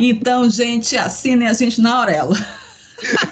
Então, 0.00 0.48
gente, 0.50 0.96
assinem 0.96 1.48
a 1.48 1.52
gente 1.52 1.80
na 1.80 1.96
Aurela. 1.96 2.36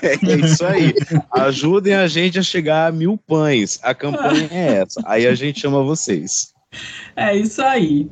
É 0.03 0.37
isso 0.37 0.65
aí. 0.65 0.95
Ajudem 1.33 1.95
a 1.95 2.07
gente 2.07 2.39
a 2.39 2.43
chegar 2.43 2.87
a 2.87 2.93
mil 2.93 3.17
pães. 3.17 3.81
A 3.83 3.95
campanha 3.95 4.49
é 4.51 4.83
essa. 4.83 5.03
Aí 5.05 5.27
a 5.27 5.35
gente 5.35 5.61
chama 5.61 5.83
vocês. 5.83 6.55
É 7.17 7.37
isso 7.37 7.61
aí. 7.63 8.09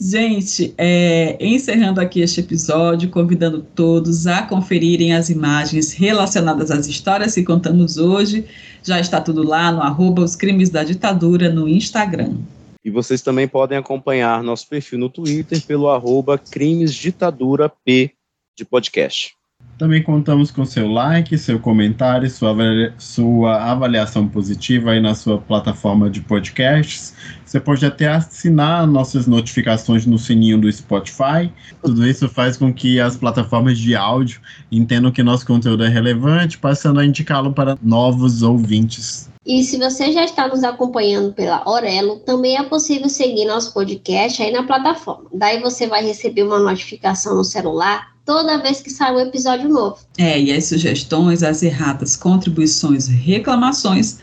Gente, 0.00 0.74
é, 0.76 1.36
encerrando 1.40 2.00
aqui 2.00 2.20
este 2.20 2.40
episódio, 2.40 3.10
convidando 3.10 3.62
todos 3.62 4.26
a 4.26 4.42
conferirem 4.42 5.14
as 5.14 5.30
imagens 5.30 5.92
relacionadas 5.92 6.70
às 6.70 6.88
histórias 6.88 7.34
que 7.34 7.44
contamos 7.44 7.96
hoje. 7.96 8.44
Já 8.82 8.98
está 8.98 9.20
tudo 9.20 9.42
lá 9.42 9.70
no 9.70 9.80
arroba 9.80 10.22
os 10.22 10.34
crimes 10.34 10.68
da 10.68 10.82
ditadura 10.82 11.48
no 11.48 11.68
Instagram. 11.68 12.34
E 12.84 12.90
vocês 12.90 13.22
também 13.22 13.48
podem 13.48 13.78
acompanhar 13.78 14.42
nosso 14.42 14.68
perfil 14.68 14.98
no 14.98 15.08
Twitter 15.08 15.64
pelo 15.64 15.88
arroba 15.88 16.36
crimesditadurap 16.36 17.74
de 17.86 18.64
podcast. 18.64 19.34
Também 19.76 20.02
contamos 20.02 20.50
com 20.52 20.64
seu 20.64 20.86
like, 20.88 21.36
seu 21.36 21.58
comentário, 21.58 22.30
sua, 22.30 22.54
sua 22.96 23.70
avaliação 23.70 24.28
positiva 24.28 24.92
aí 24.92 25.00
na 25.00 25.14
sua 25.14 25.38
plataforma 25.38 26.08
de 26.08 26.20
podcasts. 26.20 27.12
Você 27.44 27.58
pode 27.58 27.84
até 27.84 28.08
assinar 28.08 28.86
nossas 28.86 29.26
notificações 29.26 30.06
no 30.06 30.18
sininho 30.18 30.58
do 30.58 30.70
Spotify. 30.72 31.52
Tudo 31.82 32.06
isso 32.06 32.28
faz 32.28 32.56
com 32.56 32.72
que 32.72 33.00
as 33.00 33.16
plataformas 33.16 33.78
de 33.78 33.96
áudio 33.96 34.40
entendam 34.70 35.10
que 35.10 35.22
nosso 35.22 35.46
conteúdo 35.46 35.84
é 35.84 35.88
relevante, 35.88 36.56
passando 36.56 37.00
a 37.00 37.04
indicá-lo 37.04 37.52
para 37.52 37.76
novos 37.82 38.42
ouvintes. 38.42 39.28
E 39.46 39.62
se 39.62 39.76
você 39.76 40.10
já 40.10 40.24
está 40.24 40.48
nos 40.48 40.64
acompanhando 40.64 41.32
pela 41.34 41.68
Orelo, 41.68 42.20
também 42.20 42.56
é 42.56 42.62
possível 42.62 43.10
seguir 43.10 43.44
nosso 43.44 43.74
podcast 43.74 44.42
aí 44.42 44.50
na 44.50 44.62
plataforma. 44.62 45.26
Daí 45.34 45.60
você 45.60 45.86
vai 45.86 46.02
receber 46.04 46.44
uma 46.44 46.58
notificação 46.58 47.36
no 47.36 47.44
celular 47.44 48.13
toda 48.24 48.62
vez 48.62 48.80
que 48.80 48.90
sair 48.90 49.14
um 49.14 49.20
episódio 49.20 49.68
novo. 49.68 49.98
É, 50.18 50.40
e 50.40 50.52
as 50.52 50.64
sugestões, 50.66 51.42
as 51.42 51.62
erratas, 51.62 52.16
contribuições, 52.16 53.06
reclamações 53.06 54.18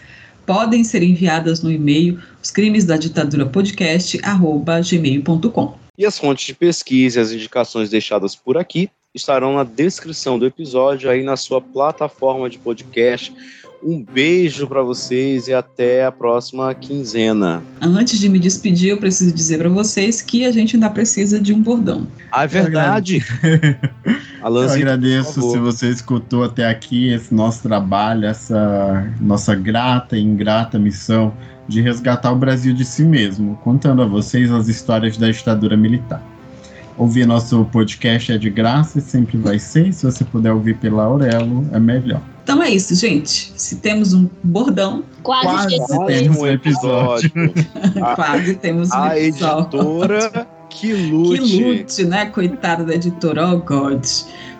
podem 0.46 0.84
ser 0.84 1.04
enviadas 1.04 1.62
no 1.62 1.72
e-mail 1.72 2.22
os 2.42 2.52
crimes 2.52 2.84
da 2.84 2.98
ditadura 2.98 3.46
podcast 3.46 4.18
gmail.com. 4.18 5.76
E 5.98 6.06
as 6.06 6.18
fontes 6.18 6.46
de 6.46 6.56
pesquisa 6.56 7.20
e 7.20 7.22
as 7.22 7.32
indicações 7.32 7.90
deixadas 7.90 8.36
por 8.36 8.58
aqui 8.58 8.90
estarão 9.14 9.56
na 9.56 9.64
descrição 9.64 10.40
do 10.40 10.46
episódio 10.46 11.10
aí 11.10 11.22
na 11.22 11.36
sua 11.36 11.62
plataforma 11.62 12.50
de 12.50 12.58
podcast. 12.58 13.34
Um 13.84 14.04
beijo 14.04 14.68
para 14.68 14.84
vocês 14.84 15.48
e 15.48 15.54
até 15.54 16.06
a 16.06 16.12
próxima 16.12 16.74
quinzena. 16.74 17.64
Antes 17.82 18.20
de 18.20 18.30
me 18.30 18.38
despedir, 18.38 18.90
eu 18.90 18.98
preciso 18.98 19.34
dizer 19.34 19.58
para 19.58 19.70
vocês 19.70 20.22
que 20.22 20.46
a 20.46 20.52
gente 20.52 20.76
ainda 20.76 20.90
precisa 20.90 21.40
de 21.40 21.54
um 21.54 21.62
bordão. 21.62 22.08
Ah, 22.32 22.44
é 22.44 22.48
verdade. 22.48 23.26
Eu 23.44 24.46
Alanzinho, 24.46 24.82
agradeço 24.82 25.52
se 25.52 25.58
você 25.60 25.90
escutou 25.90 26.44
até 26.44 26.68
aqui 26.68 27.12
esse 27.12 27.34
nosso 27.34 27.62
trabalho, 27.64 28.26
essa 28.26 29.12
nossa 29.20 29.56
grata 29.56 30.18
e 30.18 30.22
ingrata 30.22 30.80
missão 30.80 31.34
de 31.68 31.82
resgatar 31.82 32.32
o 32.32 32.36
Brasil 32.36 32.74
de 32.74 32.84
si 32.84 33.04
mesmo, 33.04 33.56
contando 33.64 34.02
a 34.02 34.06
vocês 34.06 34.52
as 34.52 34.68
histórias 34.68 35.18
da 35.18 35.30
ditadura 35.30 35.78
militar. 35.78 36.22
Ouvir 37.02 37.26
nosso 37.26 37.66
podcast 37.66 38.32
é 38.32 38.38
de 38.38 38.50
graça 38.52 39.00
e 39.00 39.02
sempre 39.02 39.36
vai 39.38 39.58
ser. 39.58 39.92
Se 39.92 40.06
você 40.06 40.24
puder 40.24 40.52
ouvir 40.54 40.78
pela 40.78 41.06
Aurelo, 41.06 41.68
é 41.74 41.80
melhor. 41.80 42.22
Então 42.44 42.62
é 42.62 42.70
isso, 42.70 42.94
gente. 42.94 43.52
Se 43.56 43.78
temos 43.78 44.14
um 44.14 44.30
bordão, 44.44 45.04
Quase, 45.24 45.78
Quase 45.78 46.06
temos 46.08 46.38
um 46.38 46.42
um 46.42 46.48
episódio. 46.48 47.32
A- 48.04 48.14
quase 48.16 48.56
temos 48.56 48.90
um 48.92 48.96
A 48.96 49.18
episódio. 49.20 49.80
editora 49.80 50.48
que 50.70 50.88
Que 50.88 50.94
lute. 50.94 51.64
lute, 51.64 52.06
né? 52.06 52.26
Coitada 52.28 52.84
da 52.84 52.94
editora, 52.94 53.48
oh 53.52 53.58
God. 53.60 54.06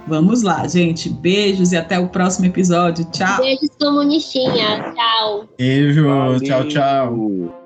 Vamos 0.08 0.42
lá, 0.42 0.68
gente. 0.68 1.10
Beijos 1.10 1.72
e 1.74 1.78
até 1.78 2.00
o 2.00 2.08
próximo 2.10 2.48
episódio. 2.48 3.06
Tchau. 3.12 3.38
Beijos 3.38 3.70
comunistinha. 3.80 4.94
Tchau. 4.96 5.46
Beijo, 5.60 6.08
Valeu. 6.08 6.40
tchau, 6.42 6.64
tchau. 6.68 7.61